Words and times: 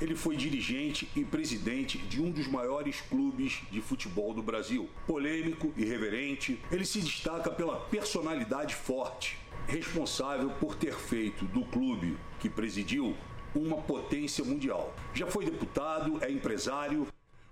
Ele 0.00 0.16
foi 0.16 0.34
dirigente 0.34 1.06
e 1.14 1.22
presidente 1.22 1.98
de 1.98 2.22
um 2.22 2.30
dos 2.30 2.48
maiores 2.48 3.02
clubes 3.02 3.60
de 3.70 3.82
futebol 3.82 4.32
do 4.32 4.42
Brasil. 4.42 4.88
Polêmico, 5.06 5.74
irreverente, 5.76 6.58
ele 6.72 6.86
se 6.86 7.00
destaca 7.00 7.50
pela 7.50 7.78
personalidade 7.78 8.74
forte, 8.74 9.38
responsável 9.66 10.48
por 10.58 10.74
ter 10.74 10.94
feito 10.94 11.44
do 11.44 11.66
clube 11.66 12.16
que 12.38 12.48
presidiu 12.48 13.14
uma 13.54 13.76
potência 13.76 14.42
mundial. 14.42 14.94
Já 15.12 15.26
foi 15.26 15.44
deputado, 15.44 16.18
é 16.24 16.30
empresário. 16.30 17.06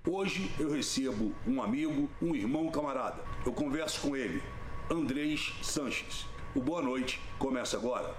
Hoje 0.07 0.51
eu 0.59 0.71
recebo 0.71 1.35
um 1.46 1.62
amigo, 1.62 2.09
um 2.23 2.35
irmão 2.35 2.71
camarada. 2.71 3.23
Eu 3.45 3.53
converso 3.53 4.01
com 4.01 4.17
ele, 4.17 4.43
Andrés 4.91 5.53
Sanches. 5.62 6.25
O 6.55 6.62
Boa 6.62 6.80
Noite 6.80 7.21
começa 7.39 7.77
agora. 7.77 8.17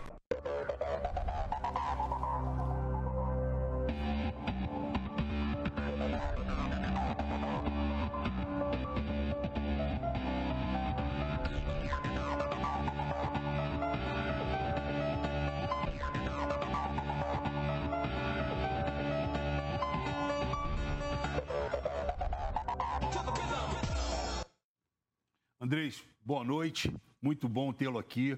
Boa 26.24 26.43
noite. 26.43 26.93
Muito 27.21 27.50
bom 27.50 27.74
tê-lo 27.74 27.97
aqui 27.97 28.38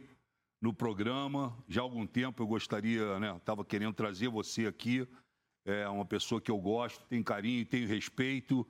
no 0.62 0.74
programa. 0.74 1.58
Já 1.68 1.82
há 1.82 1.84
algum 1.84 2.06
tempo 2.06 2.42
eu 2.42 2.48
gostaria, 2.48 3.20
né? 3.20 3.36
Estava 3.36 3.66
querendo 3.66 3.94
trazer 3.94 4.28
você 4.30 4.68
aqui. 4.68 5.08
É 5.66 5.88
uma 5.88 6.06
pessoa 6.06 6.40
que 6.40 6.50
eu 6.50 6.58
gosto, 6.58 7.06
tem 7.08 7.22
carinho, 7.22 7.66
tem 7.66 7.86
respeito. 7.86 8.66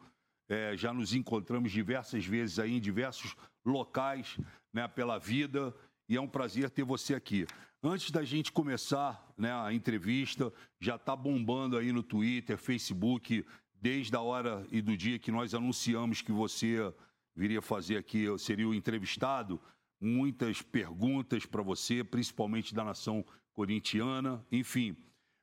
É, 0.50 0.76
já 0.76 0.94
nos 0.94 1.14
encontramos 1.14 1.72
diversas 1.72 2.26
vezes 2.26 2.60
aí 2.60 2.76
em 2.76 2.82
diversos 2.82 3.36
locais, 3.66 4.38
né? 4.74 4.88
Pela 4.88 5.18
vida. 5.18 5.74
E 6.10 6.16
é 6.16 6.22
um 6.22 6.28
prazer 6.28 6.70
ter 6.70 6.84
você 6.84 7.14
aqui. 7.14 7.46
Antes 7.84 8.12
da 8.12 8.24
gente 8.24 8.52
começar 8.52 9.34
né, 9.38 9.52
a 9.54 9.74
entrevista, 9.74 10.54
já 10.80 10.96
está 10.96 11.16
bombando 11.16 11.78
aí 11.78 11.92
no 11.92 12.04
Twitter, 12.04 12.58
Facebook, 12.58 13.46
desde 13.74 14.16
a 14.16 14.22
hora 14.22 14.66
e 14.72 14.82
do 14.82 14.96
dia 14.96 15.18
que 15.18 15.32
nós 15.32 15.56
anunciamos 15.56 16.22
que 16.22 16.32
você 16.32 16.94
viria 17.36 17.62
fazer 17.62 17.98
aqui, 17.98 18.22
eu 18.22 18.38
seria 18.38 18.68
o 18.68 18.74
entrevistado, 18.74 19.62
muitas 20.00 20.62
perguntas 20.62 21.46
para 21.46 21.62
você, 21.62 22.04
principalmente 22.04 22.74
da 22.74 22.84
nação 22.84 23.24
corintiana, 23.54 24.46
enfim. 24.52 24.96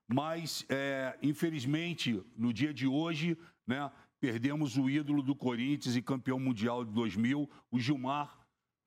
Mas, 0.09 0.64
é, 0.69 1.19
infelizmente, 1.22 2.22
no 2.36 2.53
dia 2.53 2.72
de 2.72 2.86
hoje, 2.86 3.36
né, 3.66 3.91
perdemos 4.19 4.77
o 4.77 4.89
ídolo 4.89 5.22
do 5.22 5.34
Corinthians 5.34 5.94
e 5.94 6.03
campeão 6.03 6.41
mundial 6.41 6.84
de 6.84 6.91
2000, 6.92 7.48
o 7.70 7.78
Gilmar 7.78 8.39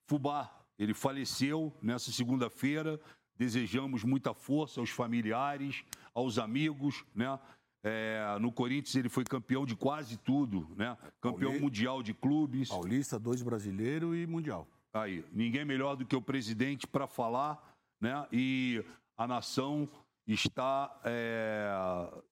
Fubá. 0.08 0.52
Ele 0.78 0.94
faleceu 0.94 1.78
nessa 1.82 2.12
segunda-feira. 2.12 3.00
Desejamos 3.38 4.04
muita 4.04 4.34
força 4.34 4.80
aos 4.80 4.90
familiares, 4.90 5.84
aos 6.14 6.38
amigos, 6.38 7.06
né? 7.14 7.40
É, 7.84 8.38
no 8.40 8.52
Corinthians 8.52 8.96
ele 8.96 9.10
foi 9.10 9.24
campeão 9.24 9.66
de 9.66 9.76
quase 9.76 10.18
tudo, 10.18 10.68
né? 10.76 10.96
Campeão 11.20 11.50
Paulista, 11.50 11.64
mundial 11.64 12.04
de 12.04 12.14
clubes. 12.14 12.70
Paulista, 12.70 13.18
dois 13.18 13.42
brasileiro 13.42 14.16
e 14.16 14.28
mundial. 14.28 14.68
Aí, 14.94 15.26
ninguém 15.32 15.66
melhor 15.66 15.96
do 15.96 16.06
que 16.06 16.16
o 16.16 16.22
presidente 16.22 16.86
para 16.86 17.08
falar, 17.08 17.76
né? 18.00 18.28
E 18.32 18.84
a 19.18 19.28
nação 19.28 19.90
está 20.28 21.00
é, 21.04 21.72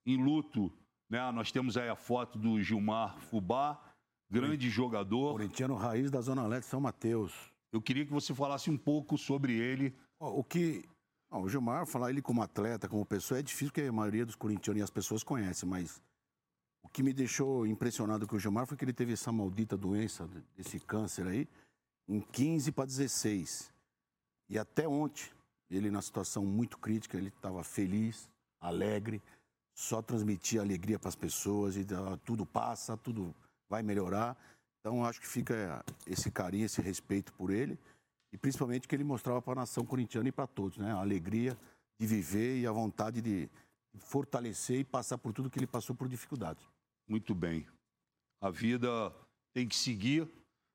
em 0.05 0.23
luto, 0.23 0.72
né? 1.09 1.31
Nós 1.31 1.52
temos 1.52 1.77
aí 1.77 1.89
a 1.89 1.95
foto 1.95 2.38
do 2.38 2.61
Gilmar 2.61 3.17
Fubá, 3.17 3.80
grande 4.30 4.70
jogador. 4.70 5.33
Corintiano 5.33 5.75
raiz 5.75 6.11
da 6.11 6.22
Zona 6.22 6.45
Leste 6.45 6.70
São 6.70 6.80
Mateus. 6.80 7.33
Eu 7.72 7.81
queria 7.81 8.05
que 8.05 8.11
você 8.11 8.33
falasse 8.33 8.70
um 8.70 8.77
pouco 8.77 9.17
sobre 9.17 9.54
ele. 9.54 9.95
O 10.20 10.43
que 10.43 10.83
não, 11.31 11.43
o 11.43 11.49
Gilmar, 11.49 11.85
falar 11.85 12.09
ele 12.09 12.21
como 12.21 12.41
atleta, 12.41 12.89
como 12.89 13.05
pessoa, 13.05 13.39
é 13.39 13.43
difícil 13.43 13.67
porque 13.67 13.81
a 13.81 13.91
maioria 13.91 14.25
dos 14.25 14.35
corintianos 14.35 14.79
e 14.79 14.83
as 14.83 14.89
pessoas 14.89 15.23
conhecem, 15.23 15.69
mas 15.69 16.01
o 16.83 16.89
que 16.89 17.03
me 17.03 17.13
deixou 17.13 17.67
impressionado 17.67 18.27
com 18.27 18.35
o 18.35 18.39
Gilmar 18.39 18.65
foi 18.65 18.75
que 18.75 18.83
ele 18.83 18.93
teve 18.93 19.13
essa 19.13 19.31
maldita 19.31 19.77
doença, 19.77 20.27
desse 20.57 20.79
câncer 20.79 21.27
aí, 21.27 21.47
em 22.07 22.19
15 22.19 22.71
para 22.71 22.85
16. 22.85 23.71
E 24.49 24.57
até 24.57 24.87
ontem, 24.87 25.29
ele 25.69 25.91
na 25.91 26.01
situação 26.01 26.43
muito 26.43 26.79
crítica, 26.79 27.15
ele 27.15 27.27
estava 27.27 27.63
feliz, 27.63 28.27
alegre, 28.59 29.21
só 29.75 30.01
transmitia 30.01 30.61
alegria 30.61 30.97
para 30.97 31.09
as 31.09 31.15
pessoas 31.15 31.77
e 31.77 31.85
ah, 31.93 32.17
tudo 32.25 32.43
passa, 32.45 32.97
tudo 32.97 33.35
vai 33.69 33.83
melhorar. 33.83 34.35
Então 34.79 35.05
acho 35.05 35.21
que 35.21 35.27
fica 35.27 35.85
esse 36.07 36.31
carinho, 36.31 36.65
esse 36.65 36.81
respeito 36.81 37.31
por 37.33 37.51
ele 37.51 37.77
e 38.31 38.37
principalmente 38.37 38.87
que 38.87 38.95
ele 38.95 39.03
mostrava 39.03 39.41
para 39.41 39.53
a 39.53 39.63
nação 39.63 39.85
corintiana 39.85 40.29
e 40.29 40.31
para 40.31 40.47
todos, 40.47 40.77
né? 40.77 40.91
A 40.91 40.99
alegria 40.99 41.57
de 41.99 42.07
viver 42.07 42.59
e 42.59 42.67
a 42.67 42.71
vontade 42.71 43.21
de 43.21 43.49
fortalecer 43.97 44.79
e 44.79 44.83
passar 44.83 45.17
por 45.17 45.33
tudo 45.33 45.49
que 45.49 45.59
ele 45.59 45.67
passou 45.67 45.95
por 45.95 46.07
dificuldades. 46.07 46.63
Muito 47.07 47.33
bem. 47.33 47.65
A 48.41 48.49
vida 48.49 49.13
tem 49.53 49.67
que 49.67 49.75
seguir, 49.75 50.27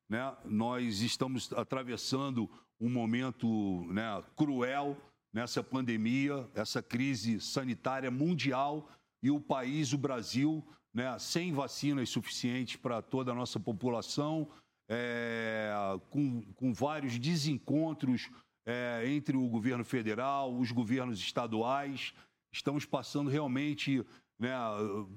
né? 0.09 0.37
Nós 0.45 1.01
estamos 1.01 1.53
atravessando 1.53 2.51
um 2.81 2.91
momento 2.91 3.85
né, 3.87 4.23
cruel 4.37 4.97
nessa 5.33 5.63
pandemia, 5.63 6.49
essa 6.55 6.83
crise 6.83 7.41
sanitária 7.41 8.11
mundial 8.11 8.89
e 9.23 9.31
o 9.31 9.41
país, 9.41 9.93
o 9.93 9.99
Brasil, 9.99 10.63
né, 10.93 11.19
sem 11.19 11.53
vacinas 11.53 12.09
suficientes 12.11 12.77
para 12.77 13.01
toda 13.01 13.33
a 13.33 13.35
nossa 13.35 13.59
população, 13.59 14.49
é, 14.89 15.73
com, 16.11 16.43
com 16.55 16.73
vários 16.73 17.19
desencontros 17.19 18.31
é, 18.67 19.05
entre 19.07 19.37
o 19.37 19.49
governo 19.49 19.85
federal, 19.85 20.55
os 20.57 20.71
governos 20.71 21.19
estaduais. 21.19 22.15
Estamos 22.53 22.85
passando 22.85 23.31
realmente, 23.31 24.05
né, 24.39 24.53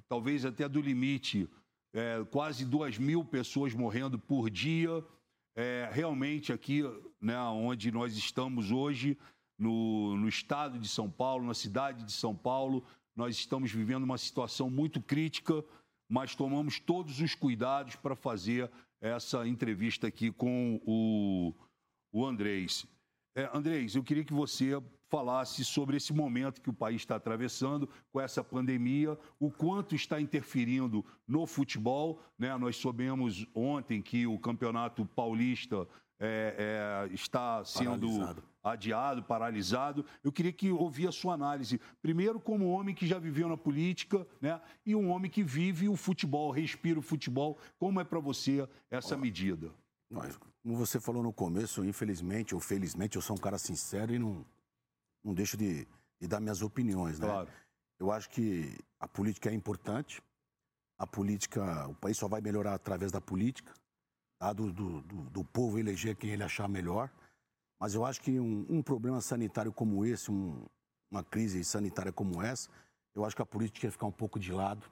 talvez 0.07 0.45
até 0.45 0.67
do 0.67 0.81
limite, 0.81 1.49
é, 1.93 2.23
quase 2.31 2.65
duas 2.65 2.97
mil 2.97 3.23
pessoas 3.23 3.73
morrendo 3.73 4.19
por 4.19 4.49
dia. 4.49 5.03
É, 5.55 5.89
realmente 5.91 6.53
aqui, 6.53 6.83
né, 7.19 7.39
onde 7.41 7.91
nós 7.91 8.15
estamos 8.15 8.71
hoje, 8.71 9.17
no, 9.57 10.15
no 10.15 10.27
estado 10.27 10.77
de 10.77 10.87
São 10.87 11.09
Paulo, 11.09 11.47
na 11.47 11.53
cidade 11.53 12.03
de 12.03 12.11
São 12.11 12.35
Paulo, 12.35 12.85
nós 13.15 13.35
estamos 13.35 13.71
vivendo 13.71 14.03
uma 14.03 14.17
situação 14.17 14.69
muito 14.69 15.01
crítica, 15.01 15.63
mas 16.07 16.35
tomamos 16.35 16.79
todos 16.79 17.19
os 17.19 17.33
cuidados 17.33 17.95
para 17.95 18.15
fazer 18.15 18.69
essa 19.01 19.47
entrevista 19.47 20.07
aqui 20.07 20.31
com 20.31 20.79
o, 20.85 21.53
o 22.11 22.25
Andrés. 22.25 22.85
É, 23.35 23.49
Andrés, 23.53 23.95
eu 23.95 24.03
queria 24.03 24.23
que 24.23 24.33
você 24.33 24.71
falasse 25.09 25.63
sobre 25.63 25.97
esse 25.97 26.13
momento 26.13 26.61
que 26.61 26.69
o 26.69 26.73
país 26.73 27.01
está 27.01 27.15
atravessando 27.15 27.89
com 28.11 28.19
essa 28.19 28.43
pandemia, 28.43 29.17
o 29.39 29.49
quanto 29.49 29.95
está 29.95 30.19
interferindo 30.19 31.05
no 31.27 31.45
futebol. 31.45 32.21
Né? 32.37 32.55
Nós 32.57 32.75
soubemos 32.75 33.45
ontem 33.53 34.01
que 34.01 34.27
o 34.27 34.37
Campeonato 34.39 35.05
Paulista 35.05 35.87
é, 36.19 37.07
é, 37.09 37.13
está 37.13 37.63
sendo 37.63 38.07
paralisado. 38.07 38.43
Adiado, 38.73 39.23
paralisado. 39.23 40.05
Eu 40.23 40.31
queria 40.31 40.51
que 40.51 40.71
ouvir 40.71 41.07
a 41.07 41.11
sua 41.11 41.33
análise. 41.33 41.79
Primeiro, 42.01 42.39
como 42.39 42.69
homem 42.69 42.93
que 42.93 43.07
já 43.07 43.19
viveu 43.19 43.47
na 43.47 43.57
política, 43.57 44.25
né? 44.41 44.61
E 44.85 44.95
um 44.95 45.09
homem 45.09 45.29
que 45.29 45.43
vive 45.43 45.89
o 45.89 45.95
futebol, 45.95 46.51
respira 46.51 46.99
o 46.99 47.01
futebol. 47.01 47.57
Como 47.79 47.99
é 47.99 48.03
para 48.03 48.19
você 48.19 48.67
essa 48.89 49.17
medida? 49.17 49.71
como 50.63 50.77
você 50.77 50.99
falou 50.99 51.21
no 51.21 51.33
começo, 51.33 51.83
infelizmente 51.83 52.55
ou 52.55 52.61
felizmente, 52.61 53.15
eu 53.15 53.21
sou 53.21 53.35
um 53.35 53.39
cara 53.39 53.57
sincero 53.57 54.13
e 54.13 54.19
não, 54.19 54.45
não 55.23 55.33
deixo 55.33 55.57
de, 55.57 55.87
de 56.19 56.27
dar 56.27 56.39
minhas 56.39 56.61
opiniões, 56.61 57.19
né? 57.19 57.27
Claro. 57.27 57.49
Eu 57.99 58.11
acho 58.11 58.29
que 58.29 58.77
a 58.99 59.07
política 59.07 59.49
é 59.49 59.53
importante. 59.53 60.21
A 60.97 61.05
política, 61.05 61.87
o 61.87 61.95
país 61.95 62.17
só 62.17 62.27
vai 62.27 62.41
melhorar 62.41 62.73
através 62.73 63.11
da 63.11 63.19
política 63.19 63.73
tá? 64.39 64.53
do, 64.53 64.71
do, 64.71 65.01
do, 65.01 65.15
do, 65.29 65.43
povo 65.43 65.79
eleger 65.79 66.15
quem 66.15 66.31
ele 66.31 66.43
achar 66.43 66.67
melhor. 66.67 67.09
Mas 67.79 67.93
eu 67.93 68.05
acho 68.05 68.21
que 68.21 68.39
um, 68.39 68.65
um 68.69 68.81
problema 68.81 69.21
sanitário 69.21 69.71
como 69.71 70.03
esse, 70.05 70.31
um, 70.31 70.65
uma 71.11 71.23
crise 71.23 71.63
sanitária 71.63 72.11
como 72.11 72.41
essa, 72.41 72.69
eu 73.15 73.25
acho 73.25 73.35
que 73.35 73.41
a 73.41 73.45
política 73.45 73.87
ia 73.87 73.91
ficar 73.91 74.05
um 74.05 74.11
pouco 74.11 74.39
de 74.39 74.51
lado, 74.51 74.85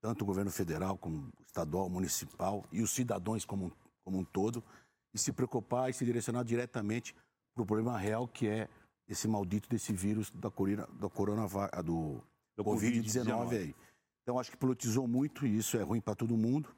tanto 0.00 0.22
o 0.22 0.26
governo 0.26 0.50
federal 0.50 0.96
como 0.96 1.18
o 1.38 1.42
estadual, 1.42 1.88
municipal 1.88 2.64
e 2.70 2.82
os 2.82 2.90
cidadãos 2.90 3.44
como, 3.44 3.72
como 4.04 4.18
um 4.18 4.24
todo, 4.24 4.62
e 5.14 5.18
se 5.18 5.32
preocupar 5.32 5.90
e 5.90 5.92
se 5.92 6.04
direcionar 6.04 6.44
diretamente 6.44 7.14
para 7.54 7.62
o 7.62 7.66
problema 7.66 7.98
real 7.98 8.28
que 8.28 8.46
é 8.46 8.68
esse 9.08 9.26
maldito 9.26 9.68
desse 9.68 9.92
vírus 9.92 10.30
da, 10.30 10.50
corona, 10.50 10.86
da 10.98 11.82
do, 11.82 12.20
do 12.56 12.64
Covid-19 12.64 13.50
aí. 13.52 13.74
Então 14.22 14.38
acho 14.38 14.50
que 14.50 14.56
politizou 14.56 15.06
muito 15.06 15.46
e 15.46 15.56
isso 15.56 15.76
é 15.76 15.82
ruim 15.82 16.00
para 16.00 16.14
todo 16.14 16.36
mundo. 16.36 16.74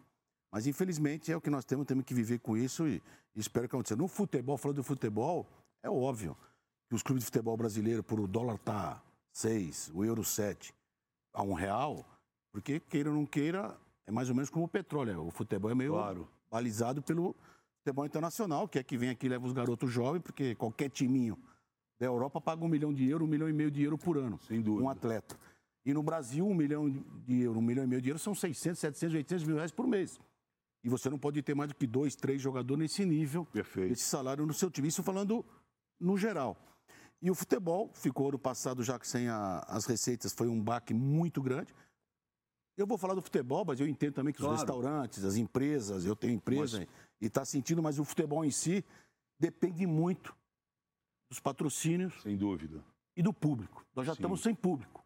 Mas 0.50 0.66
infelizmente 0.66 1.30
é 1.30 1.36
o 1.36 1.40
que 1.40 1.50
nós 1.50 1.64
temos, 1.64 1.86
temos 1.86 2.04
que 2.04 2.14
viver 2.14 2.38
com 2.38 2.56
isso 2.56 2.86
e, 2.86 3.02
e 3.34 3.40
espero 3.40 3.68
que 3.68 3.74
aconteça. 3.74 3.96
No 3.96 4.08
futebol, 4.08 4.56
falando 4.56 4.76
do 4.76 4.84
futebol, 4.84 5.46
é 5.82 5.90
óbvio 5.90 6.36
que 6.88 6.94
os 6.94 7.02
clubes 7.02 7.22
de 7.22 7.26
futebol 7.26 7.56
brasileiro, 7.56 8.02
por 8.02 8.18
o 8.18 8.26
dólar 8.26 8.58
tá 8.58 9.02
6, 9.32 9.92
o 9.94 10.04
euro 10.04 10.24
7 10.24 10.74
a 11.32 11.42
um 11.42 11.52
real, 11.52 12.04
Porque, 12.50 12.80
queira 12.80 13.10
ou 13.10 13.14
não 13.14 13.26
queira, 13.26 13.76
é 14.06 14.10
mais 14.10 14.28
ou 14.28 14.34
menos 14.34 14.50
como 14.50 14.64
o 14.64 14.68
petróleo. 14.68 15.12
Né? 15.12 15.18
O 15.18 15.30
futebol 15.30 15.70
é 15.70 15.74
meio 15.74 15.92
claro. 15.92 16.28
balizado 16.50 17.02
pelo 17.02 17.36
futebol 17.78 18.06
internacional, 18.06 18.66
que 18.66 18.78
é 18.78 18.82
que 18.82 18.96
vem 18.96 19.10
aqui 19.10 19.26
e 19.26 19.28
leva 19.28 19.46
os 19.46 19.52
garotos 19.52 19.90
jovens, 19.92 20.22
porque 20.22 20.54
qualquer 20.54 20.90
timinho 20.90 21.38
da 22.00 22.06
Europa 22.06 22.40
paga 22.40 22.64
um 22.64 22.68
milhão 22.68 22.92
de 22.92 23.08
euros, 23.08 23.28
um 23.28 23.30
milhão 23.30 23.48
e 23.48 23.52
meio 23.52 23.70
de 23.70 23.82
euros 23.82 24.00
por 24.02 24.16
ano. 24.16 24.38
Sem 24.48 24.60
dúvida. 24.60 24.84
Um 24.84 24.88
atleta. 24.88 25.38
E 25.84 25.92
no 25.94 26.02
Brasil, 26.02 26.46
um 26.46 26.54
milhão 26.54 26.88
de 26.88 27.42
euros, 27.42 27.62
um 27.62 27.64
milhão 27.64 27.84
e 27.84 27.86
meio 27.86 28.02
de 28.02 28.08
euros 28.08 28.22
são 28.22 28.34
600, 28.34 28.78
700, 28.78 29.14
800 29.14 29.44
mil 29.44 29.56
reais 29.56 29.70
por 29.70 29.86
mês. 29.86 30.18
E 30.82 30.88
você 30.88 31.10
não 31.10 31.18
pode 31.18 31.42
ter 31.42 31.54
mais 31.54 31.68
do 31.68 31.74
que 31.74 31.86
dois, 31.86 32.14
três 32.14 32.40
jogadores 32.40 32.80
nesse 32.80 33.04
nível, 33.04 33.44
Perfeito. 33.46 33.92
esse 33.92 34.04
salário 34.04 34.46
no 34.46 34.54
seu 34.54 34.70
time. 34.70 34.88
Isso 34.88 35.02
falando 35.02 35.44
no 35.98 36.16
geral. 36.16 36.56
E 37.20 37.30
o 37.30 37.34
futebol 37.34 37.90
ficou 37.94 38.28
ano 38.28 38.38
passado, 38.38 38.82
já 38.84 38.98
que 38.98 39.06
sem 39.06 39.28
a, 39.28 39.58
as 39.68 39.84
receitas, 39.86 40.32
foi 40.32 40.46
um 40.48 40.62
baque 40.62 40.94
muito 40.94 41.42
grande. 41.42 41.74
Eu 42.76 42.86
vou 42.86 42.96
falar 42.96 43.14
do 43.14 43.22
futebol, 43.22 43.64
mas 43.64 43.80
eu 43.80 43.88
entendo 43.88 44.14
também 44.14 44.32
que 44.32 44.38
claro. 44.38 44.54
os 44.54 44.60
restaurantes, 44.60 45.24
as 45.24 45.34
empresas, 45.34 46.04
eu 46.04 46.14
tenho 46.14 46.32
empresa 46.32 46.78
mas... 46.78 46.88
e 47.20 47.26
está 47.26 47.44
sentindo, 47.44 47.82
mas 47.82 47.98
o 47.98 48.04
futebol 48.04 48.44
em 48.44 48.52
si 48.52 48.84
depende 49.38 49.84
muito 49.84 50.32
dos 51.28 51.40
patrocínios. 51.40 52.22
Sem 52.22 52.36
dúvida. 52.36 52.84
E 53.16 53.22
do 53.22 53.32
público. 53.32 53.84
Nós 53.96 54.06
já 54.06 54.12
Sim. 54.12 54.18
estamos 54.18 54.40
sem 54.40 54.54
público. 54.54 55.04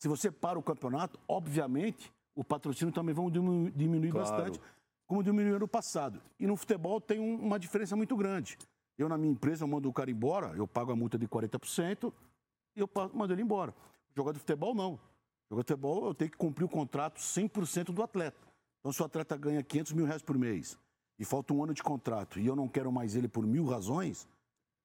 Se 0.00 0.08
você 0.08 0.32
para 0.32 0.58
o 0.58 0.62
campeonato, 0.64 1.18
obviamente, 1.28 2.12
o 2.34 2.42
patrocínio 2.42 2.92
também 2.92 3.14
vai 3.14 3.24
diminuir 3.30 4.10
claro. 4.10 4.28
bastante, 4.28 4.60
como 5.12 5.22
diminuiu 5.22 5.58
no 5.58 5.68
passado. 5.68 6.22
E 6.40 6.46
no 6.46 6.56
futebol 6.56 6.98
tem 6.98 7.20
um, 7.20 7.34
uma 7.34 7.58
diferença 7.58 7.94
muito 7.94 8.16
grande. 8.16 8.56
Eu, 8.96 9.10
na 9.10 9.18
minha 9.18 9.30
empresa, 9.30 9.66
mando 9.66 9.86
o 9.86 9.92
cara 9.92 10.10
embora, 10.10 10.56
eu 10.56 10.66
pago 10.66 10.90
a 10.90 10.96
multa 10.96 11.18
de 11.18 11.28
40% 11.28 12.10
e 12.74 12.80
eu 12.80 12.88
mando 13.12 13.34
ele 13.34 13.42
embora. 13.42 13.74
Jogador 14.16 14.32
de 14.32 14.38
futebol, 14.38 14.74
não. 14.74 14.98
Jogador 15.50 15.64
de 15.64 15.72
futebol, 15.72 16.06
eu 16.06 16.14
tenho 16.14 16.30
que 16.30 16.36
cumprir 16.38 16.64
o 16.64 16.68
contrato 16.68 17.20
100% 17.20 17.92
do 17.92 18.02
atleta. 18.02 18.38
Então, 18.80 18.90
se 18.90 19.02
o 19.02 19.04
atleta 19.04 19.36
ganha 19.36 19.62
500 19.62 19.92
mil 19.92 20.06
reais 20.06 20.22
por 20.22 20.38
mês 20.38 20.78
e 21.18 21.26
falta 21.26 21.52
um 21.52 21.62
ano 21.62 21.74
de 21.74 21.82
contrato 21.82 22.40
e 22.40 22.46
eu 22.46 22.56
não 22.56 22.66
quero 22.66 22.90
mais 22.90 23.14
ele 23.14 23.28
por 23.28 23.46
mil 23.46 23.66
razões, 23.66 24.26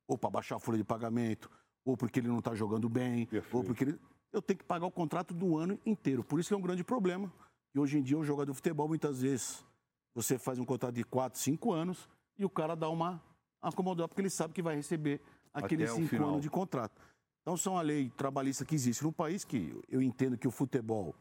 ou 0.09 0.17
para 0.17 0.29
baixar 0.29 0.57
a 0.57 0.59
folha 0.59 0.77
de 0.77 0.83
pagamento, 0.83 1.49
ou 1.85 1.95
porque 1.95 2.19
ele 2.19 2.27
não 2.27 2.39
está 2.39 2.53
jogando 2.53 2.89
bem, 2.89 3.25
Perfeito. 3.27 3.55
ou 3.55 3.63
porque 3.63 3.85
ele 3.85 3.99
eu 4.33 4.41
tenho 4.41 4.57
que 4.57 4.65
pagar 4.65 4.87
o 4.87 4.91
contrato 4.91 5.33
do 5.33 5.57
ano 5.57 5.79
inteiro. 5.85 6.21
Por 6.21 6.37
isso 6.37 6.49
que 6.49 6.53
é 6.53 6.57
um 6.57 6.61
grande 6.61 6.83
problema. 6.83 7.31
E 7.73 7.79
hoje 7.79 7.97
em 7.97 8.01
dia, 8.01 8.17
o 8.17 8.25
jogador 8.25 8.51
de 8.51 8.57
futebol, 8.57 8.89
muitas 8.89 9.21
vezes, 9.21 9.65
você 10.17 10.39
faz 10.39 10.57
um 10.57 10.65
contrato 10.65 10.95
de 10.95 11.03
4, 11.03 11.39
5 11.39 11.71
anos 11.71 12.09
e 12.39 12.43
o 12.43 12.49
cara 12.49 12.75
dá 12.75 12.89
uma 12.89 13.21
acomodada 13.61 14.07
porque 14.07 14.21
ele 14.21 14.31
sabe 14.31 14.51
que 14.51 14.63
vai 14.63 14.75
receber 14.75 15.21
aqueles 15.53 15.91
5 15.91 16.15
anos 16.15 16.41
de 16.41 16.49
contrato. 16.49 16.99
Então, 17.43 17.55
são 17.55 17.77
a 17.77 17.83
lei 17.83 18.09
trabalhista 18.09 18.65
que 18.65 18.73
existe 18.73 19.03
no 19.03 19.11
país, 19.11 19.45
que 19.45 19.79
eu 19.87 20.01
entendo 20.01 20.35
que 20.35 20.47
o 20.47 20.51
futebol 20.51 21.13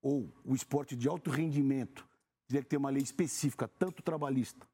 ou 0.00 0.32
o 0.44 0.54
esporte 0.54 0.94
de 0.94 1.08
alto 1.08 1.32
rendimento 1.32 2.06
teria 2.46 2.62
que 2.62 2.68
ter 2.68 2.76
uma 2.76 2.90
lei 2.90 3.02
específica, 3.02 3.66
tanto 3.66 4.04
trabalhista 4.04 4.64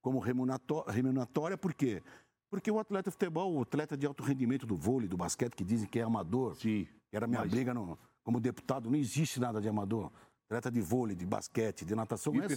como 0.00 0.18
remuneratória, 0.18 1.58
por 1.58 1.74
quê? 1.74 2.02
Porque 2.48 2.70
o 2.70 2.78
atleta 2.78 3.10
de 3.10 3.12
futebol, 3.12 3.54
o 3.54 3.60
atleta 3.60 3.98
de 3.98 4.06
alto 4.06 4.22
rendimento 4.22 4.66
do 4.66 4.76
vôlei, 4.76 5.06
do 5.06 5.18
basquete, 5.18 5.54
que 5.54 5.62
dizem 5.62 5.86
que 5.86 6.00
é 6.00 6.02
amador, 6.02 6.56
Sim. 6.56 6.88
Era 7.12 7.26
minha 7.26 7.42
Mas... 7.42 7.50
briga 7.50 7.74
no, 7.74 7.98
como 8.24 8.40
deputado, 8.40 8.88
não 8.88 8.96
existe 8.96 9.38
nada 9.38 9.60
de 9.60 9.68
amador. 9.68 10.10
Trata 10.50 10.68
de 10.68 10.80
vôlei, 10.80 11.14
de 11.14 11.24
basquete, 11.24 11.84
de 11.84 11.94
natação, 11.94 12.32
é 12.32 12.48
50, 12.48 12.56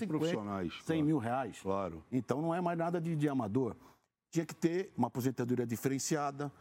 100 0.84 0.84
claro. 0.84 1.06
mil 1.06 1.20
reais. 1.20 1.60
Claro. 1.62 2.04
Então 2.12 2.42
não 2.42 2.52
é 2.52 2.60
mais 2.60 2.76
nada 2.76 3.00
de, 3.00 3.16
de 3.16 3.30
amador. 3.30 3.76
Tinha 4.32 4.44
que 4.48 4.56
ter 4.56 4.92
uma 4.98 5.10
aposentadoria 5.10 5.64
diferenciada, 5.64 6.52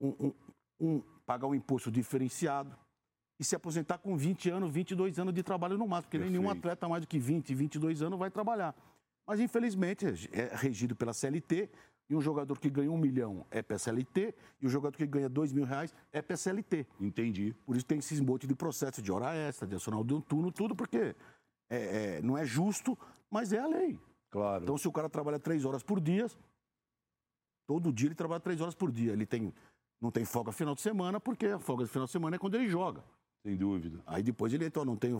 um, 0.00 0.08
um, 0.08 0.32
um, 0.80 1.02
pagar 1.24 1.46
um 1.46 1.54
imposto 1.54 1.88
diferenciado 1.88 2.76
e 3.38 3.44
se 3.44 3.54
aposentar 3.54 3.98
com 3.98 4.16
20 4.16 4.50
anos, 4.50 4.74
22 4.74 5.20
anos 5.20 5.32
de 5.32 5.44
trabalho 5.44 5.78
no 5.78 5.86
máximo, 5.86 6.08
porque 6.08 6.18
Perfeito. 6.18 6.36
nenhum 6.36 6.50
atleta 6.50 6.88
mais 6.88 7.02
do 7.02 7.06
que 7.06 7.16
20, 7.20 7.54
22 7.54 8.02
anos 8.02 8.18
vai 8.18 8.28
trabalhar. 8.28 8.74
Mas, 9.24 9.38
infelizmente, 9.38 10.04
é 10.32 10.50
regido 10.52 10.96
pela 10.96 11.12
CLT, 11.12 11.70
e 12.12 12.14
um 12.14 12.20
jogador 12.20 12.58
que 12.58 12.68
ganha 12.68 12.92
um 12.92 12.98
milhão 12.98 13.46
é 13.50 13.62
PSLT, 13.62 14.34
e 14.60 14.66
o 14.66 14.68
jogador 14.68 14.94
que 14.94 15.06
ganha 15.06 15.30
dois 15.30 15.50
mil 15.50 15.64
reais 15.64 15.94
é 16.12 16.20
PSLT. 16.20 16.86
Entendi. 17.00 17.54
Por 17.64 17.74
isso 17.74 17.86
tem 17.86 17.98
esses 17.98 18.20
monte 18.20 18.46
de 18.46 18.54
processo 18.54 19.00
de 19.00 19.10
hora 19.10 19.34
extra, 19.34 19.66
de 19.66 19.76
adicional 19.76 20.04
de 20.04 20.12
um 20.12 20.20
turno, 20.20 20.52
tudo, 20.52 20.76
porque 20.76 21.16
é, 21.70 22.16
é, 22.18 22.22
não 22.22 22.36
é 22.36 22.44
justo, 22.44 22.98
mas 23.30 23.54
é 23.54 23.60
a 23.60 23.66
lei. 23.66 23.98
Claro. 24.28 24.62
Então, 24.62 24.76
se 24.76 24.86
o 24.86 24.92
cara 24.92 25.08
trabalha 25.08 25.38
três 25.38 25.64
horas 25.64 25.82
por 25.82 25.98
dia, 25.98 26.26
todo 27.66 27.90
dia 27.90 28.08
ele 28.08 28.14
trabalha 28.14 28.40
três 28.40 28.60
horas 28.60 28.74
por 28.74 28.92
dia. 28.92 29.14
Ele 29.14 29.24
tem, 29.24 29.50
não 29.98 30.10
tem 30.10 30.26
folga 30.26 30.52
final 30.52 30.74
de 30.74 30.82
semana, 30.82 31.18
porque 31.18 31.46
a 31.46 31.58
folga 31.58 31.84
de 31.84 31.90
final 31.90 32.04
de 32.04 32.12
semana 32.12 32.36
é 32.36 32.38
quando 32.38 32.56
ele 32.56 32.68
joga. 32.68 33.02
Sem 33.42 33.56
dúvida. 33.56 34.02
Aí 34.06 34.22
depois 34.22 34.52
ele, 34.52 34.66
então, 34.66 34.84
não 34.84 34.96
tem 34.96 35.18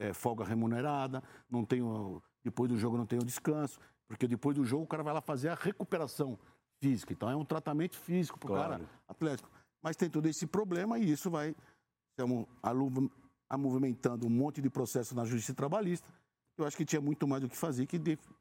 é, 0.00 0.12
folga 0.12 0.44
remunerada, 0.44 1.22
não 1.48 1.64
tenho, 1.64 2.20
depois 2.42 2.68
do 2.68 2.76
jogo 2.76 2.98
não 2.98 3.06
tem 3.06 3.20
o 3.20 3.24
descanso. 3.24 3.78
Porque 4.08 4.28
depois 4.28 4.56
do 4.56 4.64
jogo 4.64 4.84
o 4.84 4.86
cara 4.86 5.02
vai 5.02 5.12
lá 5.12 5.20
fazer 5.20 5.48
a 5.48 5.54
recuperação 5.54 6.38
física. 6.80 7.12
Então 7.12 7.28
é 7.28 7.36
um 7.36 7.44
tratamento 7.44 7.96
físico 7.96 8.38
para 8.38 8.46
o 8.46 8.54
claro. 8.54 8.70
cara 8.70 8.90
atlético. 9.08 9.50
Mas 9.82 9.96
tem 9.96 10.08
todo 10.08 10.26
esse 10.26 10.46
problema 10.46 10.98
e 10.98 11.10
isso 11.10 11.30
vai 11.30 11.54
estamos 12.10 12.46
movimentando 13.58 14.26
um 14.26 14.30
monte 14.30 14.60
de 14.60 14.70
processo 14.70 15.14
na 15.14 15.24
justiça 15.24 15.54
trabalhista. 15.54 16.08
Eu 16.58 16.66
acho 16.66 16.76
que 16.76 16.86
tinha 16.86 17.00
muito 17.00 17.28
mais 17.28 17.42
do 17.42 17.48
que 17.48 17.56
fazer, 17.56 17.84
que 17.86 17.98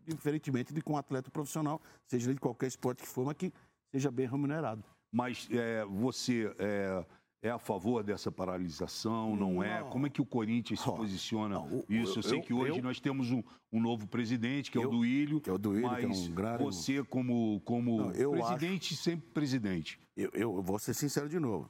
diferentemente 0.07 0.73
de 0.73 0.81
com 0.81 0.93
um 0.93 0.97
atleta 0.97 1.29
profissional, 1.29 1.81
seja 2.07 2.27
ele 2.27 2.35
de 2.35 2.39
qualquer 2.39 2.67
esporte 2.67 3.03
que 3.03 3.07
for, 3.07 3.25
mas 3.25 3.35
que 3.35 3.51
seja 3.91 4.09
bem 4.09 4.25
remunerado. 4.25 4.81
Mas 5.11 5.47
é, 5.51 5.83
você 5.85 6.53
é, 6.57 7.05
é 7.45 7.51
a 7.51 7.59
favor 7.59 8.03
dessa 8.03 8.31
paralisação, 8.31 9.35
não, 9.35 9.53
não, 9.53 9.63
é? 9.63 9.83
Como 9.83 10.07
é 10.07 10.09
que 10.09 10.19
o 10.19 10.25
Corinthians 10.25 10.79
se 10.79 10.85
posiciona 10.85 11.59
não, 11.59 11.85
isso? 11.87 12.17
Eu, 12.17 12.23
sei 12.23 12.41
que 12.41 12.51
hoje 12.51 12.79
eu, 12.79 12.83
nós 12.83 12.99
temos 12.99 13.29
um, 13.29 13.43
um, 13.71 13.79
novo 13.79 14.07
presidente, 14.07 14.71
que 14.71 14.77
é 14.79 14.81
o 14.81 14.89
Duílio. 14.89 15.39
Que 15.39 15.51
é 15.51 15.53
o 15.53 15.57
Duílio, 15.57 15.87
mas 15.87 15.99
que 15.99 16.05
é 16.05 16.09
um 16.31 16.33
grande... 16.33 16.63
você, 16.63 17.03
como, 17.03 17.61
como 17.61 18.11
não, 18.11 18.31
presidente, 18.31 18.95
acho, 18.95 19.03
sempre 19.03 19.29
presidente. 19.29 19.99
Eu, 20.17 20.31
eu 20.33 20.61
vou 20.63 20.79
ser 20.79 20.95
sincero 20.95 21.29
de 21.29 21.39
novo. 21.39 21.69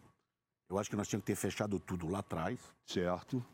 Eu 0.70 0.80
acho 0.80 0.90
que 0.90 0.96
nós 0.96 1.10
tínhamos 1.10 1.26
que 1.26 1.34
ter 1.34 1.36
fechado 1.36 1.78
tudo 1.78 2.08
lá 2.08 2.20
atrás. 2.20 2.58
Certo. 2.86 3.46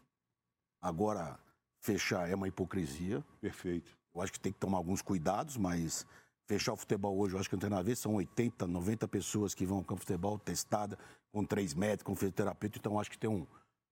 Agora, 0.80 1.40
fechar 1.80 2.30
é 2.30 2.36
uma 2.36 2.48
hipocrisia. 2.48 3.26
Perfeito. 3.42 3.98
Eu 4.14 4.22
acho 4.22 4.32
que 4.32 4.40
tem 4.40 4.52
que 4.52 4.60
tomar 4.60 4.78
alguns 4.78 5.02
cuidados, 5.02 5.58
mas 5.58 6.06
fechar 6.48 6.74
o 6.74 6.78
futebol 6.78 7.18
hoje, 7.18 7.34
eu 7.34 7.40
acho 7.40 7.50
que 7.50 7.56
não 7.56 7.62
tem 7.62 7.70
nada 7.70 7.82
a 7.82 7.86
ver. 7.86 7.96
São 7.96 8.14
80, 8.14 8.68
90 8.68 9.08
pessoas 9.08 9.56
que 9.56 9.66
vão 9.66 9.80
ao 9.80 9.84
campo 9.84 10.02
de 10.02 10.06
futebol 10.06 10.38
testada 10.38 11.00
com 11.32 11.44
três 11.46 11.74
médicos, 11.74 12.04
com 12.04 12.16
fisioterapeuta, 12.16 12.78
então 12.78 13.00
acho 13.00 13.10
que 13.10 13.18
tem 13.18 13.30
um. 13.30 13.46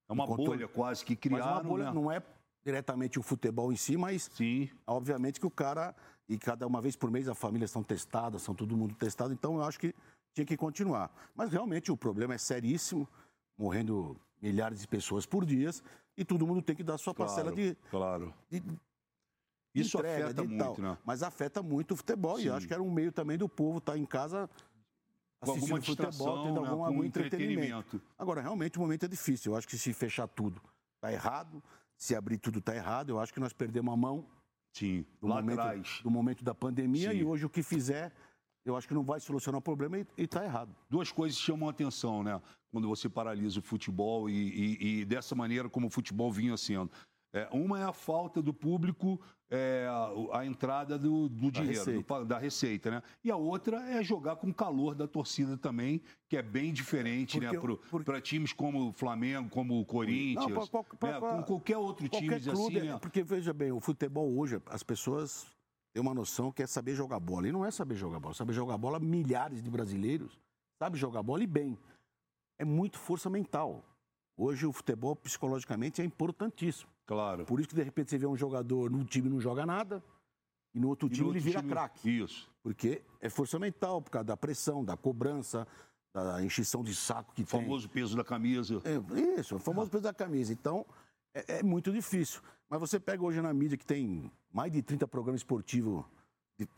É 0.08 0.14
uma 0.14 0.26
um 0.26 0.36
bolha 0.36 0.68
quase 0.68 1.06
que 1.06 1.16
criaram. 1.16 1.46
Mas 1.46 1.54
uma 1.56 1.64
bolha 1.64 1.86
né? 1.86 1.92
não 1.94 2.12
é 2.12 2.22
diretamente 2.64 3.18
o 3.18 3.24
futebol 3.24 3.72
em 3.72 3.76
si, 3.76 3.96
mas 3.96 4.30
Sim. 4.34 4.70
obviamente 4.86 5.40
que 5.40 5.46
o 5.46 5.52
cara, 5.52 5.96
e 6.28 6.38
cada 6.38 6.68
uma 6.68 6.82
vez 6.82 6.96
por 6.96 7.10
mês 7.10 7.28
a 7.28 7.36
família 7.36 7.68
são 7.68 7.84
testadas, 7.84 8.42
são 8.42 8.54
todo 8.54 8.76
mundo 8.76 8.96
testado, 8.96 9.34
então 9.34 9.56
eu 9.56 9.64
acho 9.64 9.80
que 9.80 9.94
tinha 10.34 10.46
que 10.46 10.58
continuar. 10.58 11.12
Mas 11.36 11.52
realmente 11.52 11.92
o 11.92 11.98
problema 11.98 12.34
é 12.34 12.38
seríssimo, 12.38 13.08
morrendo 13.58 14.20
milhares 14.42 14.82
de 14.82 14.88
pessoas 14.88 15.26
por 15.26 15.46
dia, 15.46 15.70
e 16.18 16.26
todo 16.26 16.46
mundo 16.46 16.62
tem 16.62 16.76
que 16.76 16.84
dar 16.84 16.98
sua 16.98 17.14
claro, 17.14 17.32
parcela 17.32 17.56
de. 17.56 17.76
Claro. 17.90 18.34
De, 18.50 18.62
isso 19.74 19.98
entrega, 19.98 20.26
afeta 20.26 20.44
muito, 20.44 20.64
tal. 20.64 20.78
né? 20.80 20.98
Mas 21.06 21.24
afeta 21.24 21.62
muito 21.62 21.94
o 21.94 21.98
futebol, 21.98 22.38
Sim. 22.38 22.48
e 22.48 22.50
acho 22.50 22.68
que 22.68 22.74
era 22.74 22.82
um 22.82 22.92
meio 22.92 23.12
também 23.12 23.38
do 23.38 23.48
povo 23.48 23.78
estar 23.78 23.94
tá 23.94 23.98
em 23.98 24.06
casa 24.06 24.50
com 25.40 25.52
alguma 25.52 25.82
futebol, 25.82 26.44
tendo 26.44 26.62
né, 26.62 26.68
algum, 26.70 26.86
algum 26.86 27.04
entretenimento. 27.04 27.60
entretenimento. 27.60 28.02
Agora, 28.18 28.42
realmente 28.42 28.78
o 28.78 28.82
momento 28.82 29.06
é 29.06 29.08
difícil. 29.08 29.54
Eu 29.54 29.58
acho 29.58 29.68
que 29.68 29.78
se 29.78 29.94
fechar 29.94 30.28
tudo 30.28 30.62
está 30.96 31.12
errado, 31.12 31.64
se 31.98 32.16
abrir 32.16 32.38
tudo 32.38 32.60
está 32.60 32.76
errado. 32.76 33.10
Eu 33.10 33.20
acho 33.20 33.34
que 33.34 33.40
nós 33.40 33.54
perdemos 33.54 33.94
a 33.94 33.98
mão 33.98 34.28
Sim, 34.74 35.06
do, 35.22 35.28
momento, 35.28 35.60
atrás. 35.60 36.00
do 36.04 36.12
momento 36.12 36.44
da 36.44 36.54
pandemia 36.54 37.12
Sim. 37.12 37.18
e 37.18 37.24
hoje 37.24 37.46
o 37.46 37.50
que 37.50 37.64
fizer, 37.64 38.14
eu 38.66 38.76
acho 38.76 38.88
que 38.88 38.94
não 38.94 39.04
vai 39.04 39.20
solucionar 39.20 39.60
o 39.60 39.62
problema 39.62 39.98
e 39.98 40.06
está 40.18 40.44
errado. 40.44 40.76
Duas 40.90 41.12
coisas 41.12 41.40
chamam 41.40 41.68
a 41.70 41.72
atenção, 41.72 42.24
né? 42.24 42.40
Quando 42.72 42.88
você 42.88 43.10
paralisa 43.10 43.60
o 43.60 43.64
futebol 43.64 44.30
e, 44.30 44.34
e, 44.34 45.00
e 45.00 45.06
dessa 45.06 45.34
maneira 45.36 45.70
como 45.70 45.88
o 45.88 45.90
futebol 45.90 46.32
vinha 46.32 46.56
sendo. 46.56 46.92
É, 47.34 47.48
uma 47.52 47.80
é 47.80 47.84
a 47.84 47.94
falta 47.94 48.42
do 48.42 48.54
público, 48.54 49.20
é, 49.50 49.88
a, 49.90 50.40
a, 50.40 50.46
entrada 50.46 50.98
do, 50.98 51.28
do 51.28 51.52
dinheiro, 51.52 51.74
da 51.74 51.92
receita. 51.92 52.20
Do, 52.20 52.26
da 52.26 52.38
receita, 52.38 52.92
né? 52.92 53.04
E 53.24 53.32
a 53.32 53.36
outra 53.36 53.78
é 53.90 54.04
jogar 54.04 54.36
com 54.36 54.50
o 54.50 54.54
calor 54.54 54.94
da 54.94 55.08
torcida 55.08 55.58
também, 55.58 56.02
que 56.28 56.38
é 56.38 56.42
bem 56.42 56.72
diferente, 56.72 57.40
né? 57.40 57.52
porque, 57.54 57.98
né? 57.98 58.04
Para 58.04 58.22
times 58.22 58.54
como 58.54 58.90
o 58.90 58.94
Flamengo, 58.94 59.50
como 59.50 59.80
o 59.80 59.86
Corinthians, 59.86 60.50
não, 60.50 60.68
pra, 60.68 60.84
pra, 60.84 61.12
né? 61.12 61.38
com 61.38 61.44
qualquer 61.44 61.78
outro 61.78 62.08
time 62.08 62.34
assim. 62.34 62.80
Né? 62.80 62.98
Porque, 63.00 63.24
veja 63.24 63.54
bem, 63.54 63.72
o 63.72 63.80
futebol 63.80 64.38
hoje, 64.38 64.62
as 64.68 64.84
pessoas 64.84 65.48
têm 65.94 66.02
uma 66.02 66.14
noção 66.14 66.52
que 66.52 66.62
é 66.62 66.68
saber 66.68 66.96
jogar 66.96 67.20
bola. 67.20 67.48
E 67.48 67.52
não 67.52 67.66
é 67.66 67.72
saber 67.72 67.96
jogar 67.96 68.20
bola. 68.20 68.36
Saber 68.36 68.54
jogar 68.54 68.78
bola, 68.78 69.00
milhares 69.00 69.64
de 69.64 69.70
brasileiros 69.70 70.40
sabem 70.80 71.00
jogar 71.00 71.22
bola 71.22 71.44
e 71.44 71.48
bem. 71.48 71.78
É 72.58 72.64
muito 72.64 72.98
força 72.98 73.30
mental. 73.30 73.84
Hoje 74.38 74.66
o 74.66 74.72
futebol 74.72 75.16
psicologicamente 75.16 76.02
é 76.02 76.06
importantíssimo. 76.06 76.90
Claro. 77.10 77.44
Por 77.44 77.60
isso 77.60 77.68
que 77.68 77.74
de 77.74 77.82
repente 77.82 78.12
você 78.12 78.20
vê 78.20 78.28
um 78.28 78.38
jogador 78.38 78.92
num 78.92 79.04
time 79.04 79.28
não 79.28 79.42
joga 79.42 79.66
nada 79.66 80.04
e 80.76 80.80
no 80.80 80.90
outro 80.90 81.08
e 81.08 81.10
time 81.10 81.22
no 81.22 81.28
outro 81.30 81.40
ele 81.40 81.44
vira 81.44 81.64
craque. 81.64 82.08
Isso. 82.08 82.48
Porque 82.62 83.02
é 83.20 83.28
força 83.32 83.58
mental, 83.58 84.00
por 84.00 84.12
causa 84.12 84.26
da 84.26 84.38
pressão, 84.38 84.86
da 84.86 84.96
cobrança, 84.96 85.68
da 86.14 86.44
enchição 86.44 86.84
de 86.84 86.94
saco 86.94 87.34
que 87.34 87.42
o 87.42 87.46
tem. 87.48 87.60
O 87.60 87.64
famoso 87.64 87.90
peso 87.90 88.16
da 88.16 88.24
camisa. 88.24 88.80
É, 88.86 89.40
isso, 89.40 89.56
o 89.56 89.60
famoso 89.60 89.90
peso 89.90 90.04
da 90.04 90.14
camisa. 90.14 90.54
Então, 90.54 90.86
É, 91.34 91.58
é, 91.60 91.64
muito 91.64 91.92
difícil. 91.92 92.42
Mas 92.70 92.80
você 92.80 93.00
pega 93.00 93.24
hoje 93.24 93.42
na 93.42 93.52
mídia 93.52 93.76
que 93.76 93.86
tem 93.86 94.32
mais 94.54 94.72
de 94.72 94.84
30 94.84 95.08
programas 95.08 95.42
esportivos. 95.42 96.06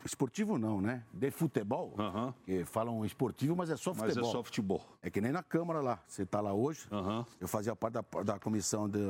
Esportivo 0.04 0.58
não, 0.58 0.80
né? 0.80 1.04
De 1.12 1.30
futebol, 1.30 1.94
uhum. 1.98 2.32
que 2.44 2.64
falam 2.64 3.04
esportivo, 3.04 3.56
mas 3.56 3.68
é 3.68 3.76
só 3.76 3.92
futebol. 3.92 4.16
Mas 4.16 4.28
é 4.28 4.30
só 4.30 4.42
futebol. 4.42 4.80
É 5.02 5.10
que 5.10 5.20
nem 5.20 5.32
na 5.32 5.42
Câmara 5.42 5.80
lá. 5.80 6.02
Você 6.06 6.22
está 6.22 6.40
lá 6.40 6.52
hoje. 6.52 6.86
Uhum. 6.90 7.24
Eu 7.40 7.48
fazia 7.48 7.74
parte 7.74 7.94
da, 7.94 8.04
da 8.22 8.38
comissão 8.38 8.88
de, 8.88 9.00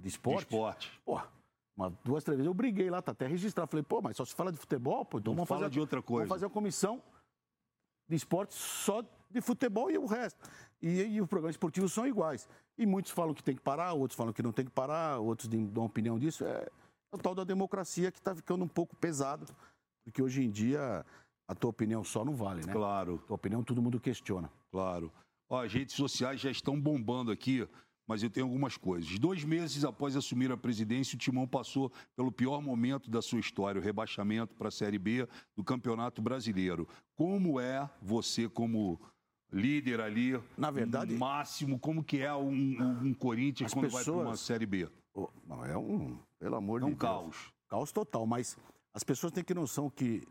de 0.00 0.08
esporte. 0.08 0.48
De 0.48 0.54
esporte. 0.54 1.00
Pô, 1.04 1.20
uma, 1.76 1.92
duas, 2.02 2.24
três 2.24 2.38
vezes 2.38 2.46
eu 2.46 2.54
briguei 2.54 2.88
lá, 2.88 3.02
tá 3.02 3.12
até 3.12 3.26
registrado. 3.26 3.70
Falei, 3.70 3.82
pô, 3.82 4.00
mas 4.00 4.16
só 4.16 4.24
se 4.24 4.34
fala 4.34 4.50
de 4.50 4.56
futebol, 4.56 5.04
pô, 5.04 5.18
então 5.18 5.32
Não 5.32 5.36
vamos 5.36 5.48
fala 5.48 5.62
fazer. 5.62 5.72
de 5.72 5.80
outra 5.80 6.00
coisa. 6.00 6.26
Vamos 6.26 6.40
fazer 6.40 6.46
a 6.46 6.50
comissão 6.50 7.02
de 8.08 8.16
esporte 8.16 8.54
só 8.54 9.04
de 9.30 9.40
futebol 9.42 9.90
e 9.90 9.98
o 9.98 10.06
resto. 10.06 10.48
E, 10.80 11.02
e 11.02 11.20
os 11.20 11.28
programas 11.28 11.54
esportivos 11.54 11.92
são 11.92 12.06
iguais. 12.06 12.48
E 12.78 12.86
muitos 12.86 13.12
falam 13.12 13.34
que 13.34 13.42
tem 13.42 13.54
que 13.54 13.60
parar, 13.60 13.92
outros 13.92 14.16
falam 14.16 14.32
que 14.32 14.42
não 14.42 14.52
tem 14.52 14.64
que 14.64 14.70
parar, 14.70 15.18
outros 15.18 15.48
dão 15.48 15.84
opinião 15.84 16.18
disso. 16.18 16.44
É, 16.44 16.70
o 17.12 17.18
tal 17.18 17.34
da 17.34 17.44
democracia 17.44 18.10
que 18.10 18.18
está 18.18 18.34
ficando 18.34 18.64
um 18.64 18.68
pouco 18.68 18.96
pesado, 18.96 19.46
porque 20.06 20.22
hoje 20.22 20.42
em 20.42 20.50
dia 20.50 21.04
a 21.48 21.54
tua 21.54 21.70
opinião 21.70 22.04
só 22.04 22.24
não 22.24 22.34
vale, 22.34 22.64
né? 22.64 22.72
Claro. 22.72 23.16
A 23.24 23.26
tua 23.26 23.34
opinião 23.34 23.62
todo 23.62 23.82
mundo 23.82 24.00
questiona. 24.00 24.50
Claro. 24.70 25.12
Ó, 25.50 25.64
as 25.64 25.72
redes 25.72 25.96
sociais 25.96 26.40
já 26.40 26.50
estão 26.50 26.80
bombando 26.80 27.32
aqui, 27.32 27.68
mas 28.06 28.22
eu 28.22 28.30
tenho 28.30 28.46
algumas 28.46 28.76
coisas. 28.76 29.18
Dois 29.18 29.42
meses 29.42 29.84
após 29.84 30.14
assumir 30.16 30.50
a 30.52 30.56
presidência, 30.56 31.16
o 31.16 31.18
Timão 31.18 31.46
passou 31.46 31.90
pelo 32.14 32.30
pior 32.30 32.62
momento 32.62 33.10
da 33.10 33.20
sua 33.20 33.40
história, 33.40 33.80
o 33.80 33.84
rebaixamento 33.84 34.54
para 34.54 34.68
a 34.68 34.70
Série 34.70 34.98
B 34.98 35.26
do 35.56 35.64
Campeonato 35.64 36.22
Brasileiro. 36.22 36.88
Como 37.16 37.58
é 37.58 37.88
você, 38.00 38.48
como 38.48 39.00
líder 39.52 40.00
ali, 40.00 40.40
na 40.56 40.70
verdade, 40.70 41.14
no 41.14 41.18
máximo, 41.18 41.80
como 41.80 42.04
que 42.04 42.18
é 42.20 42.34
um, 42.34 42.50
um, 42.50 43.06
um 43.08 43.14
Corinthians 43.14 43.72
quando 43.72 43.86
pessoas... 43.86 44.04
vai 44.06 44.14
para 44.14 44.28
uma 44.28 44.36
Série 44.36 44.66
B? 44.66 44.88
Oh, 45.14 45.28
é 45.64 45.76
um, 45.76 46.16
pelo 46.38 46.56
amor 46.56 46.80
é 46.80 46.84
de 46.84 46.86
um 46.86 46.90
Deus. 46.90 47.00
caos. 47.00 47.52
Caos 47.68 47.90
total, 47.90 48.26
mas 48.26 48.56
as 48.96 49.04
pessoas 49.04 49.30
têm 49.30 49.44
que 49.44 49.48
ter 49.48 49.60
noção 49.60 49.90
que 49.90 50.26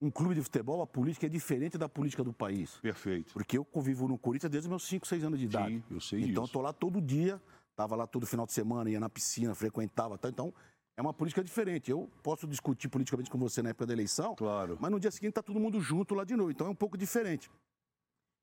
um 0.00 0.08
clube 0.08 0.36
de 0.36 0.42
futebol, 0.42 0.80
a 0.80 0.86
política 0.86 1.26
é 1.26 1.28
diferente 1.28 1.76
da 1.76 1.88
política 1.88 2.22
do 2.22 2.32
país. 2.32 2.76
Perfeito. 2.76 3.32
Porque 3.32 3.58
eu 3.58 3.64
convivo 3.64 4.06
no 4.06 4.16
Corinthians 4.16 4.52
desde 4.52 4.68
os 4.68 4.70
meus 4.70 4.86
5, 4.86 5.04
6 5.04 5.24
anos 5.24 5.36
de 5.36 5.46
idade. 5.46 5.74
Sim, 5.74 5.84
eu 5.90 6.00
sei 6.00 6.18
Então, 6.20 6.28
disso. 6.28 6.44
estou 6.44 6.62
lá 6.62 6.72
todo 6.72 7.02
dia, 7.02 7.42
estava 7.72 7.96
lá 7.96 8.06
todo 8.06 8.24
final 8.24 8.46
de 8.46 8.52
semana, 8.52 8.88
ia 8.88 9.00
na 9.00 9.08
piscina, 9.08 9.52
frequentava. 9.52 10.16
Tá? 10.16 10.28
Então, 10.28 10.54
é 10.96 11.02
uma 11.02 11.12
política 11.12 11.42
diferente. 11.42 11.90
Eu 11.90 12.08
posso 12.22 12.46
discutir 12.46 12.88
politicamente 12.88 13.28
com 13.28 13.36
você 13.38 13.62
na 13.62 13.70
época 13.70 13.86
da 13.86 13.92
eleição, 13.92 14.36
claro. 14.36 14.78
mas 14.80 14.92
no 14.92 15.00
dia 15.00 15.10
seguinte 15.10 15.30
está 15.30 15.42
todo 15.42 15.58
mundo 15.58 15.80
junto 15.80 16.14
lá 16.14 16.22
de 16.22 16.36
novo. 16.36 16.52
Então, 16.52 16.68
é 16.68 16.70
um 16.70 16.74
pouco 16.74 16.96
diferente. 16.96 17.50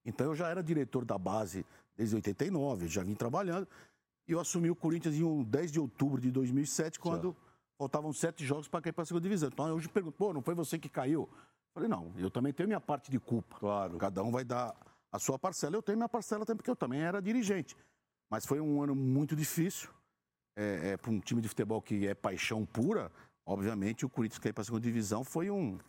Então, 0.05 0.27
eu 0.27 0.35
já 0.35 0.49
era 0.49 0.61
diretor 0.61 1.05
da 1.05 1.17
base 1.17 1.65
desde 1.95 2.13
89, 2.15 2.89
já 2.89 3.03
vim 3.03 3.15
trabalhando. 3.15 3.65
E 4.27 4.33
eu 4.33 4.39
assumi 4.41 4.69
o 4.69 4.75
Corinthians 4.75 5.15
em 5.15 5.43
10 5.43 5.71
de 5.71 5.79
outubro 5.79 6.19
de 6.19 6.29
2007, 6.29 6.99
quando 6.99 7.33
certo. 7.33 7.50
Faltavam 7.81 8.13
sete 8.13 8.45
jogos 8.45 8.67
para 8.67 8.79
cair 8.79 8.93
para 8.93 9.01
a 9.01 9.05
segunda 9.05 9.23
divisão. 9.23 9.49
Então, 9.51 9.67
eu 9.67 9.75
hoje 9.75 9.89
pergunto, 9.89 10.15
pô, 10.15 10.31
não 10.31 10.41
foi 10.41 10.53
você 10.53 10.77
que 10.77 10.87
caiu? 10.87 11.27
Falei, 11.73 11.89
não, 11.89 12.13
eu 12.15 12.29
também 12.29 12.53
tenho 12.53 12.67
minha 12.67 12.79
parte 12.79 13.09
de 13.09 13.19
culpa. 13.19 13.57
Claro. 13.57 13.97
Cada 13.97 14.21
um 14.23 14.31
vai 14.31 14.43
dar 14.43 14.75
a 15.11 15.17
sua 15.17 15.39
parcela. 15.39 15.75
Eu 15.75 15.81
tenho 15.81 15.97
minha 15.97 16.09
parcela 16.09 16.45
também, 16.45 16.57
porque 16.57 16.69
eu 16.69 16.75
também 16.75 17.01
era 17.01 17.19
dirigente. 17.19 17.75
Mas 18.29 18.45
foi 18.45 18.59
um 18.59 18.83
ano 18.83 18.95
muito 18.95 19.35
difícil. 19.35 19.89
É, 20.55 20.91
é, 20.91 20.97
para 20.97 21.09
um 21.09 21.19
time 21.19 21.41
de 21.41 21.47
futebol 21.47 21.81
que 21.81 22.05
é 22.05 22.13
paixão 22.13 22.65
pura, 22.65 23.09
obviamente 23.45 24.05
o 24.05 24.09
Corinthians 24.09 24.37
cair 24.37 24.51
para 24.51 24.61
a 24.61 24.65
segunda 24.65 24.83
divisão 24.83 25.23
foi 25.23 25.49
um, 25.49 25.79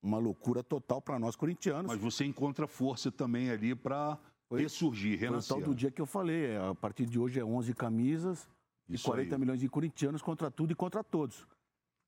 uma 0.00 0.16
loucura 0.16 0.62
total 0.62 1.02
para 1.02 1.18
nós 1.18 1.34
corintianos. 1.34 1.90
Mas 1.90 2.00
você 2.00 2.24
encontra 2.24 2.68
força 2.68 3.10
também 3.10 3.50
ali 3.50 3.74
para 3.74 4.16
ressurgir, 4.48 5.18
renascer. 5.18 5.48
Foi 5.48 5.56
o 5.56 5.60
tal 5.60 5.70
do 5.70 5.76
dia 5.76 5.90
que 5.90 6.00
eu 6.00 6.06
falei. 6.06 6.52
É, 6.52 6.70
a 6.70 6.74
partir 6.74 7.04
de 7.04 7.18
hoje 7.18 7.40
é 7.40 7.44
11 7.44 7.74
camisas 7.74 8.48
Isso 8.94 9.06
e 9.06 9.10
40 9.10 9.34
aí. 9.34 9.40
milhões 9.40 9.60
de 9.60 9.68
corintianos 9.68 10.22
contra 10.22 10.50
tudo 10.50 10.72
e 10.72 10.74
contra 10.74 11.02
todos. 11.02 11.46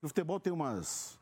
O 0.02 0.08
futebol 0.08 0.38
tem 0.38 0.52
umas 0.52 1.18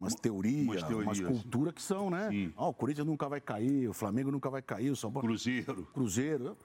umas 0.00 0.14
teorias, 0.14 0.64
umas, 0.64 0.82
teorias. 0.82 1.18
umas 1.18 1.20
culturas 1.20 1.74
que 1.74 1.82
são, 1.82 2.10
né? 2.10 2.28
Ah, 2.56 2.68
o 2.68 2.74
Corinthians 2.74 3.06
nunca 3.06 3.28
vai 3.28 3.40
cair, 3.40 3.88
o 3.88 3.92
Flamengo 3.92 4.30
nunca 4.30 4.50
vai 4.50 4.62
cair, 4.62 4.90
o 4.90 4.96
São 4.96 5.10
Paulo. 5.10 5.28
Cruzeiro. 5.28 5.86
Cruzeiro. 5.92 6.56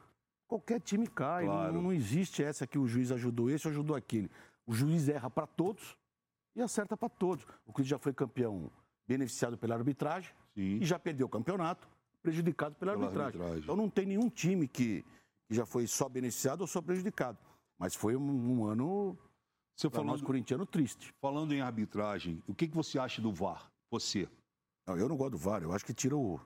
Qualquer 0.48 0.80
time 0.82 1.08
cai. 1.08 1.46
Claro. 1.46 1.74
Não, 1.74 1.82
não, 1.84 1.94
existe 1.94 2.44
essa 2.44 2.66
que 2.66 2.78
o 2.78 2.88
juiz 2.88 3.12
ajudou 3.12 3.50
esse 3.50 3.68
ou 3.68 3.72
ajudou 3.72 3.96
aquele. 3.96 4.30
O 4.66 4.74
juiz 4.74 5.08
erra 5.08 5.30
para 5.30 5.46
todos 5.46 5.96
e 6.56 6.62
acerta 6.62 6.98
para 6.98 7.10
todos. 7.10 7.44
O 7.66 7.72
Corinthians 7.72 7.88
já 7.88 8.00
foi 8.00 8.14
campeão 8.14 8.72
beneficiado 9.08 9.58
pela 9.58 9.76
arbitragem 9.76 10.32
Sim. 10.54 10.80
e 10.82 10.86
já 10.86 11.00
perdeu 11.00 11.28
o 11.28 11.30
campeonato 11.30 11.88
prejudicado 12.22 12.76
pela, 12.76 12.94
pela 12.94 13.06
arbitragem. 13.06 13.40
arbitragem. 13.42 13.64
Então 13.64 13.76
não 13.76 13.90
tem 13.90 14.06
nenhum 14.06 14.30
time 14.30 14.68
que, 14.68 15.06
que, 15.48 15.56
já 15.56 15.66
foi 15.66 15.88
só 15.88 16.10
beneficiado 16.10 16.62
ou 16.62 16.68
só 16.68 16.82
prejudicado. 16.82 17.38
Mas 17.80 17.96
foi 17.96 18.16
um, 18.16 18.22
um 18.22 18.66
ano 18.66 19.18
você 19.76 19.90
falando, 19.90 20.10
nós 20.10 20.22
corintiano 20.22 20.66
triste. 20.66 21.14
Falando 21.22 21.54
em 21.54 21.62
arbitragem, 21.62 22.44
o 22.46 22.54
que, 22.54 22.68
que 22.68 22.76
você 22.76 23.00
acha 23.00 23.22
do 23.22 23.32
VAR? 23.32 23.72
Você? 23.90 24.28
Não, 24.86 24.98
eu 24.98 25.08
não 25.08 25.16
gosto 25.16 25.32
do 25.32 25.38
VAR. 25.38 25.64
Eu 25.64 25.72
acho 25.72 25.86
que 25.86 25.94
tira 25.94 26.18
o. 26.18 26.38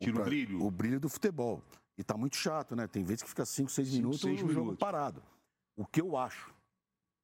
Tira 0.00 0.18
o, 0.18 0.20
o 0.20 0.24
brilho? 0.24 0.64
O 0.64 0.70
brilho 0.70 1.00
do 1.00 1.08
futebol. 1.08 1.60
E 1.98 2.04
tá 2.04 2.16
muito 2.16 2.36
chato, 2.36 2.76
né? 2.76 2.86
Tem 2.86 3.02
vezes 3.02 3.24
que 3.24 3.28
fica 3.28 3.44
5, 3.44 3.70
6 3.70 3.94
minutos 3.94 4.20
seis 4.20 4.40
o 4.40 4.46
minutos. 4.46 4.54
jogo 4.54 4.76
parado. 4.76 5.20
O 5.76 5.84
que 5.84 6.00
eu 6.00 6.16
acho. 6.16 6.54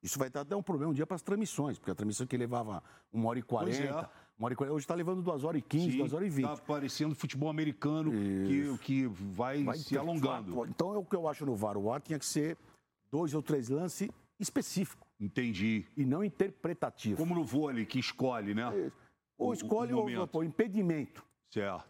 Isso 0.02 0.18
vai 0.18 0.28
dar 0.28 0.40
até 0.40 0.54
um 0.54 0.62
problema 0.62 0.90
um 0.90 0.94
dia 0.94 1.06
para 1.06 1.14
as 1.14 1.22
transmissões, 1.22 1.78
porque 1.78 1.90
a 1.90 1.94
transmissão 1.94 2.26
que 2.26 2.36
levava 2.36 2.82
uma 3.12 3.28
hora 3.28 3.38
e 3.38 3.42
quarenta, 3.42 3.82
é. 3.82 4.08
uma 4.38 4.46
hora 4.46 4.54
e 4.54 4.56
40, 4.56 4.74
hoje 4.74 4.84
está 4.84 4.94
levando 4.94 5.22
duas 5.22 5.44
horas 5.44 5.60
e 5.60 5.62
quinze, 5.62 5.96
duas 5.96 6.12
horas 6.12 6.26
e 6.26 6.30
vinte. 6.30 6.50
Está 6.50 6.62
parecendo 6.64 7.14
futebol 7.14 7.48
americano 7.48 8.10
que, 8.10 8.78
que 8.82 9.06
vai, 9.06 9.64
vai 9.64 9.78
se 9.78 9.96
alongando. 9.96 10.54
Fato. 10.54 10.68
Então 10.68 10.94
é 10.94 10.98
o 10.98 11.04
que 11.04 11.16
eu 11.16 11.26
acho 11.26 11.46
no 11.46 11.56
VAR. 11.56 11.76
O 11.76 11.82
VAR 11.82 12.00
tinha 12.00 12.18
que 12.18 12.26
ser 12.26 12.58
dois 13.16 13.32
ou 13.32 13.42
três 13.42 13.70
lances 13.70 14.10
específicos. 14.38 15.08
Entendi. 15.18 15.86
E 15.96 16.04
não 16.04 16.22
interpretativo. 16.22 17.16
Como 17.16 17.34
no 17.34 17.44
vôlei, 17.44 17.86
que 17.86 17.98
escolhe, 17.98 18.54
né? 18.54 18.64
É. 18.88 18.92
Ou 19.38 19.54
escolhe 19.54 19.94
o, 19.94 20.20
ou 20.20 20.26
pô, 20.26 20.42
impedimento. 20.44 21.24
Certo. 21.50 21.88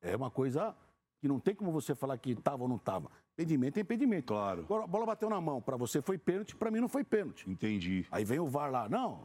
É 0.00 0.16
uma 0.16 0.30
coisa 0.30 0.74
que 1.20 1.28
não 1.28 1.38
tem 1.38 1.54
como 1.54 1.70
você 1.70 1.94
falar 1.94 2.16
que 2.16 2.30
estava 2.30 2.62
ou 2.62 2.68
não 2.68 2.76
estava. 2.76 3.10
Impedimento 3.34 3.78
é 3.78 3.82
impedimento. 3.82 4.28
Claro. 4.28 4.62
Agora, 4.62 4.84
a 4.84 4.86
bola 4.86 5.04
bateu 5.04 5.28
na 5.28 5.40
mão, 5.40 5.60
para 5.60 5.76
você 5.76 6.00
foi 6.00 6.16
pênalti, 6.16 6.56
para 6.56 6.70
mim 6.70 6.80
não 6.80 6.88
foi 6.88 7.04
pênalti. 7.04 7.50
Entendi. 7.50 8.06
Aí 8.10 8.24
vem 8.24 8.40
o 8.40 8.46
VAR 8.46 8.70
lá. 8.70 8.88
Não. 8.88 9.24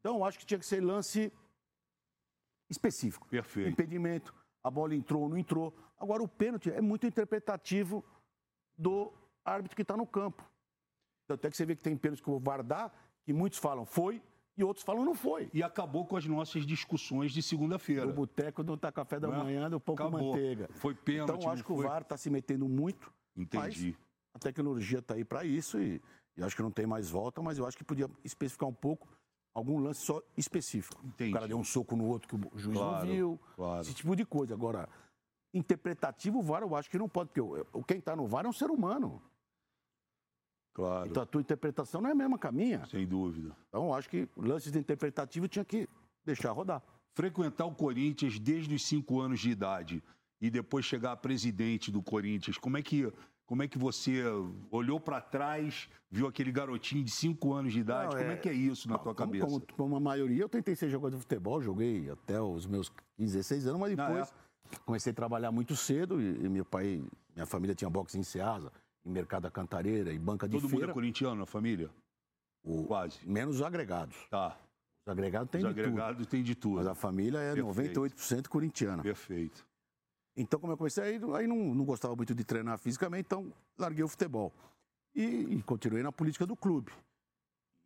Então, 0.00 0.24
acho 0.24 0.38
que 0.38 0.46
tinha 0.46 0.58
que 0.58 0.66
ser 0.66 0.80
lance 0.80 1.30
específico. 2.70 3.28
Perfeito. 3.28 3.68
Impedimento, 3.68 4.34
a 4.62 4.70
bola 4.70 4.94
entrou 4.94 5.24
ou 5.24 5.28
não 5.28 5.36
entrou. 5.36 5.74
Agora, 5.98 6.22
o 6.22 6.28
pênalti 6.28 6.70
é 6.70 6.80
muito 6.80 7.06
interpretativo 7.06 8.02
do 8.78 9.12
árbitro 9.44 9.76
que 9.76 9.82
está 9.82 9.96
no 9.96 10.06
campo. 10.06 10.42
Tanto 11.26 11.46
é 11.46 11.50
que 11.50 11.56
você 11.56 11.64
vê 11.66 11.74
que 11.76 11.82
tem 11.82 11.96
pênalti 11.96 12.22
que 12.22 12.30
o 12.30 12.38
VAR 12.38 12.62
dá, 12.62 12.90
que 13.24 13.32
muitos 13.32 13.58
falam 13.58 13.84
foi 13.86 14.22
e 14.56 14.62
outros 14.62 14.84
falam 14.84 15.04
não 15.04 15.14
foi. 15.14 15.50
E 15.52 15.62
acabou 15.62 16.06
com 16.06 16.16
as 16.16 16.26
nossas 16.26 16.66
discussões 16.66 17.32
de 17.32 17.42
segunda-feira. 17.42 18.06
O 18.06 18.12
boteco 18.12 18.62
não 18.62 18.74
está 18.74 18.92
café 18.92 19.18
da 19.18 19.28
Não 19.28 19.34
é? 19.40 19.44
manhã, 19.44 19.70
do 19.70 19.80
pão 19.80 19.96
com 19.96 20.10
manteiga. 20.10 20.68
Foi 20.74 20.94
pênalti, 20.94 21.32
Então, 21.38 21.50
acho 21.50 21.64
que 21.64 21.72
o 21.72 21.76
foi? 21.76 21.86
VAR 21.86 22.02
está 22.02 22.16
se 22.16 22.28
metendo 22.30 22.68
muito. 22.68 23.12
Entendi. 23.36 23.96
A 24.34 24.38
tecnologia 24.38 24.98
está 24.98 25.14
aí 25.14 25.24
para 25.24 25.44
isso 25.44 25.78
e, 25.80 26.00
e 26.36 26.42
acho 26.42 26.54
que 26.54 26.62
não 26.62 26.70
tem 26.70 26.86
mais 26.86 27.08
volta, 27.10 27.40
mas 27.42 27.58
eu 27.58 27.66
acho 27.66 27.76
que 27.76 27.84
podia 27.84 28.08
especificar 28.22 28.68
um 28.68 28.74
pouco 28.74 29.08
algum 29.54 29.78
lance 29.78 30.00
só 30.04 30.20
específico. 30.36 31.00
Entendi. 31.04 31.30
O 31.30 31.34
cara 31.34 31.48
deu 31.48 31.56
um 31.58 31.64
soco 31.64 31.96
no 31.96 32.04
outro 32.06 32.28
que 32.28 32.34
o 32.34 32.58
juiz 32.58 32.76
Claro, 32.76 33.06
não 33.06 33.12
viu. 33.14 33.40
claro. 33.56 33.80
Esse 33.80 33.94
tipo 33.94 34.14
de 34.14 34.24
coisa. 34.26 34.52
Agora, 34.54 34.88
interpretativo, 35.52 36.38
o 36.40 36.42
VAR 36.42 36.62
eu 36.62 36.74
acho 36.76 36.90
que 36.90 36.98
não 36.98 37.08
pode, 37.08 37.28
porque 37.30 37.40
o- 37.40 37.66
o- 37.72 37.84
quem 37.84 37.98
está 37.98 38.14
no 38.16 38.26
VAR 38.26 38.44
é 38.44 38.48
um 38.48 38.52
ser 38.52 38.70
humano. 38.70 39.22
Claro. 40.74 41.08
Então 41.08 41.22
a 41.22 41.26
tua 41.26 41.40
interpretação 41.40 42.00
não 42.00 42.08
é 42.10 42.12
a 42.12 42.16
mesma 42.16 42.36
que 42.38 42.46
a 42.46 42.52
minha. 42.52 42.84
Sem 42.86 43.06
dúvida. 43.06 43.56
Então 43.68 43.94
acho 43.94 44.08
que 44.10 44.28
lances 44.36 44.70
de 44.72 44.78
interpretativo 44.78 45.46
tinha 45.48 45.64
que 45.64 45.88
deixar 46.24 46.50
rodar. 46.50 46.82
Frequentar 47.14 47.64
o 47.66 47.74
Corinthians 47.74 48.38
desde 48.40 48.74
os 48.74 48.84
cinco 48.84 49.20
anos 49.20 49.38
de 49.40 49.50
idade 49.50 50.02
e 50.40 50.50
depois 50.50 50.84
chegar 50.84 51.12
a 51.12 51.16
presidente 51.16 51.90
do 51.92 52.02
Corinthians, 52.02 52.58
como 52.58 52.76
é 52.76 52.82
que, 52.82 53.10
como 53.46 53.62
é 53.62 53.68
que 53.68 53.78
você 53.78 54.20
olhou 54.68 54.98
para 54.98 55.20
trás, 55.20 55.88
viu 56.10 56.26
aquele 56.26 56.50
garotinho 56.50 57.04
de 57.04 57.10
cinco 57.12 57.54
anos 57.54 57.72
de 57.72 57.78
idade? 57.78 58.12
Não, 58.14 58.18
como 58.20 58.32
é 58.32 58.34
é- 58.34 58.36
que 58.36 58.48
é 58.48 58.52
isso 58.52 58.88
na 58.88 58.98
tua 58.98 59.14
Como- 59.14 59.30
cabeça? 59.32 59.46
Como, 59.46 59.62
como 59.76 59.96
a 59.96 60.00
maioria, 60.00 60.42
eu 60.42 60.48
tentei 60.48 60.74
ser 60.74 60.90
jogador 60.90 61.14
de 61.16 61.22
futebol, 61.22 61.62
joguei 61.62 62.10
até 62.10 62.42
os 62.42 62.66
meus 62.66 62.88
15, 63.16 63.32
16 63.36 63.66
anos, 63.68 63.80
mas 63.80 63.96
Ah, 63.96 64.06
depois 64.08 64.34
comecei 64.84 65.12
a 65.12 65.14
trabalhar 65.14 65.52
muito 65.52 65.76
cedo 65.76 66.20
e, 66.20 66.44
e 66.44 66.48
meu 66.48 66.64
pai, 66.64 67.00
minha 67.32 67.46
família 67.46 67.76
tinha 67.76 67.88
boxe 67.88 68.18
em 68.18 68.24
Ceasa, 68.24 68.72
em 69.04 69.10
Mercado 69.10 69.42
da 69.42 69.50
Cantareira, 69.50 70.12
em 70.12 70.18
banca 70.20 70.46
de 70.48 70.54
Todo 70.54 70.62
mundo 70.64 70.70
feira. 70.76 70.90
é 70.90 70.94
corintiano 70.94 71.36
na 71.36 71.46
família? 71.46 71.90
O- 72.62 72.84
Quase. 72.84 73.18
Menos 73.28 73.56
os 73.56 73.62
agregados. 73.62 74.16
Tá. 74.30 74.56
Os 75.06 75.12
agregados 75.12 75.50
tem 75.50 75.60
Os 75.62 75.68
de 75.68 75.74
tudo. 75.74 75.84
agregados 75.86 76.26
tem 76.26 76.42
de 76.42 76.54
tudo. 76.54 76.76
Mas 76.76 76.86
a 76.86 76.94
família 76.94 77.38
é 77.38 77.54
Perfeito. 77.54 78.00
98% 78.00 78.48
corintiana. 78.48 79.02
Perfeito. 79.02 79.66
Então, 80.36 80.58
como 80.58 80.72
eu 80.72 80.76
comecei, 80.76 81.04
aí, 81.04 81.20
aí 81.36 81.46
não, 81.46 81.74
não 81.74 81.84
gostava 81.84 82.16
muito 82.16 82.34
de 82.34 82.42
treinar 82.42 82.78
fisicamente, 82.78 83.26
então 83.26 83.52
larguei 83.78 84.02
o 84.02 84.08
futebol. 84.08 84.52
E, 85.14 85.22
e 85.22 85.62
continuei 85.62 86.02
na 86.02 86.10
política 86.10 86.46
do 86.46 86.56
clube. 86.56 86.90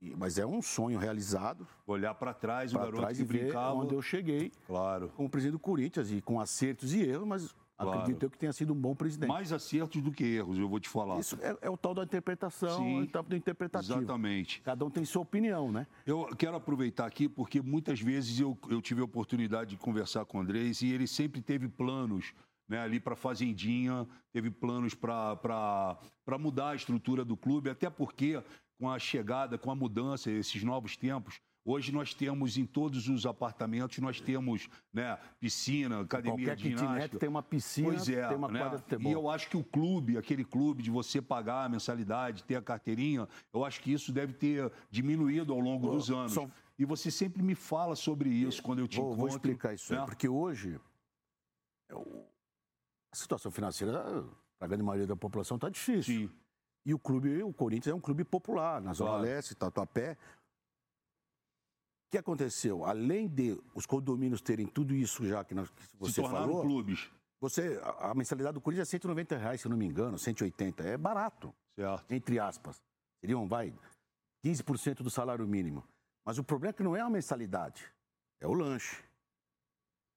E- 0.01 0.15
mas 0.17 0.39
é 0.39 0.47
um 0.47 0.63
sonho 0.63 0.99
realizado 0.99 1.67
Olhar 1.87 2.15
para 2.15 2.33
trás, 2.33 2.71
o 2.73 2.77
para 2.77 2.85
garoto 2.85 3.03
trás 3.03 3.17
que 3.19 3.25
e 3.25 3.27
ver 3.27 3.43
brincava. 3.47 3.75
onde 3.75 3.95
eu 3.95 4.01
cheguei 4.01 4.51
Claro. 4.67 5.11
como 5.17 5.29
presidente 5.29 5.53
do 5.53 5.59
Corinthians 5.59 6.11
e 6.13 6.23
com 6.23 6.41
acertos 6.41 6.95
e 6.95 7.03
erros, 7.03 7.27
mas 7.27 7.55
Claro. 7.79 8.01
Acredito 8.01 8.23
eu 8.25 8.31
que 8.31 8.39
tenha 8.39 8.53
sido 8.53 8.73
um 8.73 8.77
bom 8.77 8.95
presidente. 8.95 9.29
Mais 9.29 9.53
acertos 9.53 10.03
do 10.03 10.11
que 10.11 10.25
erros, 10.25 10.59
eu 10.59 10.69
vou 10.69 10.81
te 10.81 10.89
falar. 10.89 11.21
Isso 11.21 11.39
é, 11.41 11.57
é 11.63 11.71
o 11.71 11.77
tal 11.77 11.95
da 11.95 12.03
interpretação, 12.03 12.79
Sim, 12.79 13.01
é 13.01 13.03
o 13.03 13.07
tal 13.07 13.23
do 13.23 13.37
interpretativo. 13.37 14.01
Exatamente. 14.01 14.61
Cada 14.63 14.85
um 14.85 14.91
tem 14.91 15.05
sua 15.05 15.23
opinião, 15.23 15.71
né? 15.71 15.87
Eu 16.05 16.27
quero 16.37 16.57
aproveitar 16.57 17.07
aqui 17.07 17.29
porque 17.29 17.63
muitas 17.63 18.01
vezes 18.01 18.41
eu, 18.41 18.59
eu 18.69 18.83
tive 18.83 19.01
a 19.01 19.05
oportunidade 19.05 19.71
de 19.71 19.77
conversar 19.77 20.25
com 20.25 20.39
o 20.39 20.41
Andrés 20.41 20.83
e 20.83 20.93
ele 20.93 21.07
sempre 21.07 21.41
teve 21.41 21.69
planos 21.69 22.35
né, 22.69 22.81
ali 22.81 22.99
para 22.99 23.15
Fazendinha, 23.15 24.07
teve 24.33 24.51
planos 24.51 24.95
para 24.95 25.99
mudar 26.39 26.71
a 26.71 26.75
estrutura 26.75 27.25
do 27.25 27.37
clube, 27.37 27.71
até 27.71 27.89
porque 27.89 28.43
com 28.79 28.91
a 28.91 28.99
chegada, 28.99 29.57
com 29.57 29.71
a 29.71 29.75
mudança, 29.75 30.31
esses 30.31 30.63
novos 30.63 30.97
tempos, 30.97 31.41
Hoje 31.65 31.93
nós 31.93 32.15
temos 32.15 32.57
em 32.57 32.65
todos 32.65 33.09
os 33.09 33.27
apartamentos, 33.27 33.99
nós 33.99 34.21
temos 34.21 34.69
né, 34.93 35.19
piscina, 35.38 36.00
academia 36.00 36.47
Qualquer 36.47 36.57
de 36.57 36.71
ginástica. 36.71 37.19
tem 37.19 37.29
uma 37.29 37.43
piscina, 37.43 37.88
pois 37.88 38.09
é, 38.09 38.27
tem 38.27 38.37
uma 38.37 38.49
né? 38.49 38.61
quadra 38.61 38.79
de 38.79 38.85
futebol. 38.85 39.11
E 39.11 39.15
eu 39.15 39.29
acho 39.29 39.50
que 39.50 39.57
o 39.57 39.62
clube, 39.65 40.17
aquele 40.17 40.45
clube 40.45 40.83
de 40.83 40.91
você 40.91 41.21
pagar 41.21 41.65
a 41.65 41.69
mensalidade, 41.69 42.45
ter 42.45 42.55
a 42.55 42.62
carteirinha, 42.62 43.29
eu 43.53 43.65
acho 43.65 43.81
que 43.81 43.93
isso 43.93 44.12
deve 44.12 44.33
ter 44.33 44.73
diminuído 44.91 45.53
ao 45.53 45.61
longo 45.61 45.91
dos 45.91 46.11
anos. 46.11 46.33
Só... 46.33 46.49
E 46.79 46.85
você 46.85 47.11
sempre 47.11 47.43
me 47.43 47.55
fala 47.55 47.97
sobre 47.97 48.31
isso 48.31 48.62
quando 48.62 48.79
eu 48.79 48.88
te 48.88 48.97
vou, 48.97 49.07
encontro. 49.07 49.21
Vou 49.21 49.29
explicar 49.29 49.75
isso 49.75 49.93
né? 49.93 50.00
aí, 50.00 50.07
porque 50.07 50.29
hoje 50.29 50.81
a 51.91 53.17
situação 53.17 53.50
financeira 53.50 54.25
para 54.59 54.67
a 54.67 54.69
grande 54.69 54.85
maioria 54.85 55.07
da 55.07 55.17
população 55.17 55.57
está 55.57 55.69
difícil. 55.69 56.29
Sim. 56.29 56.31
E 56.85 56.95
o 56.95 56.99
clube, 56.99 57.43
o 57.43 57.53
Corinthians 57.53 57.93
é 57.93 57.95
um 57.95 58.00
clube 58.00 58.25
popular, 58.25 58.81
na 58.81 58.95
Zona 58.95 59.11
claro. 59.11 59.25
Leste, 59.25 59.55
Tatuapé. 59.55 60.17
O 62.09 62.11
que 62.11 62.17
aconteceu? 62.17 62.87
Além 62.87 63.29
de 63.29 63.61
os 63.75 63.85
condomínios 63.85 64.41
terem 64.41 64.67
tudo 64.67 64.95
isso 64.95 65.27
já 65.27 65.45
que, 65.45 65.55
nós, 65.55 65.69
que 65.69 65.97
você 65.99 66.15
Se 66.15 66.23
falou... 66.23 66.62
clubes. 66.62 67.11
Você, 67.38 67.79
a, 67.83 68.11
a, 68.11 68.15
mensalidade 68.15 68.55
do 68.55 68.62
Corinthians 68.62 68.88
é 68.88 68.91
190 68.93 69.37
reais, 69.37 69.61
se 69.61 69.69
não 69.69 69.77
me 69.77 69.85
engano, 69.85 70.19
180. 70.19 70.83
É 70.85 70.97
barato. 70.97 71.55
Certo. 71.77 72.12
Entre 72.12 72.38
aspas. 72.38 72.83
Seriam, 73.21 73.47
vai, 73.47 73.75
15% 74.43 75.03
do 75.03 75.11
salário 75.11 75.47
mínimo. 75.47 75.85
Mas 76.25 76.38
o 76.38 76.45
problema 76.45 76.71
é 76.71 76.73
que 76.73 76.83
não 76.83 76.97
é 76.97 77.00
a 77.03 77.11
mensalidade. 77.11 77.85
É 78.41 78.47
o 78.47 78.55
lanche. 78.55 79.05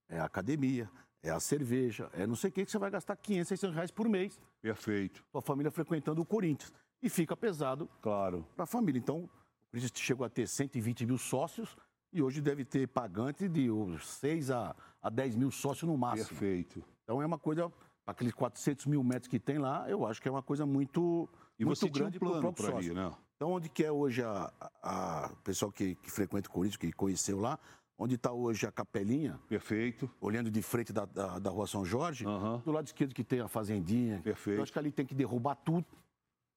É 0.07 0.17
a 0.17 0.24
academia. 0.24 0.89
É 1.21 1.29
a 1.29 1.41
cerveja. 1.41 2.10
É 2.13 2.25
não 2.25 2.38
sei 2.38 2.50
o 2.50 2.53
que 2.53 2.63
que 2.63 2.71
você 2.71 2.79
vai 2.79 2.89
gastar 2.89 3.17
500, 3.17 3.50
600 3.50 3.75
reais 3.75 3.91
por 3.91 4.07
mês. 4.07 4.39
Perfeito. 4.62 5.24
Sua 5.29 5.41
família 5.41 5.69
frequentando 5.69 6.21
o 6.21 6.25
Corinthians. 6.25 6.71
E 7.03 7.10
fica 7.10 7.36
pesado 7.36 7.89
claro. 8.01 8.48
para 8.55 8.63
a 8.63 8.67
família. 8.67 8.98
Então, 8.98 9.29
Corinthians 9.71 9.91
chegou 9.95 10.25
a 10.25 10.29
ter 10.29 10.47
120 10.47 11.05
mil 11.05 11.17
sócios 11.17 11.75
e 12.11 12.21
hoje 12.21 12.41
deve 12.41 12.65
ter 12.65 12.87
pagante 12.87 13.47
de 13.47 13.69
6 13.99 14.51
a, 14.51 14.75
a 15.01 15.09
10 15.09 15.35
mil 15.35 15.49
sócios 15.49 15.89
no 15.89 15.97
máximo. 15.97 16.27
Perfeito. 16.27 16.83
Então 17.03 17.21
é 17.21 17.25
uma 17.25 17.39
coisa, 17.39 17.71
aqueles 18.05 18.33
400 18.33 18.85
mil 18.85 19.03
metros 19.03 19.29
que 19.29 19.39
tem 19.39 19.57
lá, 19.57 19.89
eu 19.89 20.05
acho 20.05 20.21
que 20.21 20.27
é 20.27 20.31
uma 20.31 20.43
coisa 20.43 20.65
muito, 20.65 21.27
e 21.57 21.63
muito 21.63 21.89
grande 21.89 22.19
para 22.19 22.27
o 22.27 22.39
próprio 22.39 22.65
sócio. 22.65 22.93
né? 22.93 23.11
Então 23.35 23.51
onde 23.51 23.69
que 23.69 23.83
é 23.83 23.91
hoje 23.91 24.21
a, 24.23 24.51
a, 24.59 25.25
a 25.25 25.29
pessoal 25.43 25.71
que, 25.71 25.95
que 25.95 26.11
frequenta 26.11 26.49
o 26.49 26.51
Corinthians, 26.51 26.77
que 26.77 26.91
conheceu 26.91 27.39
lá, 27.39 27.57
onde 27.97 28.15
está 28.15 28.31
hoje 28.31 28.65
a 28.65 28.71
capelinha. 28.71 29.39
Perfeito. 29.47 30.09
Olhando 30.19 30.51
de 30.51 30.61
frente 30.61 30.91
da, 30.91 31.05
da, 31.05 31.39
da 31.39 31.49
rua 31.49 31.65
São 31.65 31.85
Jorge, 31.85 32.25
uhum. 32.25 32.57
do 32.59 32.71
lado 32.71 32.87
esquerdo 32.87 33.13
que 33.13 33.23
tem 33.23 33.39
a 33.39 33.47
fazendinha. 33.47 34.19
Perfeito. 34.21 34.57
Eu 34.57 34.63
acho 34.63 34.73
que 34.73 34.79
ali 34.79 34.91
tem 34.91 35.05
que 35.05 35.15
derrubar 35.15 35.55
tudo 35.55 35.85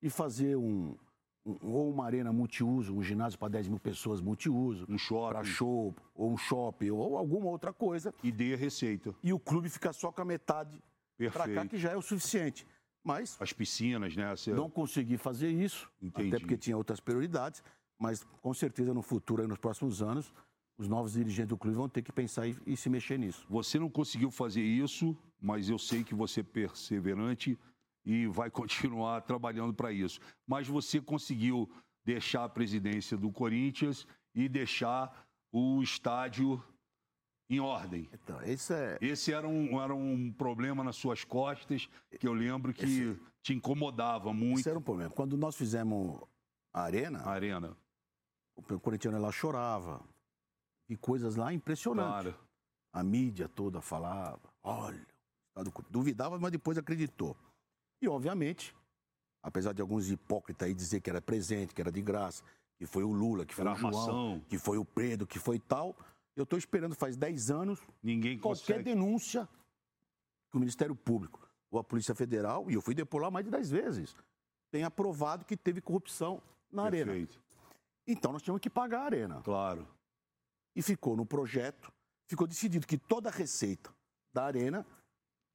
e 0.02 0.10
fazer 0.10 0.56
um, 0.56 0.96
ou 1.44 1.90
uma 1.90 2.06
arena 2.06 2.32
multiuso, 2.32 2.94
um 2.94 3.02
ginásio 3.02 3.38
para 3.38 3.48
10 3.48 3.68
mil 3.68 3.78
pessoas 3.78 4.20
multiuso, 4.20 4.86
um 4.88 4.96
shopping, 4.96 5.32
para 5.32 5.44
show, 5.44 5.94
ou 6.14 6.32
um 6.32 6.36
shopping, 6.36 6.90
ou 6.90 7.16
alguma 7.16 7.46
outra 7.46 7.72
coisa. 7.72 8.14
E 8.22 8.32
dê 8.32 8.54
a 8.54 8.56
receita. 8.56 9.14
E 9.22 9.32
o 9.32 9.38
clube 9.38 9.68
fica 9.68 9.92
só 9.92 10.10
com 10.10 10.22
a 10.22 10.24
metade 10.24 10.82
para 11.32 11.48
cá, 11.48 11.66
que 11.66 11.78
já 11.78 11.90
é 11.90 11.96
o 11.96 12.02
suficiente. 12.02 12.66
Mas. 13.02 13.36
As 13.38 13.52
piscinas, 13.52 14.16
né? 14.16 14.34
Você... 14.34 14.52
Não 14.52 14.70
consegui 14.70 15.18
fazer 15.18 15.50
isso, 15.50 15.90
Entendi. 16.00 16.28
até 16.28 16.38
porque 16.38 16.56
tinha 16.56 16.76
outras 16.76 17.00
prioridades, 17.00 17.62
mas 17.98 18.24
com 18.40 18.54
certeza 18.54 18.94
no 18.94 19.02
futuro, 19.02 19.46
nos 19.46 19.58
próximos 19.58 20.00
anos, 20.00 20.32
os 20.78 20.88
novos 20.88 21.12
dirigentes 21.12 21.50
do 21.50 21.56
clube 21.58 21.76
vão 21.76 21.88
ter 21.88 22.02
que 22.02 22.10
pensar 22.10 22.48
e, 22.48 22.56
e 22.66 22.76
se 22.76 22.88
mexer 22.88 23.18
nisso. 23.18 23.46
Você 23.48 23.78
não 23.78 23.90
conseguiu 23.90 24.30
fazer 24.30 24.62
isso, 24.62 25.16
mas 25.40 25.68
eu 25.68 25.78
sei 25.78 26.02
que 26.02 26.14
você 26.14 26.40
é 26.40 26.42
perseverante 26.42 27.58
e 28.04 28.26
vai 28.26 28.50
continuar 28.50 29.22
trabalhando 29.22 29.72
para 29.74 29.92
isso. 29.92 30.20
Mas 30.46 30.68
você 30.68 31.00
conseguiu 31.00 31.70
deixar 32.04 32.44
a 32.44 32.48
presidência 32.48 33.16
do 33.16 33.30
Corinthians 33.30 34.06
e 34.34 34.48
deixar 34.48 35.26
o 35.52 35.82
estádio 35.82 36.62
em 37.48 37.60
ordem. 37.60 38.08
Então, 38.12 38.40
esse, 38.42 38.74
é... 38.74 38.98
esse 39.00 39.32
era, 39.32 39.46
um, 39.46 39.80
era 39.80 39.94
um 39.94 40.32
problema 40.32 40.82
nas 40.82 40.96
suas 40.96 41.24
costas 41.24 41.88
que 42.18 42.26
eu 42.26 42.32
lembro 42.32 42.72
que 42.72 42.84
esse... 42.84 43.20
te 43.42 43.54
incomodava 43.54 44.32
muito. 44.32 44.60
Esse 44.60 44.68
era 44.68 44.78
um 44.78 44.82
problema. 44.82 45.10
Quando 45.10 45.36
nós 45.36 45.56
fizemos 45.56 46.20
a 46.72 46.82
arena, 46.82 47.20
a 47.20 47.30
arena. 47.30 47.76
o 48.56 48.80
corintiano 48.80 49.18
lá 49.18 49.30
chorava. 49.30 50.02
E 50.88 50.96
coisas 50.96 51.36
lá 51.36 51.52
impressionantes. 51.52 52.34
Claro. 52.34 52.44
A 52.92 53.02
mídia 53.02 53.48
toda 53.48 53.80
falava, 53.80 54.52
olha, 54.62 55.06
duvidava, 55.90 56.38
mas 56.38 56.52
depois 56.52 56.78
acreditou. 56.78 57.36
E, 58.04 58.08
obviamente, 58.08 58.74
apesar 59.42 59.72
de 59.72 59.80
alguns 59.80 60.10
hipócritas 60.10 60.68
aí 60.68 60.74
dizer 60.74 61.00
que 61.00 61.08
era 61.08 61.22
presente, 61.22 61.74
que 61.74 61.80
era 61.80 61.90
de 61.90 62.02
graça, 62.02 62.44
que 62.76 62.84
foi 62.84 63.02
o 63.02 63.10
Lula, 63.10 63.46
que 63.46 63.54
foi 63.54 63.64
era 63.64 63.72
o 63.72 63.76
João, 63.76 64.40
que 64.40 64.58
foi 64.58 64.76
o 64.76 64.84
Pedro, 64.84 65.26
que 65.26 65.38
foi 65.38 65.58
tal, 65.58 65.96
eu 66.36 66.42
estou 66.42 66.58
esperando 66.58 66.94
faz 66.94 67.16
10 67.16 67.50
anos 67.50 67.80
Ninguém 68.02 68.38
qualquer 68.38 68.60
consegue. 68.60 68.84
denúncia 68.84 69.48
que 70.50 70.56
o 70.58 70.60
Ministério 70.60 70.94
Público 70.94 71.48
ou 71.70 71.78
a 71.78 71.84
Polícia 71.84 72.14
Federal, 72.14 72.70
e 72.70 72.74
eu 72.74 72.82
fui 72.82 72.94
depor 72.94 73.22
lá 73.22 73.30
mais 73.30 73.46
de 73.46 73.50
10 73.50 73.70
vezes, 73.70 74.14
tenha 74.70 74.88
aprovado 74.88 75.46
que 75.46 75.56
teve 75.56 75.80
corrupção 75.80 76.42
na 76.70 76.90
Perfeito. 76.90 77.10
arena. 77.10 77.28
Então 78.06 78.32
nós 78.32 78.42
tínhamos 78.42 78.60
que 78.60 78.68
pagar 78.68 79.00
a 79.00 79.04
arena. 79.06 79.40
Claro. 79.42 79.88
E 80.76 80.82
ficou 80.82 81.16
no 81.16 81.24
projeto, 81.24 81.90
ficou 82.28 82.46
decidido 82.46 82.86
que 82.86 82.98
toda 82.98 83.30
a 83.30 83.32
receita 83.32 83.90
da 84.30 84.44
arena 84.44 84.86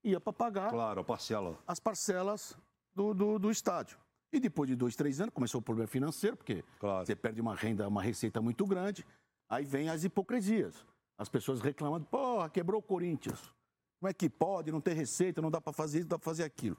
ia 0.03 0.19
para 0.19 0.33
pagar 0.33 0.69
claro, 0.69 1.01
a 1.01 1.03
parcela. 1.03 1.57
as 1.67 1.79
parcelas 1.79 2.57
do, 2.93 3.13
do, 3.13 3.39
do, 3.39 3.51
estádio. 3.51 3.97
E 4.31 4.39
depois 4.39 4.69
de 4.69 4.75
dois, 4.75 4.95
três 4.95 5.19
anos, 5.19 5.33
começou 5.33 5.59
o 5.59 5.61
problema 5.63 5.87
financeiro, 5.87 6.37
porque 6.37 6.63
claro. 6.79 7.05
você 7.05 7.15
perde 7.15 7.41
uma 7.41 7.55
renda, 7.55 7.87
uma 7.87 8.01
receita 8.01 8.41
muito 8.41 8.65
grande. 8.65 9.05
Aí 9.49 9.65
vem 9.65 9.89
as 9.89 10.03
hipocrisias. 10.03 10.85
As 11.17 11.27
pessoas 11.27 11.61
reclamando, 11.61 12.05
porra, 12.05 12.49
quebrou 12.49 12.79
o 12.79 12.83
Corinthians. 12.83 13.53
Como 13.99 14.09
é 14.09 14.13
que 14.13 14.29
pode? 14.29 14.71
Não 14.71 14.79
ter 14.79 14.93
receita, 14.93 15.41
não 15.41 15.51
dá 15.51 15.59
para 15.59 15.73
fazer 15.73 15.99
isso, 15.99 16.05
não 16.05 16.11
dá 16.11 16.19
para 16.19 16.25
fazer 16.25 16.43
aquilo. 16.43 16.77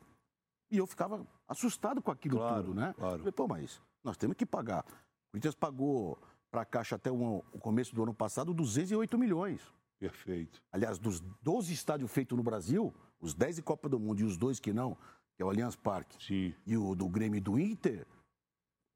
E 0.71 0.79
eu 0.79 0.87
ficava 0.87 1.27
assustado 1.49 2.01
com 2.01 2.11
aquilo 2.11 2.39
claro, 2.39 2.63
tudo, 2.63 2.75
né? 2.75 2.95
Claro. 2.97 3.19
Falei, 3.19 3.33
pô, 3.33 3.49
mas 3.49 3.83
nós 4.05 4.17
temos 4.17 4.37
que 4.37 4.47
pagar. 4.47 4.85
O 4.85 5.33
Corinthians 5.33 5.55
pagou 5.55 6.19
para 6.51 6.63
a 6.63 6.65
Caixa 6.65 6.97
até 6.97 7.11
o 7.11 7.43
começo 7.61 7.95
do 7.95 8.03
ano 8.03 8.15
passado 8.15 8.55
208 8.55 9.19
milhões. 9.19 9.61
Perfeito. 9.99 10.63
Aliás, 10.73 10.99
dos 10.99 11.21
12 11.43 11.73
estádios 11.73 12.11
feitos 12.11 12.37
no 12.37 12.43
Brasil, 12.43 12.95
os 13.21 13.35
10 13.35 13.57
de 13.57 13.63
Copa 13.63 13.89
do 13.89 13.99
Mundo 13.99 14.21
e 14.21 14.25
os 14.25 14.37
dois 14.37 14.59
que 14.59 14.73
não, 14.73 14.97
que 15.37 15.43
é 15.43 15.45
o 15.45 15.51
Allianz 15.51 15.77
Parque 15.77 16.23
Sim. 16.25 16.55
e 16.67 16.77
o 16.77 16.95
do 16.95 17.09
Grêmio 17.09 17.39
e 17.39 17.41
do 17.41 17.59
Inter, 17.59 18.07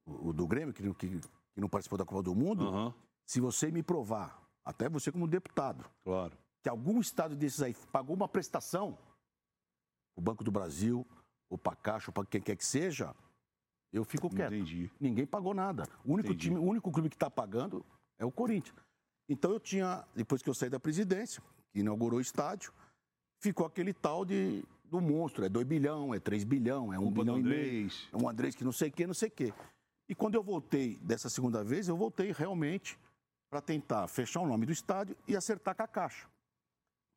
o, 0.06 0.32
do 0.32 0.46
Grêmio, 0.46 0.72
que, 0.72 0.82
que, 0.94 1.20
que, 1.20 1.60
não 1.60 1.68
participou 1.68 1.98
da 1.98 2.04
Copa 2.04 2.22
do 2.22 2.34
Mundo, 2.34 2.70
uhum. 2.70 2.92
se 3.26 3.40
você 3.40 3.70
me 3.70 3.82
provar, 3.82 4.42
até 4.64 4.88
você 4.88 5.12
como 5.12 5.26
deputado, 5.26 5.84
claro. 6.02 6.36
que 6.62 6.68
algum 6.68 7.00
estádio 7.00 7.36
desses 7.36 7.62
aí 7.62 7.74
pagou 7.92 8.16
uma 8.16 8.28
prestação, 8.28 8.98
o 10.16 10.20
Banco 10.20 10.44
do 10.44 10.50
Brasil, 10.50 11.06
o 11.50 11.58
Pacacho, 11.58 12.12
para 12.12 12.26
quem 12.26 12.40
quer 12.40 12.56
que 12.56 12.64
seja, 12.64 13.14
eu 13.92 14.04
fico 14.04 14.28
quieto. 14.28 14.54
Entendi. 14.54 14.90
Ninguém 15.00 15.26
pagou 15.26 15.54
nada. 15.54 15.84
O 16.04 16.12
único, 16.12 16.34
time, 16.34 16.56
o 16.56 16.64
único 16.64 16.90
clube 16.90 17.08
que 17.08 17.16
está 17.16 17.30
pagando 17.30 17.84
é 18.18 18.24
o 18.24 18.32
Corinthians. 18.32 18.76
Então 19.28 19.52
eu 19.52 19.60
tinha, 19.60 20.04
depois 20.14 20.42
que 20.42 20.50
eu 20.50 20.54
saí 20.54 20.68
da 20.68 20.80
presidência, 20.80 21.42
que 21.72 21.80
inaugurou 21.80 22.18
o 22.18 22.22
estádio, 22.22 22.72
ficou 23.44 23.66
aquele 23.66 23.92
tal 23.92 24.24
de 24.24 24.64
do 24.84 25.00
monstro, 25.00 25.44
é 25.44 25.48
2 25.48 25.66
bilhão, 25.66 26.14
é 26.14 26.20
3 26.20 26.44
bilhão, 26.44 26.92
é 26.92 26.98
1 26.98 27.02
um 27.02 27.10
bilhão 27.10 27.36
Andrés. 27.36 27.66
e 27.66 27.70
meio, 27.70 27.90
é 28.12 28.16
um 28.16 28.28
Andrés 28.28 28.54
que 28.54 28.64
não 28.64 28.72
sei 28.72 28.88
o 28.88 28.92
que, 28.92 29.06
não 29.06 29.14
sei 29.14 29.28
o 29.28 29.32
que. 29.32 29.52
E 30.08 30.14
quando 30.14 30.34
eu 30.34 30.42
voltei 30.42 30.96
dessa 31.02 31.28
segunda 31.28 31.64
vez, 31.64 31.88
eu 31.88 31.96
voltei 31.96 32.32
realmente 32.32 32.98
para 33.50 33.60
tentar 33.60 34.06
fechar 34.08 34.40
o 34.40 34.46
nome 34.46 34.66
do 34.66 34.72
estádio 34.72 35.16
e 35.26 35.36
acertar 35.36 35.74
com 35.74 35.82
a 35.82 35.88
caixa. 35.88 36.28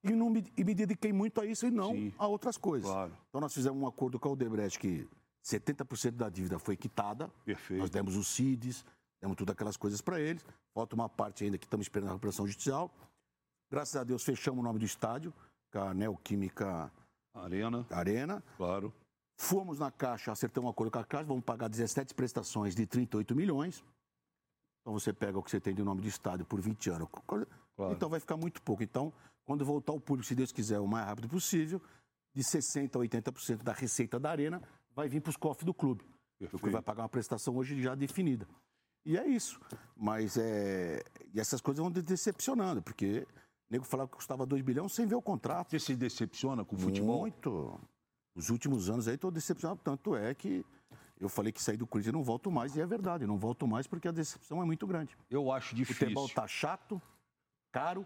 E, 0.04 0.12
não 0.12 0.30
me, 0.30 0.52
e 0.58 0.64
me 0.64 0.74
dediquei 0.74 1.12
muito 1.12 1.40
a 1.42 1.46
isso 1.46 1.66
e 1.66 1.72
não 1.72 1.92
Sim, 1.92 2.14
a 2.18 2.28
outras 2.28 2.58
coisas. 2.58 2.90
Claro. 2.90 3.14
Então 3.30 3.42
nós 3.42 3.54
fizemos 3.54 3.82
um 3.82 3.88
acordo 3.88 4.20
com 4.20 4.30
a 4.30 4.32
Odebrecht 4.32 4.80
que 4.80 5.08
70% 5.44 6.12
da 6.12 6.30
dívida 6.30 6.60
foi 6.60 6.76
quitada. 6.76 7.30
Perfeito. 7.46 7.80
Nós 7.80 7.90
demos 7.90 8.16
os 8.16 8.28
CIDs, 8.28 8.86
demos 9.22 9.36
todas 9.36 9.54
aquelas 9.54 9.78
coisas 9.78 10.02
para 10.02 10.20
eles. 10.20 10.46
Falta 10.74 10.96
uma 10.96 11.10
parte 11.10 11.44
ainda 11.44 11.58
que 11.58 11.66
estamos 11.66 11.86
esperando 11.86 12.10
a 12.10 12.12
recuperação 12.14 12.48
judicial. 12.48 12.92
Graças 13.70 13.96
a 13.96 14.04
Deus 14.04 14.24
fechamos 14.24 14.60
o 14.62 14.64
nome 14.64 14.80
do 14.80 14.86
estádio, 14.86 15.34
com 15.72 15.80
a 15.80 15.94
Neoquímica 15.94 16.92
Arena. 17.34 17.86
Arena. 17.90 18.44
Claro. 18.58 18.94
Fomos 19.40 19.80
na 19.80 19.92
Caixa, 19.92 20.32
acertamos 20.32 20.68
um 20.68 20.72
acordo 20.72 20.92
com 20.92 21.00
a 21.00 21.04
Caixa, 21.04 21.26
vamos 21.26 21.44
pagar 21.44 21.68
17 21.68 22.14
prestações 22.16 22.76
de 22.76 22.86
38 22.88 23.36
milhões. 23.36 23.84
Então 24.82 24.94
você 24.94 25.14
pega 25.14 25.38
o 25.38 25.44
que 25.44 25.52
você 25.52 25.60
tem 25.60 25.76
de 25.76 25.84
nome 25.84 26.02
de 26.02 26.08
estádio 26.08 26.46
por 26.46 26.60
20 26.60 26.90
anos. 26.90 27.10
Claro. 27.26 27.48
Então 27.92 28.10
vai 28.10 28.20
ficar 28.20 28.38
muito 28.38 28.62
pouco. 28.62 28.82
Então, 28.82 29.14
quando 29.46 29.64
voltar 29.64 29.94
o 29.94 30.00
público, 30.00 30.28
se 30.28 30.34
Deus 30.34 30.52
quiser, 30.52 30.80
o 30.80 30.88
mais 30.88 31.06
rápido 31.06 31.28
possível, 31.28 31.82
de 32.34 32.42
60% 32.42 32.96
a 32.96 33.00
80% 33.00 33.64
da 33.64 33.74
receita 33.74 34.20
da 34.20 34.32
arena 34.32 34.62
vai 34.96 35.08
vir 35.08 35.22
para 35.22 35.30
os 35.30 35.38
cofres 35.38 35.66
do 35.66 35.74
clube. 35.74 36.04
Perfeito. 36.40 36.56
O 36.56 36.60
clube 36.60 36.74
vai 36.74 36.82
pagar 36.82 37.04
uma 37.04 37.10
prestação 37.10 37.56
hoje 37.56 37.82
já 37.82 37.96
definida. 37.96 38.48
E 39.06 39.18
é 39.18 39.28
isso. 39.28 39.60
Mas 39.96 40.38
é. 40.38 41.04
E 41.34 41.40
essas 41.40 41.62
coisas 41.62 41.82
vão 41.82 41.92
decepcionando, 41.92 42.82
porque 42.82 43.28
o 43.70 43.74
nego 43.74 43.86
falava 43.86 44.10
que 44.10 44.16
custava 44.16 44.46
2 44.46 44.62
bilhões 44.62 44.94
sem 44.94 45.06
ver 45.06 45.16
o 45.16 45.22
contrato. 45.22 45.72
Você 45.72 45.80
se 45.80 45.96
decepciona 45.96 46.64
com 46.64 46.76
o 46.76 46.80
futebol? 46.80 47.22
Muito. 47.22 47.80
Os 48.34 48.50
últimos 48.50 48.90
anos 48.90 49.08
aí 49.08 49.16
estou 49.16 49.30
decepcionado. 49.32 49.82
Tanto 49.84 50.16
é 50.16 50.34
que 50.34 50.66
eu 51.20 51.28
falei 51.28 51.52
que 51.52 51.62
saí 51.62 51.76
do 51.76 51.86
Corinthians 51.86 52.14
e 52.14 52.18
não 52.18 52.24
volto 52.24 52.52
mais, 52.52 52.76
e 52.76 52.82
é 52.82 52.86
verdade, 52.86 53.26
não 53.26 53.38
volto 53.38 53.68
mais 53.68 53.88
porque 53.88 54.08
a 54.08 54.12
decepção 54.12 54.62
é 54.62 54.66
muito 54.66 54.86
grande. 54.86 55.18
Eu 55.30 55.52
acho 55.52 55.76
difícil. 55.76 55.96
O 55.96 56.10
futebol 56.10 56.26
está 56.28 56.48
chato, 56.48 57.02
caro 57.72 58.06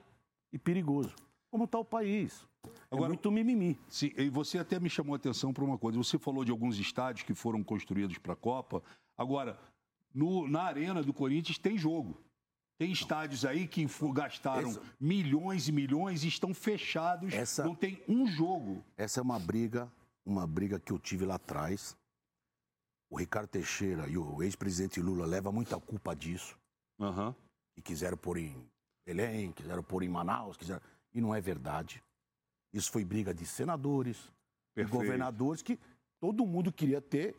e 0.52 0.58
perigoso. 0.58 1.14
Como 1.52 1.66
está 1.66 1.78
o 1.78 1.86
país? 1.86 2.48
É 2.64 2.70
Agora, 2.92 3.08
é 3.08 3.10
muito 3.10 3.30
mimimi. 3.30 3.78
Sim, 3.90 4.12
e 4.18 4.30
você 4.30 4.58
até 4.58 4.80
me 4.80 4.90
chamou 4.90 5.14
a 5.14 5.18
atenção 5.18 5.54
para 5.54 5.64
uma 5.64 5.78
coisa. 5.78 5.98
Você 5.98 6.18
falou 6.18 6.46
de 6.46 6.52
alguns 6.52 6.80
estádios 6.80 7.26
que 7.26 7.34
foram 7.34 7.62
construídos 7.62 8.18
para 8.18 8.34
a 8.34 8.38
Copa. 8.38 8.82
Agora, 9.18 9.60
no, 10.14 10.48
na 10.48 10.64
arena 10.64 11.04
do 11.04 11.14
Corinthians 11.14 11.58
tem 11.58 11.78
jogo. 11.78 12.18
Tem 12.82 12.92
estádios 12.92 13.46
aí 13.46 13.68
que 13.68 13.86
gastaram 14.12 14.70
essa, 14.70 14.82
milhões 15.00 15.68
e 15.68 15.72
milhões 15.72 16.24
e 16.24 16.28
estão 16.28 16.52
fechados. 16.52 17.32
Essa, 17.32 17.64
não 17.64 17.76
tem 17.76 18.04
um 18.08 18.26
jogo. 18.26 18.84
Essa 18.98 19.20
é 19.20 19.22
uma 19.22 19.38
briga, 19.38 19.88
uma 20.26 20.48
briga 20.48 20.80
que 20.80 20.92
eu 20.92 20.98
tive 20.98 21.24
lá 21.24 21.36
atrás. 21.36 21.96
O 23.08 23.20
Ricardo 23.20 23.50
Teixeira 23.50 24.08
e 24.08 24.18
o 24.18 24.42
ex-presidente 24.42 25.00
Lula 25.00 25.28
levam 25.28 25.54
muita 25.54 25.80
culpa 25.80 26.16
disso. 26.16 26.58
Uhum. 26.98 27.36
E 27.78 27.84
quiseram 27.84 28.18
pôr 28.18 28.38
em 28.38 28.68
Belém, 29.06 29.52
quiseram 29.52 29.84
pôr 29.84 30.02
em 30.02 30.10
Manaus, 30.10 30.58
quiseram... 30.58 30.82
e 31.14 31.22
não 31.22 31.36
é 31.36 31.40
verdade. 31.40 32.04
Isso 32.74 32.92
foi 32.92 33.06
briga 33.06 33.32
de 33.32 33.46
senadores, 33.46 34.18
de 34.76 34.84
governadores, 34.86 35.62
que 35.62 35.78
todo 36.20 36.48
mundo 36.48 36.72
queria 36.72 37.00
ter 37.00 37.36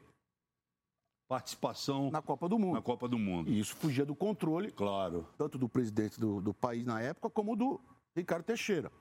participação 1.33 2.11
na 2.11 2.21
Copa 2.21 2.47
do 2.47 2.59
Mundo. 2.59 2.75
Na 2.75 2.83
Copa 2.83 3.09
do 3.09 3.19
Mundo. 3.19 3.51
E 3.51 3.59
isso 3.59 3.75
fugia 3.77 4.05
do 4.05 4.15
controle, 4.15 4.71
claro, 4.71 5.27
tanto 5.39 5.57
do 5.57 5.67
presidente 5.67 6.21
do, 6.21 6.43
do 6.43 6.53
país 6.53 6.85
na 6.85 7.01
época 7.01 7.31
como 7.31 7.57
do 7.57 7.81
Ricardo 8.15 8.45
Teixeira. 8.45 8.93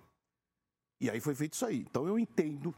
E 1.02 1.10
aí 1.10 1.20
foi 1.20 1.36
feito 1.36 1.56
isso 1.56 1.66
aí. 1.66 1.80
Então 1.80 2.08
eu 2.08 2.18
entendo 2.18 2.74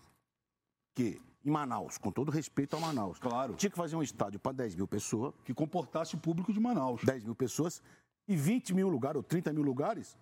que 0.95 1.21
em 1.45 1.51
Manaus, 1.51 1.99
com 1.99 2.11
todo 2.11 2.31
respeito 2.31 2.75
a 2.75 2.79
Manaus, 2.79 3.19
claro. 3.19 3.53
tinha 3.53 3.69
que 3.69 3.77
fazer 3.77 3.95
um 3.95 4.01
estádio 4.01 4.39
para 4.39 4.53
10 4.53 4.73
mil 4.73 4.87
pessoas. 4.87 5.35
Que 5.45 5.53
comportasse 5.53 6.15
o 6.15 6.17
público 6.17 6.51
de 6.51 6.59
Manaus. 6.59 7.03
10 7.03 7.23
mil 7.23 7.35
pessoas 7.35 7.79
e 8.27 8.35
20 8.35 8.73
mil 8.73 8.89
lugares 8.89 9.17
ou 9.17 9.23
30 9.23 9.53
mil 9.53 9.61
lugares 9.61 10.17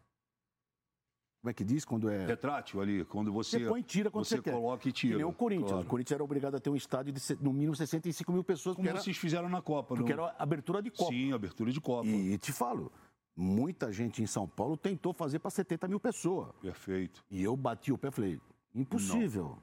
como 1.42 1.50
é 1.50 1.54
que 1.54 1.64
diz 1.64 1.84
quando 1.84 2.08
é. 2.08 2.28
Retrátil 2.28 2.80
ali, 2.80 3.04
quando 3.04 3.34
você. 3.34 3.60
Você 3.60 3.68
põe 3.68 3.82
tira 3.82 4.12
quando 4.12 4.26
você, 4.26 4.38
você 4.38 4.52
coloca 4.52 4.88
e 4.88 4.92
tira. 4.92 5.14
Que 5.14 5.24
nem 5.24 5.26
o 5.26 5.34
Corinthians. 5.34 5.72
Claro. 5.72 5.86
O 5.86 5.90
Corinthians 5.90 6.16
era 6.16 6.24
obrigado 6.24 6.56
a 6.56 6.60
ter 6.60 6.70
um 6.70 6.76
estádio 6.76 7.12
de 7.12 7.20
no 7.42 7.52
mínimo 7.52 7.76
65 7.76 8.32
mil 8.32 8.44
pessoas. 8.44 8.76
Como 8.76 8.88
vocês 8.92 9.18
fizeram 9.18 9.50
na 9.50 9.60
Copa, 9.60 9.96
Porque 9.96 10.14
não? 10.16 10.26
era 10.26 10.36
abertura 10.38 10.84
de 10.84 10.92
Copa. 10.92 11.12
Sim, 11.12 11.34
abertura 11.34 11.72
de 11.72 11.82
Copa. 11.82 12.08
E, 12.08 12.34
e 12.34 12.38
te 12.38 12.52
falo, 12.52 12.92
muita 13.36 13.92
gente 13.92 14.22
em 14.22 14.28
São 14.28 14.48
Paulo 14.48 14.78
tentou 14.78 15.14
fazer 15.14 15.40
para 15.40 15.50
70 15.50 15.88
mil 15.88 16.00
pessoas. 16.00 16.54
Perfeito. 16.62 17.26
E 17.32 17.42
eu 17.42 17.58
bati 17.58 17.92
o 17.92 17.98
pé 17.98 18.10
e 18.10 18.12
falei: 18.12 18.42
impossível. 18.76 19.58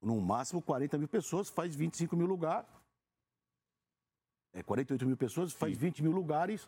Não. 0.00 0.16
No 0.16 0.20
máximo 0.22 0.62
40 0.62 0.96
mil 0.96 1.08
pessoas, 1.08 1.50
faz 1.50 1.76
25 1.76 2.16
mil 2.16 2.26
lugares. 2.26 2.66
É, 4.54 4.62
48 4.62 5.04
mil 5.06 5.18
pessoas, 5.18 5.52
faz 5.52 5.74
Sim. 5.74 5.80
20 5.80 6.02
mil 6.02 6.12
lugares 6.12 6.66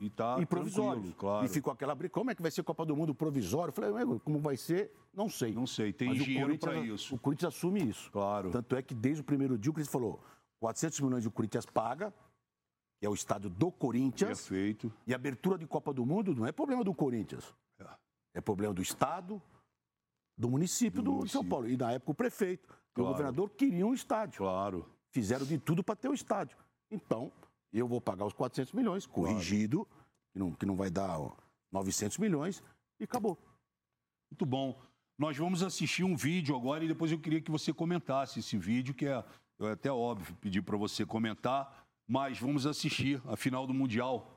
e, 0.00 0.10
tá 0.10 0.36
e 0.40 0.46
provisório. 0.46 1.12
Claro. 1.14 1.46
E 1.46 1.48
ficou 1.48 1.72
aquela 1.72 1.94
briga. 1.94 2.12
Como 2.12 2.30
é 2.30 2.34
que 2.34 2.42
vai 2.42 2.50
ser 2.50 2.62
Copa 2.62 2.84
do 2.84 2.96
Mundo 2.96 3.14
provisório? 3.14 3.70
Eu 3.70 3.72
falei, 3.72 4.18
como 4.24 4.38
vai 4.38 4.56
ser? 4.56 4.92
Não 5.12 5.28
sei. 5.28 5.52
Não 5.52 5.66
sei, 5.66 5.92
tem 5.92 6.08
Mas 6.08 6.22
dinheiro 6.22 6.58
para 6.58 6.76
isso. 6.78 7.14
O 7.14 7.18
Corinthians 7.18 7.54
assume 7.54 7.82
isso. 7.82 8.10
Claro. 8.10 8.50
Tanto 8.50 8.76
é 8.76 8.82
que 8.82 8.94
desde 8.94 9.20
o 9.20 9.24
primeiro 9.24 9.56
dia 9.56 9.70
o 9.70 9.74
Corinthians 9.74 9.92
falou: 9.92 10.20
400 10.60 11.00
milhões 11.00 11.26
o 11.26 11.30
Corinthians 11.30 11.66
paga, 11.66 12.12
que 12.98 13.06
é 13.06 13.08
o 13.08 13.14
estádio 13.14 13.50
do 13.50 13.70
Corinthians. 13.70 14.48
Perfeito. 14.48 14.92
E 15.06 15.12
a 15.12 15.16
abertura 15.16 15.58
de 15.58 15.66
Copa 15.66 15.92
do 15.92 16.04
Mundo 16.04 16.34
não 16.34 16.46
é 16.46 16.52
problema 16.52 16.82
do 16.82 16.94
Corinthians. 16.94 17.54
É, 17.78 17.86
é 18.34 18.40
problema 18.40 18.74
do 18.74 18.82
Estado, 18.82 19.40
do 20.36 20.50
município 20.50 21.02
do, 21.02 21.20
do 21.20 21.28
São 21.28 21.44
Paulo. 21.44 21.68
E 21.68 21.76
na 21.76 21.92
época 21.92 22.10
o 22.10 22.14
prefeito 22.14 22.68
e 22.96 23.00
o 23.00 23.04
governador 23.04 23.50
queriam 23.50 23.90
um 23.90 23.94
estádio. 23.94 24.38
Claro. 24.38 24.88
Fizeram 25.10 25.44
de 25.44 25.58
tudo 25.58 25.82
para 25.82 25.96
ter 25.96 26.08
o 26.08 26.14
estádio. 26.14 26.56
Então, 26.90 27.32
eu 27.78 27.88
vou 27.88 28.00
pagar 28.00 28.24
os 28.24 28.32
400 28.32 28.72
milhões, 28.72 29.06
corrigido, 29.06 29.84
claro. 29.84 30.06
que, 30.32 30.38
não, 30.38 30.52
que 30.52 30.66
não 30.66 30.76
vai 30.76 30.90
dar 30.90 31.18
ó, 31.18 31.32
900 31.72 32.18
milhões, 32.18 32.62
e 33.00 33.04
acabou. 33.04 33.38
Muito 34.30 34.46
bom. 34.46 34.80
Nós 35.18 35.36
vamos 35.36 35.62
assistir 35.62 36.04
um 36.04 36.16
vídeo 36.16 36.56
agora 36.56 36.84
e 36.84 36.88
depois 36.88 37.12
eu 37.12 37.18
queria 37.18 37.40
que 37.40 37.50
você 37.50 37.72
comentasse 37.72 38.40
esse 38.40 38.56
vídeo, 38.56 38.94
que 38.94 39.06
é, 39.06 39.24
é 39.60 39.70
até 39.70 39.90
óbvio 39.90 40.34
pedir 40.36 40.62
para 40.62 40.76
você 40.76 41.06
comentar, 41.06 41.86
mas 42.06 42.38
vamos 42.38 42.66
assistir 42.66 43.22
a 43.26 43.36
final 43.36 43.66
do 43.66 43.74
Mundial 43.74 44.33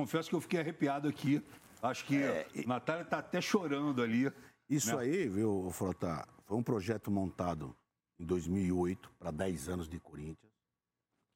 confesso 0.00 0.30
que 0.30 0.34
eu 0.34 0.40
fiquei 0.40 0.60
arrepiado 0.60 1.08
aqui. 1.08 1.42
Acho 1.82 2.04
que 2.04 2.22
é, 2.22 2.46
Natália 2.66 3.02
está 3.02 3.18
até 3.18 3.40
chorando 3.40 4.02
ali. 4.02 4.32
Isso 4.68 4.96
né? 4.96 5.02
aí, 5.02 5.28
viu, 5.28 5.70
Frota, 5.70 6.26
foi 6.44 6.56
um 6.56 6.62
projeto 6.62 7.10
montado 7.10 7.76
em 8.18 8.24
2008 8.24 9.10
para 9.18 9.30
10 9.30 9.68
anos 9.68 9.88
de 9.88 9.98
Corinthians. 9.98 10.52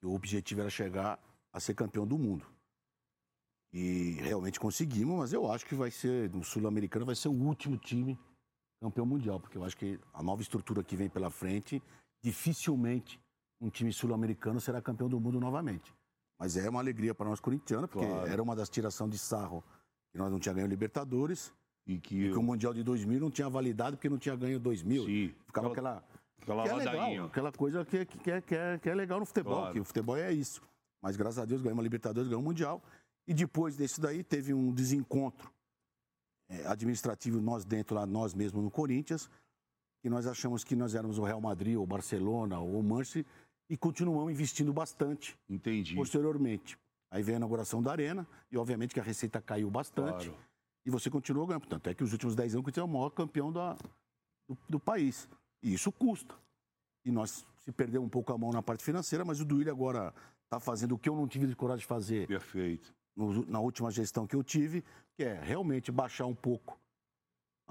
E 0.02 0.06
o 0.06 0.14
objetivo 0.14 0.60
era 0.60 0.70
chegar 0.70 1.18
a 1.52 1.60
ser 1.60 1.74
campeão 1.74 2.06
do 2.06 2.18
mundo. 2.18 2.46
E 3.72 4.12
realmente 4.20 4.60
conseguimos, 4.60 5.18
mas 5.18 5.32
eu 5.32 5.50
acho 5.50 5.66
que 5.66 5.74
vai 5.74 5.90
ser, 5.90 6.30
no 6.30 6.44
Sul-Americano, 6.44 7.04
vai 7.04 7.14
ser 7.14 7.28
o 7.28 7.32
último 7.32 7.76
time 7.76 8.18
campeão 8.80 9.06
mundial, 9.06 9.40
porque 9.40 9.56
eu 9.56 9.64
acho 9.64 9.76
que 9.76 9.98
a 10.12 10.22
nova 10.22 10.42
estrutura 10.42 10.84
que 10.84 10.94
vem 10.94 11.08
pela 11.08 11.30
frente, 11.30 11.82
dificilmente 12.22 13.18
um 13.60 13.70
time 13.70 13.92
sul-americano 13.92 14.60
será 14.60 14.80
campeão 14.82 15.08
do 15.08 15.18
mundo 15.18 15.40
novamente. 15.40 15.92
Mas 16.38 16.56
é 16.56 16.68
uma 16.68 16.80
alegria 16.80 17.14
para 17.14 17.28
nós 17.28 17.40
corintianos, 17.40 17.88
porque 17.88 18.06
claro. 18.06 18.26
era 18.26 18.42
uma 18.42 18.56
das 18.56 18.68
tiração 18.68 19.08
de 19.08 19.18
sarro 19.18 19.62
que 20.10 20.18
nós 20.18 20.30
não 20.30 20.38
tinha 20.38 20.54
ganho 20.54 20.66
Libertadores 20.66 21.52
e 21.86 21.98
que, 21.98 22.26
e 22.26 22.30
que 22.30 22.38
o 22.38 22.42
Mundial 22.42 22.74
de 22.74 22.82
2000 22.82 23.20
não 23.20 23.30
tinha 23.30 23.48
validade 23.48 23.96
porque 23.96 24.08
não 24.08 24.18
tinha 24.18 24.34
ganho 24.34 24.58
2000. 24.58 25.04
Sim. 25.04 25.34
Ficava 25.46 25.68
aquela... 25.68 26.04
Aquela, 26.42 26.64
que 26.64 26.68
é 26.68 26.74
legal, 26.74 27.26
aquela 27.26 27.52
coisa 27.52 27.84
que, 27.86 28.04
que, 28.04 28.30
é, 28.30 28.40
que, 28.40 28.54
é, 28.54 28.78
que 28.78 28.90
é 28.90 28.94
legal 28.94 29.18
no 29.18 29.24
futebol, 29.24 29.60
claro. 29.60 29.72
que 29.72 29.80
o 29.80 29.84
futebol 29.84 30.14
é 30.14 30.30
isso. 30.30 30.60
Mas 31.00 31.16
graças 31.16 31.38
a 31.38 31.46
Deus 31.46 31.62
ganhamos 31.62 31.80
a 31.80 31.82
Libertadores, 31.82 32.28
ganhamos 32.28 32.44
o 32.44 32.48
Mundial. 32.48 32.82
E 33.26 33.32
depois 33.32 33.76
desse 33.76 33.98
daí 33.98 34.22
teve 34.22 34.52
um 34.52 34.70
desencontro 34.70 35.50
é, 36.48 36.66
administrativo 36.66 37.40
nós 37.40 37.64
dentro 37.64 37.94
lá, 37.94 38.06
nós 38.06 38.34
mesmos 38.34 38.62
no 38.62 38.70
Corinthians, 38.70 39.30
que 40.02 40.10
nós 40.10 40.26
achamos 40.26 40.62
que 40.62 40.76
nós 40.76 40.94
éramos 40.94 41.18
o 41.18 41.24
Real 41.24 41.40
Madrid, 41.40 41.76
ou 41.76 41.86
Barcelona, 41.86 42.58
ou 42.58 42.78
o 42.78 42.82
Manchester, 42.82 43.24
e 43.68 43.76
continuamos 43.76 44.32
investindo 44.32 44.72
bastante. 44.72 45.38
Entendi. 45.48 45.94
Posteriormente. 45.94 46.78
Aí 47.10 47.22
vem 47.22 47.36
a 47.36 47.38
inauguração 47.38 47.82
da 47.82 47.92
Arena 47.92 48.26
e, 48.50 48.56
obviamente, 48.56 48.92
que 48.92 49.00
a 49.00 49.02
receita 49.02 49.40
caiu 49.40 49.70
bastante. 49.70 50.28
Claro. 50.28 50.44
E 50.84 50.90
você 50.90 51.08
continuou 51.08 51.46
ganhando. 51.46 51.66
Tanto 51.66 51.88
é 51.88 51.94
que 51.94 52.02
os 52.02 52.12
últimos 52.12 52.34
10 52.34 52.54
anos 52.54 52.64
que 52.66 52.74
você 52.74 52.80
é 52.80 52.82
o 52.82 52.88
maior 52.88 53.10
campeão 53.10 53.52
da, 53.52 53.74
do, 54.48 54.58
do, 54.68 54.80
país. 54.80 55.28
E 55.62 55.72
isso 55.72 55.90
custa. 55.92 56.34
e 57.04 57.10
nós 57.10 57.46
se 57.60 57.72
perdemos 57.72 58.06
um 58.06 58.10
pouco 58.10 58.32
a 58.32 58.38
mão 58.38 58.50
na 58.50 58.62
parte 58.62 58.84
financeira, 58.84 59.24
mas 59.24 59.40
o 59.40 59.44
Duílio 59.44 59.72
agora 59.72 60.12
está 60.44 60.60
fazendo 60.60 60.94
o 60.94 60.98
que 60.98 61.08
eu 61.08 61.16
não 61.16 61.26
tive 61.26 61.46
de 61.46 61.56
coragem 61.56 61.80
de 61.80 61.86
fazer. 61.86 62.26
Perfeito. 62.26 62.94
No, 63.16 63.46
na 63.46 63.60
última 63.60 63.90
gestão 63.90 64.26
que 64.26 64.36
eu 64.36 64.42
tive, 64.42 64.84
que 65.16 65.22
é 65.22 65.40
realmente 65.40 65.90
baixar 65.90 66.26
um 66.26 66.34
pouco 66.34 66.78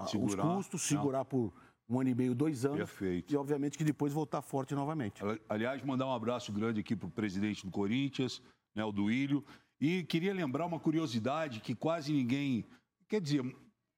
segurar, 0.08 0.46
os 0.46 0.56
custos, 0.56 0.82
segurar 0.82 1.18
não. 1.18 1.24
por 1.26 1.52
um 1.88 2.00
ano 2.00 2.10
e 2.10 2.14
meio, 2.14 2.34
dois 2.34 2.64
anos. 2.64 2.78
Perfeito. 2.78 3.32
E, 3.32 3.36
obviamente, 3.36 3.76
que 3.76 3.84
depois 3.84 4.12
voltar 4.12 4.42
forte 4.42 4.74
novamente. 4.74 5.22
Aliás, 5.48 5.82
mandar 5.82 6.06
um 6.06 6.12
abraço 6.12 6.52
grande 6.52 6.80
aqui 6.80 6.96
para 6.96 7.06
o 7.06 7.10
presidente 7.10 7.64
do 7.64 7.70
Corinthians, 7.70 8.42
né, 8.74 8.84
o 8.84 8.92
Duílio. 8.92 9.44
E 9.80 10.02
queria 10.04 10.32
lembrar 10.32 10.66
uma 10.66 10.80
curiosidade 10.80 11.60
que 11.60 11.74
quase 11.74 12.12
ninguém. 12.12 12.64
Quer 13.08 13.20
dizer, 13.20 13.44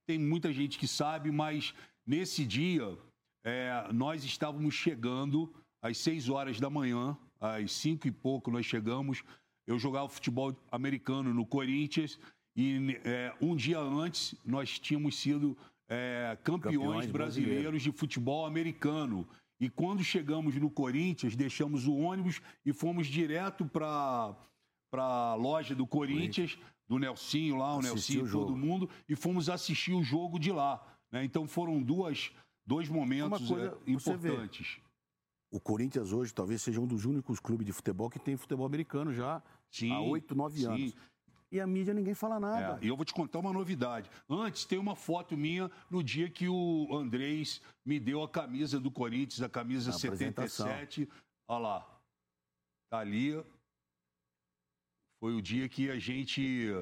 tem 0.07 0.19
muita 0.19 0.53
gente 0.53 0.79
que 0.79 0.89
sabe, 0.89 1.31
mas 1.31 1.75
nesse 2.07 2.45
dia 2.45 2.99
é, 3.45 3.89
nós 3.93 4.25
estávamos 4.25 4.75
chegando 4.75 5.53
às 5.81 5.99
seis 5.99 6.29
horas 6.29 6.59
da 6.59 6.69
manhã, 6.69 7.17
às 7.41 7.73
cinco 7.73 8.09
e 8.09 8.11
pouco 8.11 8.51
nós 8.51 8.67
chegamos. 8.67 9.23
Eu 9.67 9.79
jogava 9.79 10.09
futebol 10.09 10.57
americano 10.71 11.33
no 11.35 11.47
Corinthians 11.47 12.19
e 12.57 12.99
é, 13.05 13.35
um 13.41 13.55
dia 13.55 13.79
antes 13.79 14.35
nós 14.45 14.79
tínhamos 14.79 15.17
sido 15.17 15.57
é, 15.89 16.37
campeões, 16.43 16.77
campeões 16.77 17.07
brasileiros 17.07 17.83
de 17.83 17.93
futebol 17.93 18.47
americano. 18.47 19.27
E 19.59 19.71
quando 19.71 20.05
chegamos 20.05 20.55
no 20.57 20.71
Corinthians, 20.71 21.35
deixamos 21.35 21.87
o 21.87 21.95
ônibus 21.95 22.43
e 22.65 22.73
fomos 22.73 23.07
direto 23.07 23.65
para 23.65 24.37
a 24.93 25.35
loja 25.35 25.75
do 25.75 25.87
Corinthians, 25.87 26.59
do 26.87 26.99
Nelsinho 26.99 27.57
lá, 27.57 27.75
o 27.75 27.79
Assistiu 27.79 28.23
Nelsinho, 28.23 28.31
todo 28.31 28.57
mundo, 28.57 28.89
e 29.09 29.17
fomos 29.17 29.49
assistir 29.49 29.95
o 29.95 30.03
jogo 30.03 30.39
de 30.39 30.53
lá. 30.53 30.85
Né? 31.11 31.25
Então 31.25 31.47
foram 31.47 31.83
duas, 31.83 32.31
dois 32.67 32.89
momentos 32.89 33.49
coisa, 33.49 33.79
é, 33.87 33.91
importantes. 33.91 34.79
o 35.51 35.59
Corinthians 35.59 36.13
hoje 36.13 36.35
talvez 36.35 36.61
seja 36.61 36.81
um 36.81 36.87
dos 36.87 37.05
únicos 37.05 37.41
clubes 37.41 37.67
de 37.67 37.73
futebol 37.73 38.11
que 38.11 38.19
tem 38.19 38.37
futebol 38.37 38.67
americano 38.67 39.13
já 39.13 39.43
sim, 39.71 39.91
há 39.91 40.01
oito, 40.01 40.35
nove 40.35 40.65
anos 40.65 40.95
e 41.57 41.61
a 41.61 41.67
mídia 41.67 41.95
ninguém 41.95 42.15
fala 42.15 42.39
nada. 42.39 42.79
É, 42.81 42.85
e 42.85 42.89
eu 42.89 42.97
vou 42.97 43.05
te 43.05 43.13
contar 43.13 43.39
uma 43.39 43.53
novidade. 43.53 44.11
Antes 44.29 44.65
tem 44.65 44.79
uma 44.79 44.95
foto 44.95 45.37
minha 45.37 45.71
no 45.91 46.03
dia 46.03 46.29
que 46.29 46.49
o 46.49 46.89
Andrés 46.93 47.61
me 47.85 47.99
deu 47.99 48.23
a 48.23 48.29
camisa 48.29 48.79
do 48.79 48.91
Corinthians, 48.91 49.43
a 49.43 49.49
camisa 49.49 49.91
a 49.91 49.95
77. 49.95 51.09
Olha 51.49 51.59
lá. 51.59 52.01
Tá 52.91 52.99
ali. 52.99 53.43
Foi 55.21 55.35
o 55.35 55.43
dia 55.43 55.69
que 55.69 55.91
a 55.91 55.99
gente 55.99 56.73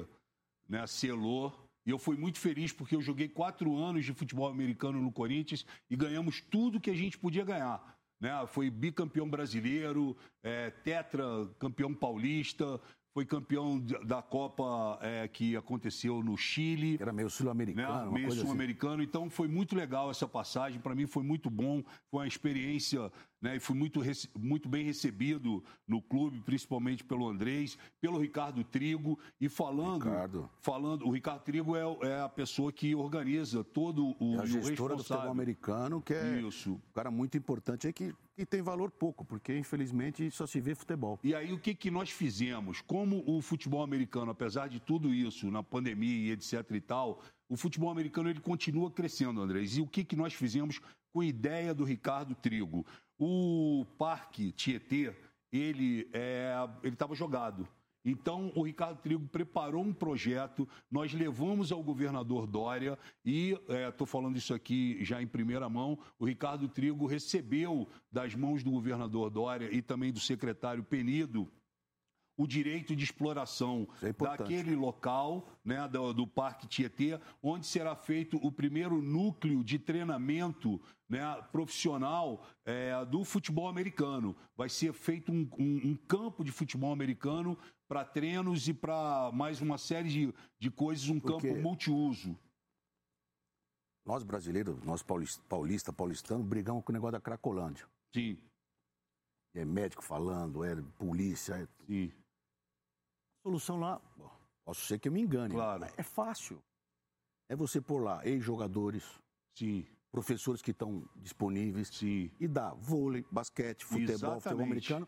né, 0.67 0.85
selou. 0.85 1.53
E 1.85 1.89
eu 1.89 1.99
fui 1.99 2.17
muito 2.17 2.39
feliz 2.39 2.73
porque 2.73 2.95
eu 2.95 3.01
joguei 3.01 3.29
quatro 3.29 3.77
anos 3.77 4.03
de 4.03 4.13
futebol 4.13 4.47
americano 4.47 4.99
no 4.99 5.11
Corinthians 5.11 5.65
e 5.89 5.95
ganhamos 5.95 6.41
tudo 6.41 6.81
que 6.81 6.89
a 6.89 6.95
gente 6.95 7.17
podia 7.17 7.45
ganhar. 7.45 7.95
Né? 8.19 8.31
Foi 8.47 8.69
bicampeão 8.69 9.29
brasileiro, 9.29 10.17
é, 10.43 10.71
tetra 10.71 11.23
campeão 11.59 11.93
paulista, 11.93 12.81
foi 13.15 13.25
campeão 13.25 13.79
da 14.05 14.21
Copa 14.21 14.99
é, 15.01 15.25
que 15.25 15.55
aconteceu 15.55 16.21
no 16.21 16.35
Chile. 16.35 16.97
Era 16.99 17.13
meio 17.13 17.29
sul-americano. 17.29 18.07
Né? 18.07 18.11
Meio 18.11 18.27
assim. 18.27 18.41
sul-americano. 18.41 18.95
Assim. 18.95 19.03
Então 19.03 19.29
foi 19.29 19.47
muito 19.47 19.73
legal 19.73 20.11
essa 20.11 20.27
passagem. 20.27 20.81
Para 20.81 20.93
mim 20.93 21.07
foi 21.07 21.23
muito 21.23 21.49
bom. 21.49 21.81
Foi 22.11 22.19
uma 22.19 22.27
experiência 22.27 23.09
né? 23.41 23.55
E 23.55 23.59
fui 23.59 23.75
muito, 23.75 24.01
muito 24.37 24.67
bem 24.67 24.83
recebido 24.83 25.63
no 25.87 26.01
clube, 26.01 26.41
principalmente 26.41 27.03
pelo 27.03 27.27
Andrés, 27.27 27.77
pelo 28.01 28.19
Ricardo 28.19 28.63
Trigo. 28.63 29.19
E 29.39 29.49
falando. 29.49 30.05
Ricardo. 30.05 30.49
falando 30.61 31.05
O 31.07 31.11
Ricardo 31.11 31.43
Trigo 31.43 31.75
é, 31.75 32.07
é 32.07 32.21
a 32.21 32.29
pessoa 32.29 32.71
que 32.71 32.95
organiza 32.95 33.63
todo 33.63 34.15
o. 34.19 34.35
É 34.35 34.41
a 34.41 34.45
gestora 34.45 34.93
o 34.93 34.97
do 34.97 35.03
futebol 35.03 35.31
americano, 35.31 36.01
que 36.01 36.13
é 36.13 36.41
Isso. 36.41 36.73
um 36.73 36.93
cara 36.93 37.11
muito 37.11 37.37
importante, 37.37 37.87
é 37.87 37.93
que, 37.93 38.13
que 38.35 38.45
tem 38.45 38.61
valor 38.61 38.91
pouco, 38.91 39.23
porque 39.23 39.57
infelizmente 39.57 40.29
só 40.31 40.45
se 40.47 40.59
vê 40.59 40.73
futebol. 40.73 41.19
E 41.23 41.35
aí 41.35 41.53
o 41.53 41.59
que, 41.59 41.75
que 41.75 41.91
nós 41.91 42.09
fizemos? 42.09 42.81
Como 42.81 43.23
o 43.27 43.41
futebol 43.41 43.83
americano, 43.83 44.31
apesar 44.31 44.67
de 44.67 44.79
tudo 44.79 45.13
isso, 45.13 45.51
na 45.51 45.61
pandemia 45.63 46.29
e 46.29 46.31
etc 46.31 46.69
e 46.71 46.81
tal, 46.81 47.21
o 47.47 47.55
futebol 47.55 47.89
americano 47.89 48.29
ele 48.29 48.39
continua 48.39 48.89
crescendo, 48.89 49.41
Andrés. 49.41 49.77
E 49.77 49.81
o 49.81 49.87
que, 49.87 50.03
que 50.03 50.15
nós 50.15 50.33
fizemos 50.33 50.81
com 51.13 51.21
a 51.21 51.25
ideia 51.25 51.73
do 51.73 51.83
Ricardo 51.83 52.33
Trigo? 52.35 52.85
O 53.17 53.85
Parque 53.97 54.51
Tietê, 54.51 55.15
ele 55.51 56.09
é, 56.13 56.53
estava 56.83 57.15
jogado. 57.15 57.67
Então, 58.05 58.51
o 58.55 58.61
Ricardo 58.61 59.01
Trigo 59.01 59.27
preparou 59.27 59.83
um 59.83 59.91
projeto, 59.91 60.69
nós 60.91 61.11
levamos 61.11 61.71
ao 61.71 61.81
governador 61.81 62.45
Dória 62.45 62.99
e, 63.25 63.57
estou 63.89 64.05
é, 64.05 64.09
falando 64.09 64.37
isso 64.37 64.53
aqui 64.53 65.03
já 65.03 65.19
em 65.23 65.27
primeira 65.27 65.67
mão, 65.67 65.97
o 66.19 66.25
Ricardo 66.25 66.67
Trigo 66.67 67.07
recebeu 67.07 67.89
das 68.11 68.35
mãos 68.35 68.63
do 68.63 68.69
governador 68.69 69.31
Dória 69.31 69.73
e 69.73 69.81
também 69.81 70.13
do 70.13 70.19
secretário 70.19 70.83
Penido 70.83 71.51
o 72.37 72.45
direito 72.45 72.95
de 72.95 73.03
exploração 73.03 73.87
é 74.01 74.11
daquele 74.11 74.75
local, 74.75 75.47
né, 75.63 75.87
do, 75.87 76.13
do, 76.13 76.27
Parque 76.27 76.67
Tietê, 76.67 77.19
onde 77.41 77.65
será 77.65 77.95
feito 77.95 78.37
o 78.45 78.51
primeiro 78.51 79.01
núcleo 79.01 79.63
de 79.63 79.79
treinamento 79.79 80.81
né, 81.09 81.41
profissional 81.51 82.45
é, 82.65 83.05
do 83.05 83.23
futebol 83.23 83.67
americano. 83.67 84.35
Vai 84.55 84.69
ser 84.69 84.93
feito 84.93 85.31
um, 85.31 85.49
um, 85.57 85.91
um 85.91 85.95
campo 85.95 86.43
de 86.43 86.51
futebol 86.51 86.91
americano 86.91 87.57
para 87.87 88.03
treinos 88.03 88.67
e 88.67 88.73
para 88.73 89.31
mais 89.33 89.61
uma 89.61 89.77
série 89.77 90.09
de, 90.09 90.33
de 90.59 90.71
coisas, 90.71 91.07
um 91.09 91.19
Porque 91.19 91.47
campo 91.47 91.61
multiuso. 91.61 92.37
Nós 94.05 94.23
brasileiros, 94.23 94.83
nós 94.83 95.01
paulista, 95.01 95.43
paulista, 95.49 95.93
paulistano, 95.93 96.43
brigamos 96.43 96.83
com 96.83 96.91
o 96.91 96.93
negócio 96.93 97.13
da 97.13 97.21
Cracolândia. 97.21 97.87
Sim. 98.13 98.37
É 99.55 99.65
médico 99.65 100.03
falando, 100.03 100.63
é 100.63 100.75
polícia. 100.97 101.53
É... 101.55 101.67
Sim 101.87 102.11
solução 103.45 103.79
lá, 103.79 104.01
posso 104.65 104.83
ser 104.87 104.97
que 104.97 105.07
eu 105.07 105.11
me 105.11 105.21
engane, 105.21 105.53
claro. 105.53 105.85
é 105.85 106.01
fácil. 106.03 106.59
É 107.47 107.55
você 107.55 107.79
pôr 107.79 107.99
lá 107.99 108.25
ex-jogadores, 108.25 109.03
Sim. 109.55 109.85
Professores 110.15 110.61
que 110.61 110.71
estão 110.71 111.03
disponíveis 111.17 111.89
Sim. 111.89 112.31
e 112.39 112.47
dar 112.47 112.73
vôlei, 112.73 113.25
basquete, 113.29 113.83
futebol, 113.83 114.15
Exatamente. 114.15 114.43
futebol 114.43 114.65
americano. 114.65 115.07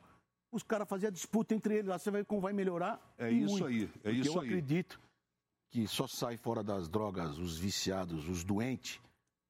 Os 0.51 0.63
caras 0.63 0.87
faziam 0.87 1.07
a 1.07 1.11
disputa 1.11 1.55
entre 1.55 1.75
eles, 1.75 1.87
lá 1.87 1.97
você 1.97 2.11
vai 2.11 2.25
como 2.25 2.41
vai 2.41 2.51
melhorar. 2.51 2.99
É 3.17 3.31
isso 3.31 3.59
muito. 3.59 3.65
aí, 3.67 3.89
é 4.03 4.11
isso 4.11 4.29
eu 4.29 4.41
aí. 4.41 4.49
Eu 4.49 4.53
acredito 4.57 4.99
que 5.69 5.87
só 5.87 6.07
sai 6.07 6.35
fora 6.35 6.61
das 6.61 6.89
drogas 6.89 7.37
os 7.37 7.57
viciados, 7.57 8.27
os 8.27 8.43
doentes 8.43 8.99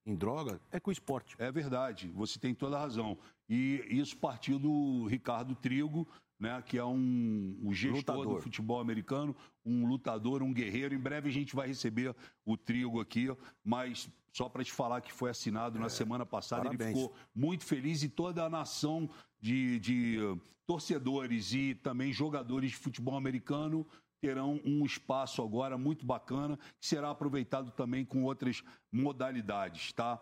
em 0.06 0.14
droga, 0.14 0.60
é 0.70 0.78
com 0.78 0.90
o 0.90 0.92
esporte. 0.92 1.34
É 1.38 1.50
verdade, 1.50 2.08
você 2.14 2.38
tem 2.38 2.54
toda 2.54 2.76
a 2.76 2.80
razão. 2.80 3.18
E 3.48 3.84
isso 3.90 4.16
partiu 4.16 4.60
do 4.60 5.06
Ricardo 5.06 5.56
Trigo, 5.56 6.06
né, 6.38 6.62
que 6.64 6.78
é 6.78 6.84
um, 6.84 7.58
um 7.62 7.72
gestor 7.72 8.16
lutador. 8.16 8.36
do 8.36 8.42
futebol 8.42 8.80
americano, 8.80 9.34
um 9.64 9.86
lutador, 9.86 10.42
um 10.42 10.52
guerreiro. 10.52 10.94
Em 10.94 10.98
breve 10.98 11.28
a 11.28 11.32
gente 11.32 11.54
vai 11.54 11.66
receber 11.66 12.14
o 12.44 12.56
Trigo 12.56 13.00
aqui, 13.00 13.28
mas 13.64 14.08
só 14.32 14.48
para 14.48 14.62
te 14.62 14.72
falar 14.72 15.00
que 15.00 15.12
foi 15.12 15.30
assinado 15.30 15.78
é, 15.78 15.80
na 15.80 15.88
semana 15.88 16.24
passada, 16.24 16.64
parabéns. 16.64 16.90
ele 16.90 17.00
ficou 17.00 17.16
muito 17.34 17.64
feliz 17.64 18.02
e 18.02 18.08
toda 18.08 18.44
a 18.44 18.50
nação 18.50 19.10
de, 19.40 19.80
de 19.80 20.18
torcedores 20.66 21.52
e 21.52 21.74
também 21.74 22.12
jogadores 22.12 22.70
de 22.70 22.76
futebol 22.76 23.16
americano 23.16 23.86
terão 24.20 24.60
um 24.64 24.84
espaço 24.84 25.42
agora 25.42 25.78
muito 25.78 26.04
bacana 26.04 26.58
que 26.80 26.86
será 26.86 27.10
aproveitado 27.10 27.70
também 27.70 28.04
com 28.04 28.24
outras 28.24 28.62
modalidades, 28.92 29.92
tá? 29.92 30.20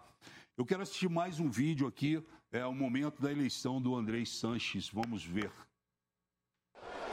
Eu 0.57 0.64
quero 0.64 0.83
assistir 0.83 1.09
mais 1.09 1.38
um 1.38 1.50
vídeo 1.50 1.87
aqui, 1.87 2.22
é 2.50 2.64
o 2.64 2.74
momento 2.74 3.20
da 3.20 3.31
eleição 3.31 3.81
do 3.81 3.94
André 3.94 4.24
Sanches. 4.24 4.88
Vamos 4.88 5.22
ver. 5.22 5.50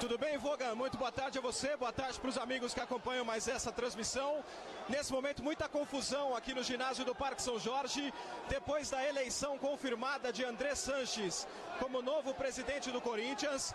Tudo 0.04 0.18
bem, 0.18 0.38
Vogan? 0.38 0.76
Muito 0.76 0.98
boa 0.98 1.14
tarde 1.14 1.38
a 1.38 1.42
você, 1.42 1.78
boa 1.78 1.94
tarde 1.94 2.20
para 2.20 2.30
os 2.30 2.38
amigos 2.38 2.74
que 2.74 2.82
acompanham 2.82 3.24
mais 3.24 3.48
essa 3.48 3.72
transmissão. 3.72 4.44
Nesse 4.90 5.14
momento, 5.14 5.42
muita 5.42 5.70
confusão 5.70 6.36
aqui 6.36 6.54
no 6.54 6.62
ginásio 6.62 7.06
do 7.06 7.16
Parque 7.16 7.42
São 7.42 7.58
Jorge, 7.58 8.14
depois 8.50 8.90
da 8.90 9.02
eleição 9.08 9.58
confirmada 9.58 10.34
de 10.34 10.44
André 10.44 10.76
Sanches 10.76 11.48
como 11.80 12.02
novo 12.02 12.34
presidente 12.34 12.92
do 12.92 13.00
Corinthians. 13.00 13.74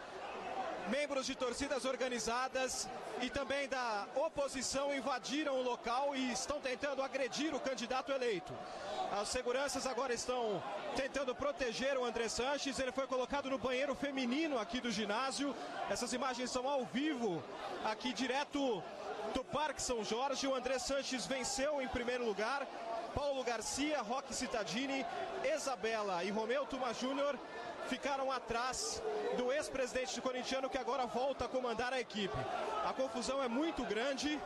Membros 0.91 1.27
de 1.27 1.35
torcidas 1.35 1.85
organizadas 1.85 2.89
e 3.21 3.29
também 3.29 3.69
da 3.69 4.07
oposição 4.15 4.95
invadiram 4.95 5.55
o 5.59 5.63
local 5.63 6.17
e 6.17 6.33
estão 6.33 6.59
tentando 6.61 7.03
agredir 7.03 7.55
o 7.55 7.61
candidato 7.61 8.11
eleito. 8.11 8.55
As 9.21 9.29
seguranças 9.29 9.87
agora 9.87 10.15
estão 10.15 10.63
tentando 10.97 11.35
proteger 11.35 11.99
o 11.99 12.05
André 12.05 12.29
Sanches. 12.29 12.79
Ele 12.79 12.93
foi 12.93 13.07
colocado 13.07 13.51
no 13.51 13.59
banheiro 13.59 13.95
feminino 13.95 14.59
aqui 14.59 14.81
do 14.81 14.91
ginásio. 14.91 15.55
Essas 15.91 16.15
imagens 16.15 16.51
são 16.51 16.67
ao 16.67 16.87
vivo, 16.87 17.43
aqui 17.85 18.15
direto 18.15 18.83
do 19.35 19.45
Parque 19.45 19.83
São 19.83 20.03
Jorge. 20.03 20.47
O 20.47 20.55
André 20.55 20.79
Sanches 20.79 21.27
venceu 21.27 21.83
em 21.83 21.89
primeiro 21.89 22.25
lugar. 22.25 22.67
Paulo 23.15 23.43
Garcia, 23.43 24.01
Roque 24.01 24.35
Cittadini, 24.35 25.05
Isabela 25.55 26.23
e 26.25 26.31
Romeu 26.31 26.65
Tuma 26.67 26.95
Júnior 26.95 27.39
ficaram 27.89 28.31
atrás 28.31 29.03
do 29.37 29.53
ex-presidente 29.53 30.15
do 30.17 30.23
corintiano 30.23 30.71
que 30.71 30.79
agora 30.79 31.07
volta 31.07 31.45
a 31.45 31.49
comandar 31.49 31.93
a 31.93 32.01
equipe. 32.01 32.37
A 32.85 32.93
confusão 32.93 33.43
é 33.43 33.49
muito 33.49 33.83
grande. 33.85 34.41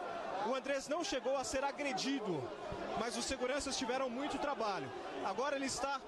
O 0.46 0.54
Andrés 0.54 0.88
não 0.88 1.02
chegou 1.04 1.36
a 1.36 1.44
ser 1.44 1.62
agredido 1.64 2.32
mas 2.98 3.16
os 3.16 3.24
seguranças 3.24 3.76
tiveram 3.76 4.08
muito 4.08 4.38
trabalho. 4.38 4.90
Agora 5.24 5.56
ele 5.56 5.66
está 5.66 6.00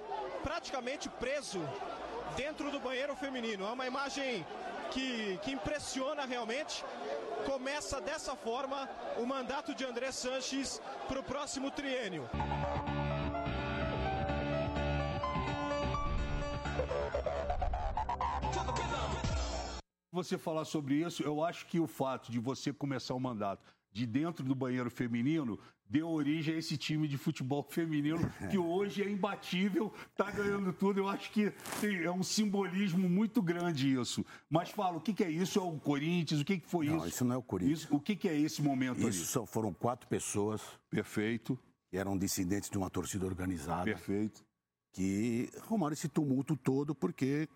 praticamente 0.43 1.09
preso 1.09 1.61
dentro 2.37 2.71
do 2.71 2.81
banheiro 2.81 3.15
feminino. 3.17 3.67
É 3.67 3.73
uma 3.73 3.87
imagem 3.87 4.47
que, 4.91 5.39
que 5.43 5.53
impressiona 5.53 6.25
realmente. 6.25 6.85
Começa 7.47 8.01
dessa 8.01 8.35
forma 8.35 8.89
o 9.19 9.27
mandato 9.27 9.75
de 9.75 9.85
André 9.85 10.11
Sanches 10.13 10.81
para 11.09 11.21
o 11.21 11.23
próximo 11.23 11.71
triênio. 11.71 12.29
Você 20.15 20.39
falar 20.39 20.65
sobre 20.65 21.05
isso, 21.05 21.25
eu 21.25 21.43
acho 21.43 21.67
que 21.67 21.81
o 21.81 21.89
fato 21.89 22.31
de 22.31 22.39
você 22.39 22.73
começar 22.73 23.15
o 23.15 23.19
mandato 23.21 23.65
de 23.93 24.07
dentro 24.07 24.45
do 24.45 24.55
banheiro 24.55 24.89
feminino 24.89 25.59
deu 25.91 26.09
origem 26.09 26.55
a 26.55 26.59
esse 26.59 26.77
time 26.77 27.09
de 27.09 27.19
futebol 27.19 27.67
feminino 27.69 28.21
que 28.49 28.57
hoje 28.57 29.03
é 29.03 29.11
imbatível, 29.11 29.93
está 30.13 30.31
ganhando 30.31 30.73
tudo. 30.73 31.01
Eu 31.01 31.09
acho 31.09 31.33
que 31.33 31.53
tem, 31.81 32.05
é 32.05 32.13
um 32.13 32.23
simbolismo 32.23 33.09
muito 33.09 33.43
grande 33.43 33.93
isso. 33.93 34.25
Mas 34.49 34.71
fala, 34.71 34.99
o 34.99 35.01
que, 35.01 35.13
que 35.13 35.25
é 35.25 35.29
isso? 35.29 35.59
É 35.59 35.63
o 35.63 35.73
Corinthians? 35.81 36.43
O 36.43 36.45
que, 36.45 36.61
que 36.61 36.69
foi 36.69 36.87
não, 36.87 36.99
isso? 36.99 37.09
isso 37.09 37.25
não 37.25 37.35
é 37.35 37.39
o 37.39 37.43
Corinthians. 37.43 37.81
Isso, 37.81 37.97
o 37.97 37.99
que, 37.99 38.15
que 38.15 38.29
é 38.29 38.39
esse 38.39 38.63
momento 38.63 39.09
Isso 39.09 39.27
só 39.27 39.45
foram 39.45 39.75
quatro 39.75 40.07
pessoas. 40.07 40.63
Perfeito. 40.89 41.59
Que 41.91 41.97
eram 41.97 42.17
dissidentes 42.17 42.71
de 42.71 42.79
uma 42.79 42.89
torcida 42.89 43.27
organizada. 43.27 43.83
Perfeito. 43.83 44.45
Que 44.93 45.51
arrumaram 45.61 45.93
esse 45.93 46.09
tumulto 46.09 46.57
todo 46.57 46.95
porque 46.95 47.49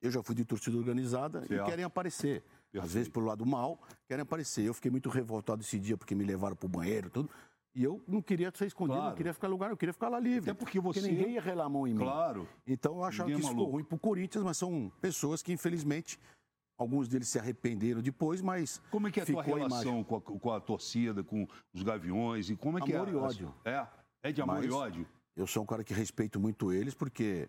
eu 0.00 0.10
já 0.10 0.22
fui 0.22 0.34
de 0.34 0.44
torcida 0.44 0.76
organizada 0.76 1.40
certo. 1.46 1.62
e 1.62 1.64
querem 1.64 1.84
aparecer. 1.84 2.42
Perfeito. 2.42 2.84
Às 2.84 2.92
vezes, 2.92 3.08
pelo 3.08 3.26
lado 3.26 3.44
mal, 3.46 3.80
querem 4.06 4.22
aparecer. 4.22 4.64
Eu 4.64 4.74
fiquei 4.74 4.90
muito 4.90 5.08
revoltado 5.08 5.62
esse 5.62 5.78
dia 5.78 5.96
porque 5.96 6.14
me 6.14 6.24
levaram 6.24 6.56
para 6.56 6.66
o 6.66 6.68
banheiro 6.68 7.10
tudo. 7.10 7.30
E 7.74 7.84
eu 7.84 8.02
não 8.08 8.22
queria 8.22 8.50
ser 8.54 8.66
escondido, 8.66 8.96
claro. 8.96 9.10
não 9.10 9.16
queria 9.16 9.34
ficar 9.34 9.48
lugar, 9.48 9.70
eu 9.70 9.76
queria 9.76 9.92
ficar 9.92 10.08
lá 10.08 10.18
livre. 10.18 10.50
Até 10.50 10.58
porque 10.58 10.80
você. 10.80 11.00
Porque 11.00 11.14
ninguém 11.14 11.34
ia 11.34 11.42
relar 11.42 11.66
a 11.66 11.68
mão 11.68 11.86
em 11.86 11.92
mim. 11.92 12.04
Claro. 12.04 12.48
Então 12.66 12.96
eu 12.96 13.04
achava 13.04 13.28
ninguém 13.28 13.42
que 13.42 13.46
isso 13.46 13.54
ficou 13.54 13.70
ruim 13.70 13.84
para 13.84 13.96
o 13.96 13.98
Corinthians, 13.98 14.42
mas 14.42 14.56
são 14.56 14.90
pessoas 14.98 15.42
que, 15.42 15.52
infelizmente, 15.52 16.18
alguns 16.78 17.06
deles 17.06 17.28
se 17.28 17.38
arrependeram 17.38 18.00
depois, 18.00 18.40
mas. 18.40 18.80
Como 18.90 19.08
é 19.08 19.10
que 19.10 19.20
é 19.20 19.24
a 19.24 19.26
tua 19.26 19.42
relação 19.42 20.00
a 20.00 20.04
com, 20.04 20.16
a, 20.16 20.20
com, 20.22 20.50
a, 20.52 20.58
torcida, 20.58 21.22
com 21.22 21.46
os 21.74 21.82
gaviões? 21.82 22.48
E 22.48 22.56
como 22.56 22.78
é 22.78 22.80
que 22.80 22.94
amor 22.94 23.08
é? 23.08 23.10
Amor 23.10 23.22
e 23.22 23.26
ódio. 23.26 23.54
É? 23.62 23.86
É 24.22 24.32
de 24.32 24.40
amor 24.40 24.56
mas 24.56 24.64
e 24.64 24.70
ódio? 24.70 25.06
Eu 25.36 25.46
sou 25.46 25.62
um 25.62 25.66
cara 25.66 25.84
que 25.84 25.92
respeito 25.92 26.40
muito 26.40 26.72
eles, 26.72 26.94
porque 26.94 27.46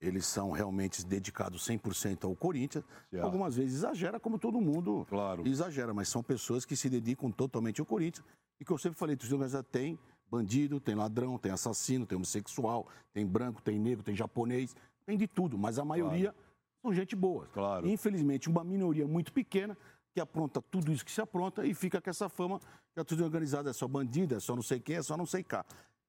eles 0.00 0.26
são 0.26 0.50
realmente 0.50 1.04
dedicados 1.04 1.66
100% 1.66 2.24
ao 2.24 2.36
Corinthians. 2.36 2.84
Certo. 3.10 3.24
Algumas 3.24 3.56
vezes 3.56 3.74
exagera, 3.78 4.20
como 4.20 4.38
todo 4.38 4.60
mundo 4.60 5.06
claro. 5.08 5.46
exagera, 5.46 5.94
mas 5.94 6.08
são 6.08 6.22
pessoas 6.22 6.64
que 6.64 6.76
se 6.76 6.88
dedicam 6.90 7.30
totalmente 7.30 7.80
ao 7.80 7.86
Corinthians. 7.86 8.24
E 8.60 8.64
que 8.64 8.72
eu 8.72 8.78
sempre 8.78 8.98
falei, 8.98 9.16
torcida 9.16 9.36
organizada 9.36 9.64
tem 9.64 9.98
bandido, 10.30 10.80
tem 10.80 10.94
ladrão, 10.94 11.38
tem 11.38 11.52
assassino, 11.52 12.04
tem 12.04 12.16
homossexual, 12.16 12.88
tem 13.12 13.26
branco, 13.26 13.62
tem 13.62 13.78
negro, 13.78 14.02
tem 14.02 14.14
japonês, 14.14 14.74
tem 15.04 15.16
de 15.16 15.26
tudo, 15.26 15.56
mas 15.56 15.78
a 15.78 15.84
maioria 15.84 16.32
claro. 16.32 16.46
são 16.82 16.92
gente 16.92 17.14
boa. 17.14 17.46
Claro. 17.52 17.86
Infelizmente, 17.86 18.48
uma 18.48 18.64
minoria 18.64 19.06
muito 19.06 19.32
pequena 19.32 19.76
que 20.12 20.20
apronta 20.20 20.62
tudo 20.62 20.90
isso 20.92 21.04
que 21.04 21.12
se 21.12 21.20
apronta 21.20 21.66
e 21.66 21.74
fica 21.74 22.00
com 22.00 22.10
essa 22.10 22.28
fama 22.28 22.58
que 22.94 23.00
a 23.00 23.04
torcida 23.04 23.24
organizada 23.24 23.70
é 23.70 23.72
só 23.72 23.86
bandida, 23.86 24.36
é 24.36 24.40
só 24.40 24.56
não 24.56 24.62
sei 24.62 24.80
quem, 24.80 24.96
é 24.96 25.02
só 25.02 25.16
não 25.16 25.26
sei 25.26 25.44
cá. 25.44 25.64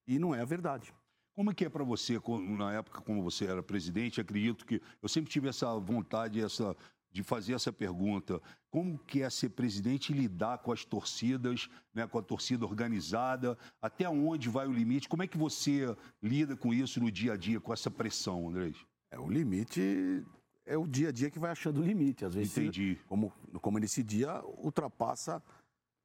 E 0.06 0.18
não 0.18 0.34
é 0.34 0.40
a 0.40 0.44
verdade. 0.46 0.94
Como 1.38 1.52
é 1.52 1.54
que 1.54 1.64
é 1.64 1.68
para 1.68 1.84
você, 1.84 2.20
na 2.58 2.72
época 2.72 3.00
como 3.00 3.22
você 3.22 3.44
era 3.44 3.62
presidente, 3.62 4.20
acredito 4.20 4.66
que 4.66 4.82
eu 5.00 5.08
sempre 5.08 5.30
tive 5.30 5.48
essa 5.48 5.72
vontade, 5.78 6.42
essa 6.42 6.76
de 7.12 7.22
fazer 7.22 7.52
essa 7.52 7.72
pergunta. 7.72 8.42
Como 8.68 8.98
que 8.98 9.22
é 9.22 9.30
ser 9.30 9.50
presidente 9.50 10.12
e 10.12 10.16
lidar 10.16 10.58
com 10.58 10.72
as 10.72 10.84
torcidas, 10.84 11.70
né, 11.94 12.08
com 12.08 12.18
a 12.18 12.22
torcida 12.22 12.66
organizada? 12.66 13.56
Até 13.80 14.08
onde 14.08 14.48
vai 14.48 14.66
o 14.66 14.72
limite? 14.72 15.08
Como 15.08 15.22
é 15.22 15.28
que 15.28 15.38
você 15.38 15.96
lida 16.20 16.56
com 16.56 16.74
isso 16.74 16.98
no 16.98 17.08
dia 17.08 17.34
a 17.34 17.36
dia, 17.36 17.60
com 17.60 17.72
essa 17.72 17.88
pressão, 17.88 18.48
Andrés? 18.48 18.76
É, 19.08 19.16
o 19.16 19.30
limite 19.30 20.26
é 20.66 20.76
o 20.76 20.88
dia 20.88 21.10
a 21.10 21.12
dia 21.12 21.30
que 21.30 21.38
vai 21.38 21.52
achando 21.52 21.80
o 21.80 21.84
limite. 21.84 22.24
Às 22.24 22.34
vezes, 22.34 22.58
Entendi. 22.58 22.98
como, 23.06 23.32
como 23.60 23.78
nesse 23.78 24.02
dia, 24.02 24.42
ultrapassa 24.56 25.40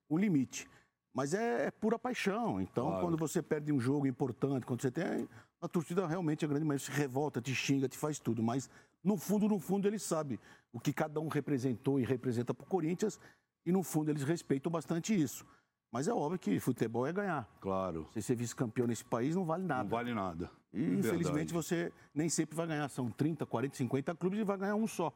o 0.08 0.15
limite. 0.15 0.67
Mas 1.13 1.34
é, 1.34 1.67
é 1.67 1.71
pura 1.71 1.99
paixão. 1.99 2.60
Então, 2.60 2.88
claro. 2.88 3.02
quando 3.06 3.17
você 3.17 3.41
perde 3.41 3.71
um 3.71 3.80
jogo 3.80 4.08
importante, 4.08 4.65
quando 4.65 4.82
você 4.82 4.91
tem. 4.91 5.28
A 5.62 5.67
torcida 5.67 6.06
realmente 6.06 6.43
é 6.43 6.47
grande, 6.47 6.65
mas 6.65 6.84
se 6.84 6.91
revolta, 6.91 7.39
te 7.39 7.54
xinga, 7.54 7.88
te 7.88 7.97
faz 7.97 8.19
tudo. 8.19 8.41
Mas 8.43 8.69
no 9.04 9.17
fundo, 9.17 9.47
no 9.47 9.60
fundo, 9.60 9.88
ele 9.88 9.99
sabe 9.99 10.39
o 10.71 10.80
que 10.80 10.91
cada 10.91 11.19
um 11.19 11.28
representou 11.28 11.99
e 11.99 12.04
representa 12.04 12.54
para 12.54 12.63
o 12.63 12.67
Corinthians, 12.67 13.19
e 13.65 13.71
no 13.71 13.84
fundo 13.84 14.10
eles 14.10 14.23
respeitam 14.23 14.71
bastante 14.71 15.13
isso. 15.13 15.45
Mas 15.91 16.08
é 16.08 16.13
óbvio 16.13 16.39
que 16.39 16.60
futebol 16.60 17.06
é 17.06 17.13
ganhar. 17.13 17.47
Claro. 17.62 18.10
Se 18.13 18.21
ser 18.21 18.36
vice-campeão 18.36 18.88
nesse 18.88 19.06
país 19.06 19.36
não 19.36 19.45
vale 19.45 19.63
nada. 19.63 19.84
Não 19.84 19.89
vale 19.89 20.13
nada. 20.13 20.49
E 20.73 20.84
é 20.84 20.88
infelizmente 20.88 21.54
você 21.54 21.93
nem 22.15 22.28
sempre 22.28 22.56
vai 22.56 22.65
ganhar. 22.65 22.89
São 22.89 23.12
30, 23.12 23.45
40, 23.45 23.78
50 23.78 24.15
clubes 24.15 24.39
e 24.39 24.43
vai 24.43 24.58
ganhar 24.58 24.76
um 24.76 24.88
só. 24.88 25.13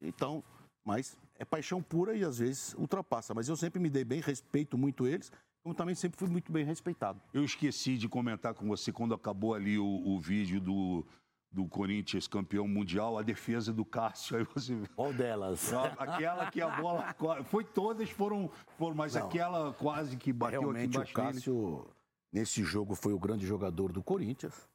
Então, 0.00 0.44
mas 0.84 1.18
é 1.42 1.44
paixão 1.44 1.82
pura 1.82 2.16
e 2.16 2.22
às 2.22 2.38
vezes 2.38 2.72
ultrapassa. 2.78 3.34
Mas 3.34 3.48
eu 3.48 3.56
sempre 3.56 3.80
me 3.80 3.90
dei 3.90 4.04
bem, 4.04 4.20
respeito 4.20 4.78
muito 4.78 5.08
eles, 5.08 5.30
como 5.60 5.74
também 5.74 5.94
sempre 5.94 6.16
fui 6.16 6.28
muito 6.28 6.52
bem 6.52 6.64
respeitado. 6.64 7.20
Eu 7.34 7.44
esqueci 7.44 7.98
de 7.98 8.08
comentar 8.08 8.54
com 8.54 8.68
você 8.68 8.92
quando 8.92 9.12
acabou 9.12 9.52
ali 9.52 9.76
o, 9.76 9.84
o 9.84 10.20
vídeo 10.20 10.60
do, 10.60 11.04
do 11.50 11.66
Corinthians 11.66 12.28
campeão 12.28 12.68
mundial, 12.68 13.18
a 13.18 13.22
defesa 13.22 13.72
do 13.72 13.84
Cássio. 13.84 14.36
Aí 14.36 14.46
você... 14.54 14.80
Qual 14.94 15.12
delas? 15.12 15.72
Aquela 15.98 16.48
que 16.48 16.60
a 16.60 16.80
bola. 16.80 17.12
Foi 17.46 17.64
todas, 17.64 18.08
foram. 18.10 18.48
foram 18.78 18.94
mas 18.94 19.16
Não, 19.16 19.26
aquela 19.26 19.72
quase 19.72 20.16
que 20.16 20.32
bateu 20.32 20.60
realmente 20.60 20.96
aqui 20.96 21.10
o 21.10 21.14
Cássio, 21.14 21.86
nesse 22.32 22.62
jogo, 22.62 22.94
foi 22.94 23.12
o 23.12 23.18
grande 23.18 23.44
jogador 23.44 23.90
do 23.90 24.00
Corinthians. 24.00 24.68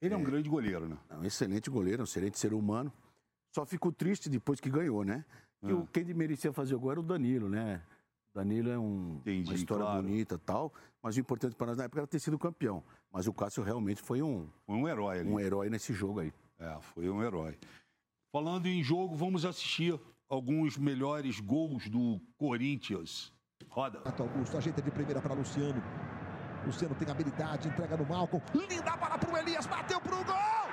Ele 0.00 0.14
é, 0.14 0.16
é 0.16 0.20
um 0.20 0.22
grande 0.22 0.48
goleiro, 0.48 0.88
né? 0.88 0.96
É 1.10 1.16
um 1.16 1.24
excelente 1.24 1.68
goleiro, 1.70 2.02
um 2.02 2.04
excelente 2.04 2.38
ser 2.38 2.54
humano. 2.54 2.92
Só 3.52 3.66
ficou 3.66 3.90
triste 3.90 4.28
depois 4.28 4.60
que 4.60 4.70
ganhou, 4.70 5.04
né? 5.04 5.24
Que 5.64 5.72
é. 5.72 5.74
o, 5.74 5.86
quem 5.86 6.04
merecia 6.14 6.52
fazer 6.52 6.74
o 6.74 6.80
gol 6.80 6.90
era 6.90 7.00
o 7.00 7.02
Danilo, 7.02 7.48
né? 7.48 7.82
Danilo 8.34 8.70
é 8.70 8.78
um, 8.78 9.16
Entendi, 9.20 9.48
uma 9.48 9.54
história 9.54 9.84
claro. 9.84 10.02
bonita 10.02 10.38
tal, 10.38 10.72
mas 11.00 11.16
o 11.16 11.20
importante 11.20 11.54
para 11.54 11.68
nós 11.68 11.76
na 11.76 11.84
época 11.84 12.00
era 12.00 12.06
ter 12.06 12.18
sido 12.18 12.38
campeão. 12.38 12.82
Mas 13.12 13.28
o 13.28 13.32
Cássio 13.32 13.62
realmente 13.62 14.02
foi 14.02 14.20
um, 14.22 14.48
foi 14.66 14.74
um 14.74 14.88
herói 14.88 15.20
ali. 15.20 15.30
Um 15.30 15.38
herói 15.38 15.70
nesse 15.70 15.92
jogo 15.92 16.20
aí. 16.20 16.32
É, 16.58 16.76
foi 16.80 17.08
um 17.08 17.22
herói. 17.22 17.56
Falando 18.32 18.66
em 18.66 18.82
jogo, 18.82 19.14
vamos 19.14 19.44
assistir 19.44 19.98
alguns 20.28 20.76
melhores 20.76 21.38
gols 21.38 21.88
do 21.88 22.20
Corinthians. 22.36 23.32
Roda. 23.68 24.02
Augusto, 24.18 24.56
ajeita 24.56 24.82
de 24.82 24.90
primeira 24.90 25.22
para 25.22 25.34
Luciano. 25.34 25.80
Luciano 26.66 26.94
tem 26.94 27.08
habilidade, 27.08 27.68
entrega 27.68 27.96
no 27.96 28.04
Malcom. 28.04 28.40
Linda 28.52 28.96
bola 28.96 29.18
para 29.18 29.32
o 29.32 29.36
Elias, 29.36 29.66
bateu 29.66 30.00
para 30.00 30.16
o 30.16 30.24
gol! 30.24 30.63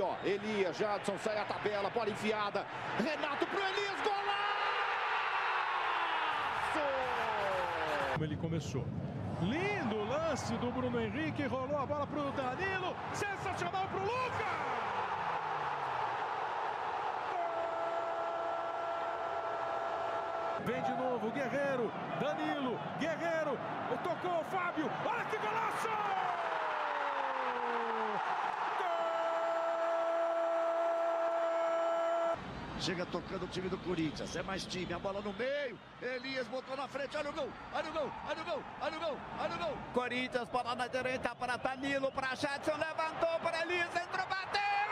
Ó, 0.00 0.14
Elias, 0.24 0.76
Jadson 0.78 1.18
sai 1.18 1.38
a 1.38 1.44
tabela, 1.44 1.90
bola 1.90 2.10
enfiada. 2.10 2.64
Renato 2.98 3.46
pro 3.46 3.58
Elias, 3.58 4.00
golaço! 4.02 4.28
Como 8.12 8.24
ele 8.24 8.36
começou. 8.36 8.86
Lindo 9.42 10.04
lance 10.04 10.54
do 10.58 10.70
Bruno 10.70 11.00
Henrique, 11.00 11.46
rolou 11.46 11.78
a 11.78 11.86
bola 11.86 12.06
para 12.06 12.20
o 12.20 12.32
Danilo, 12.32 12.96
sensacional 13.12 13.86
para 13.88 13.98
o 13.98 14.02
Lucas! 14.02 14.88
Vem 20.64 20.82
de 20.82 20.92
novo, 20.92 21.30
Guerreiro, 21.30 21.92
Danilo, 22.20 22.78
Guerreiro, 22.98 23.58
tocou 24.02 24.40
o 24.40 24.44
Fábio, 24.44 24.90
olha 25.06 25.24
que 25.24 25.38
golaço! 25.38 26.37
Chega 32.80 33.04
tocando 33.06 33.44
o 33.44 33.48
time 33.48 33.68
do 33.68 33.76
Corinthians. 33.78 34.34
É 34.36 34.42
mais 34.42 34.64
time. 34.64 34.92
A 34.92 34.98
bola 34.98 35.20
no 35.20 35.32
meio. 35.32 35.78
Elias 36.00 36.46
botou 36.48 36.76
na 36.76 36.86
frente. 36.86 37.16
Olha 37.16 37.30
o 37.30 37.32
gol. 37.32 37.48
Olha 37.72 37.90
o 37.90 37.92
gol. 37.92 38.12
Olha 38.28 38.40
o 38.40 38.44
gol. 38.44 38.62
Olha 38.80 38.96
o 38.96 39.00
gol. 39.00 39.16
Olha 39.40 39.54
o 39.54 39.58
gol. 39.58 39.78
Corinthians, 39.92 40.48
bola 40.48 40.74
na 40.74 40.86
direita 40.86 41.34
para 41.34 41.56
Danilo. 41.56 42.12
Para 42.12 42.34
Jadson. 42.34 42.76
Levantou 42.76 43.40
para 43.42 43.62
Elias. 43.62 43.88
Entrou, 43.88 44.26
bateu. 44.26 44.87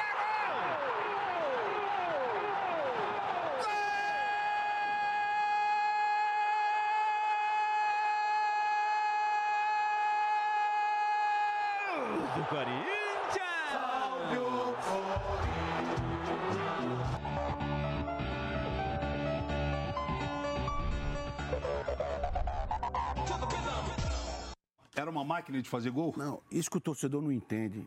Máquina 25.26 25.60
de 25.60 25.68
fazer 25.68 25.90
gol? 25.90 26.14
Não, 26.16 26.42
isso 26.50 26.70
que 26.70 26.76
o 26.76 26.80
torcedor 26.80 27.20
não 27.20 27.32
entende, 27.32 27.86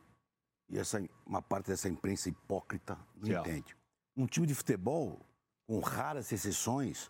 e 0.70 0.78
essa, 0.78 1.04
uma 1.26 1.42
parte 1.42 1.68
dessa 1.68 1.90
imprensa 1.90 2.30
hipócrita 2.30 2.98
não 3.16 3.40
entende. 3.40 3.76
Um 4.16 4.28
time 4.28 4.46
de 4.46 4.54
futebol, 4.54 5.20
com 5.66 5.80
raras 5.80 6.32
exceções, 6.32 7.10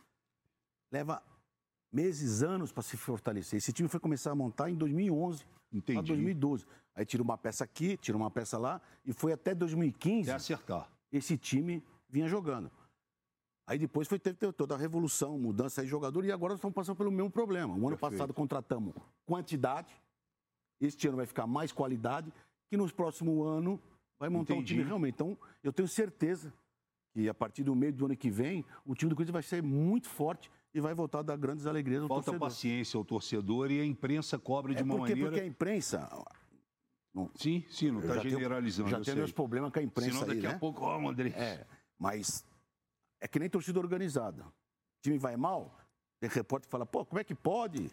leva 0.92 1.22
meses, 1.92 2.44
anos 2.44 2.72
para 2.72 2.84
se 2.84 2.96
fortalecer. 2.96 3.58
Esse 3.58 3.74
time 3.74 3.90
foi 3.90 4.00
começar 4.00 4.32
a 4.32 4.36
montar 4.36 4.70
em 4.70 4.76
2011, 4.76 5.46
Entendi. 5.72 6.08
2012. 6.08 6.66
Aí 6.96 7.06
tira 7.06 7.24
uma 7.24 7.38
peça 7.38 7.64
aqui, 7.64 7.98
tira 7.98 8.18
uma 8.18 8.30
peça 8.32 8.58
lá, 8.58 8.82
e 9.06 9.14
foi 9.14 9.32
até 9.34 9.54
2015. 9.54 10.30
É 10.30 10.34
acertar. 10.34 10.90
Esse 11.12 11.38
time 11.38 11.84
vinha 12.10 12.28
jogando. 12.28 12.72
Aí 13.66 13.78
depois 13.78 14.08
foi 14.08 14.18
ter, 14.18 14.34
ter 14.34 14.52
toda 14.52 14.74
a 14.74 14.78
revolução, 14.78 15.38
mudança 15.38 15.84
de 15.84 15.88
jogador, 15.88 16.26
e 16.26 16.32
agora 16.32 16.54
nós 16.54 16.60
estamos 16.60 16.74
passando 16.74 16.96
pelo 16.96 17.12
mesmo 17.12 17.30
problema. 17.30 17.74
O 17.74 17.78
ano 17.78 17.90
Perfeito. 17.90 18.12
passado 18.12 18.34
contratamos 18.34 18.96
quantidade, 19.26 19.94
este 20.80 21.08
ano 21.08 21.18
vai 21.18 21.26
ficar 21.26 21.48
mais 21.48 21.72
qualidade, 21.72 22.32
que 22.70 22.78
nos 22.78 22.92
próximos 22.92 23.46
anos 23.48 23.80
vai 24.20 24.30
montar 24.30 24.54
Entendi. 24.54 24.74
um 24.74 24.78
time 24.78 24.84
realmente. 24.88 25.16
Então, 25.16 25.38
eu 25.64 25.74
tenho 25.74 25.88
certeza 25.88 26.54
que 27.14 27.28
a 27.28 27.34
partir 27.34 27.64
do 27.64 27.76
meio 27.76 27.94
do 27.94 28.06
ano 28.06 28.16
que 28.16 28.30
vem, 28.30 28.64
o 28.86 28.94
time 28.94 29.10
do 29.10 29.16
Corinthians 29.16 29.34
vai 29.34 29.44
ser 29.44 29.64
muito 29.64 30.08
forte 30.08 30.52
e 30.74 30.80
vai 30.80 30.94
voltar 30.94 31.20
a 31.20 31.24
dar 31.24 31.38
grandes 31.38 31.66
alegrias 31.66 32.04
ao 32.04 32.08
Falta 32.08 32.26
torcedor. 32.26 32.40
Falta 32.40 32.56
paciência 32.56 32.98
ao 32.98 33.04
torcedor 33.04 33.72
e 33.72 33.80
a 33.80 33.86
imprensa 33.86 34.38
cobra 34.38 34.74
de 34.74 34.82
é 34.82 34.84
uma 34.84 34.98
porque, 34.98 35.14
maneira... 35.14 35.32
Porque 35.32 35.44
a 35.44 35.48
imprensa... 35.48 36.10
sim, 37.36 37.66
sim, 37.70 37.92
não 37.92 38.00
está 38.00 38.20
generalizando. 38.20 38.90
Tenho, 38.90 39.04
já 39.04 39.12
tem 39.12 39.16
meus 39.16 39.32
problemas 39.32 39.72
com 39.72 39.80
a 39.80 39.84
imprensa 39.84 40.12
Senão 40.12 40.28
daqui 40.28 40.42
aí, 40.42 40.46
a 40.46 40.54
né? 40.54 40.60
pouco, 40.60 40.84
ó, 40.84 41.00
oh, 41.00 41.10
André. 41.10 41.30
É, 41.30 41.66
mas 41.98 42.46
é 43.20 43.28
que 43.28 43.40
nem 43.40 43.50
torcida 43.50 43.80
organizada. 43.80 44.44
O 44.44 45.02
time 45.02 45.18
vai 45.18 45.36
mal, 45.36 45.76
tem 46.20 46.30
repórter 46.30 46.68
que 46.68 46.72
fala, 46.72 46.86
pô, 46.86 47.06
como 47.06 47.20
é 47.20 47.24
que 47.24 47.34
pode? 47.34 47.90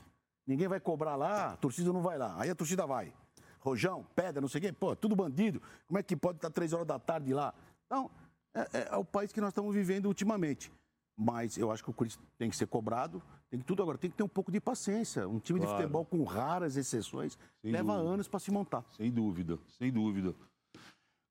Ninguém 0.46 0.68
vai 0.68 0.78
cobrar 0.78 1.16
lá, 1.16 1.52
a 1.52 1.56
torcida 1.56 1.92
não 1.92 2.02
vai 2.02 2.16
lá. 2.16 2.36
Aí 2.38 2.48
a 2.48 2.54
torcida 2.54 2.86
vai. 2.86 3.12
Rojão, 3.58 4.06
pedra, 4.14 4.40
não 4.40 4.48
sei 4.48 4.60
quem, 4.60 4.72
pô, 4.72 4.94
tudo 4.94 5.16
bandido. 5.16 5.60
Como 5.88 5.98
é 5.98 6.02
que 6.02 6.14
pode 6.14 6.38
estar 6.38 6.50
três 6.50 6.72
horas 6.72 6.86
da 6.86 6.98
tarde 6.98 7.34
lá? 7.34 7.52
Então, 7.86 8.10
é, 8.54 8.60
é, 8.60 8.88
é, 8.92 8.96
o 8.96 9.04
país 9.04 9.32
que 9.32 9.40
nós 9.40 9.50
estamos 9.50 9.74
vivendo 9.74 10.06
ultimamente. 10.06 10.72
Mas 11.18 11.56
eu 11.56 11.72
acho 11.72 11.82
que 11.82 11.90
o 11.90 11.92
Corinthians 11.92 12.22
tem 12.38 12.48
que 12.48 12.56
ser 12.56 12.66
cobrado, 12.66 13.22
tem 13.50 13.58
que 13.58 13.66
tudo 13.66 13.82
agora, 13.82 13.98
tem 13.98 14.10
que 14.10 14.16
ter 14.16 14.22
um 14.22 14.28
pouco 14.28 14.52
de 14.52 14.60
paciência. 14.60 15.26
Um 15.26 15.40
time 15.40 15.58
claro. 15.58 15.74
de 15.74 15.82
futebol 15.82 16.04
com 16.04 16.22
raras 16.24 16.76
exceções 16.76 17.38
sem 17.60 17.72
leva 17.72 17.94
dúvida. 17.94 18.14
anos 18.14 18.28
para 18.28 18.38
se 18.38 18.50
montar. 18.50 18.84
Sem 18.92 19.10
dúvida, 19.10 19.58
sem 19.78 19.90
dúvida. 19.90 20.34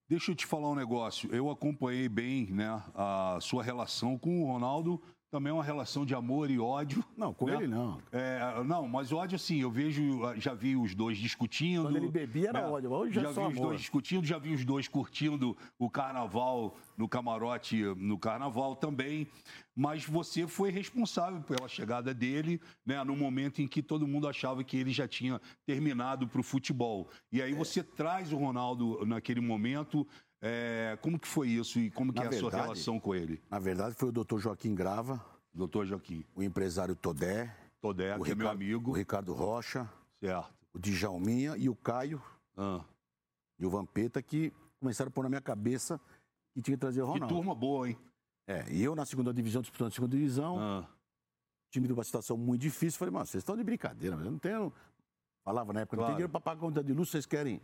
Deixa 0.08 0.32
eu 0.32 0.36
te 0.36 0.46
falar 0.46 0.70
um 0.70 0.76
negócio. 0.76 1.34
Eu 1.34 1.50
acompanhei 1.50 2.10
bem 2.10 2.48
né, 2.52 2.84
a 2.94 3.40
sua 3.42 3.64
relação 3.64 4.18
com 4.18 4.44
o 4.44 4.46
Ronaldo 4.46 5.02
também 5.36 5.52
é 5.52 5.54
uma 5.54 5.66
relação 5.66 6.06
de 6.06 6.16
amor 6.16 6.50
e 6.50 6.58
ódio. 6.58 7.04
Não, 7.18 7.34
com 7.34 7.48
né? 7.48 7.56
ele 7.56 7.68
não. 7.68 8.02
É, 8.10 8.64
não, 8.64 8.88
mas 8.88 9.12
ódio 9.12 9.36
assim, 9.36 9.60
eu 9.60 9.70
vejo, 9.70 10.22
já 10.38 10.54
vi 10.54 10.78
os 10.78 10.96
dois 10.96 11.18
discutindo. 11.18 11.84
Quando 11.84 11.98
ele 11.98 12.10
bebia 12.10 12.50
era 12.50 12.62
né? 12.62 12.68
ódio, 12.68 12.90
hoje 12.90 13.16
já, 13.16 13.24
já 13.24 13.32
vi 13.32 13.40
amor. 13.40 13.52
os 13.52 13.60
dois 13.60 13.82
discutindo, 13.82 14.26
já 14.26 14.38
vi 14.38 14.54
os 14.54 14.64
dois 14.64 14.88
curtindo 14.88 15.58
o 15.78 15.90
carnaval 15.90 16.78
no 16.98 17.10
camarote 17.10 17.84
no 17.98 18.18
carnaval 18.18 18.78
também. 18.78 19.28
Mas 19.76 20.06
você 20.06 20.48
foi 20.48 20.72
responsável 20.72 21.42
pela 21.42 21.68
chegada 21.68 22.14
dele, 22.14 22.62
né, 22.86 23.04
no 23.04 23.14
momento 23.14 23.62
em 23.62 23.68
que 23.68 23.82
todo 23.82 24.08
mundo 24.08 24.26
achava 24.26 24.64
que 24.64 24.78
ele 24.78 24.92
já 24.92 25.06
tinha 25.06 25.42
terminado 25.66 26.30
para 26.30 26.40
o 26.40 26.44
futebol. 26.44 27.10
E 27.30 27.42
aí 27.42 27.52
é. 27.52 27.56
você 27.56 27.84
traz 27.84 28.32
o 28.32 28.38
Ronaldo 28.38 29.06
naquele 29.06 29.42
momento 29.42 30.08
é, 30.42 30.98
como 31.02 31.20
que 31.20 31.28
foi 31.28 31.50
isso 31.50 31.80
e 31.80 31.90
como 31.90 32.12
que 32.12 32.20
na 32.20 32.26
é 32.26 32.30
verdade, 32.30 32.48
a 32.48 32.52
sua 32.52 32.62
relação 32.62 33.00
com 33.00 33.16
ele? 33.16 33.42
Na 33.50 33.60
verdade, 33.60 33.96
foi 33.96 34.10
o 34.10 34.12
doutor 34.12 34.40
Joaquim 34.40 34.76
Grava. 34.76 35.24
Doutor 35.54 35.86
Joaquim. 35.86 36.26
O 36.36 36.44
empresário 36.44 36.96
Todé. 36.96 37.56
Todé, 37.82 38.14
que 38.14 38.24
Ricardo, 38.24 38.32
é 38.32 38.36
meu 38.36 38.50
amigo. 38.50 38.92
O 38.92 38.94
Ricardo 38.94 39.34
Rocha. 39.34 39.90
Certo. 40.20 40.54
O 40.74 40.80
Djalminha 40.80 41.56
e 41.58 41.70
o 41.70 41.76
Caio. 41.76 42.22
Ah. 42.58 42.84
E 43.58 43.66
o 43.66 43.70
Vampeta, 43.70 44.22
que 44.22 44.52
começaram 44.80 45.10
a 45.10 45.12
pôr 45.12 45.24
na 45.24 45.30
minha 45.30 45.42
cabeça 45.42 46.00
que 46.54 46.62
tinha 46.62 46.76
que 46.76 46.82
trazer 46.82 47.02
o 47.02 47.06
Ronaldo. 47.06 47.28
Que 47.28 47.34
turma 47.34 47.56
boa, 47.56 47.90
hein? 47.90 47.98
É, 48.48 48.66
e 48.70 48.84
eu 48.84 48.96
na 48.96 49.06
segunda 49.06 49.34
divisão, 49.34 49.62
disputando 49.62 49.88
a 49.88 49.92
segunda 49.92 50.16
divisão. 50.16 50.60
Ah. 50.60 50.88
Time 51.72 51.88
de 51.88 51.94
uma 51.94 52.04
situação 52.04 52.38
muito 52.38 52.62
difícil. 52.62 53.00
Falei, 53.00 53.12
mano, 53.12 53.26
vocês 53.26 53.42
estão 53.42 53.56
de 53.58 53.64
brincadeira, 53.64 54.16
mas 54.16 54.26
eu 54.26 54.32
não 54.32 54.40
tenho. 54.40 54.72
Falava 55.44 55.74
na 55.74 55.82
época, 55.82 55.98
claro. 55.98 56.02
não 56.02 56.08
tem 56.08 56.16
dinheiro 56.18 56.32
para 56.32 56.42
pagar 56.42 56.60
conta 56.60 56.84
de 56.84 56.94
luz, 56.94 57.10
vocês 57.10 57.26
querem 57.26 57.62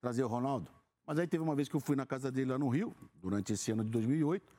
trazer 0.00 0.22
o 0.22 0.28
Ronaldo? 0.28 0.70
Mas 1.06 1.18
aí 1.18 1.26
teve 1.26 1.42
uma 1.42 1.54
vez 1.54 1.68
que 1.68 1.76
eu 1.76 1.80
fui 1.80 1.96
na 1.96 2.06
casa 2.06 2.30
dele 2.30 2.52
lá 2.52 2.58
no 2.58 2.68
Rio, 2.68 2.94
durante 3.14 3.52
esse 3.52 3.70
ano 3.70 3.84
de 3.84 3.90
2008. 3.90 4.52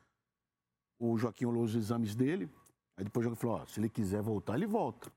O 0.99 1.17
Joaquim 1.17 1.45
olhou 1.45 1.63
os 1.63 1.75
exames 1.75 2.15
dele. 2.15 2.49
Aí 2.97 3.03
depois 3.03 3.25
o 3.25 3.29
Joaquim 3.29 3.41
falou: 3.41 3.57
ó, 3.57 3.65
se 3.65 3.79
ele 3.79 3.89
quiser 3.89 4.21
voltar, 4.21 4.55
ele 4.55 4.67
volta. 4.67 5.11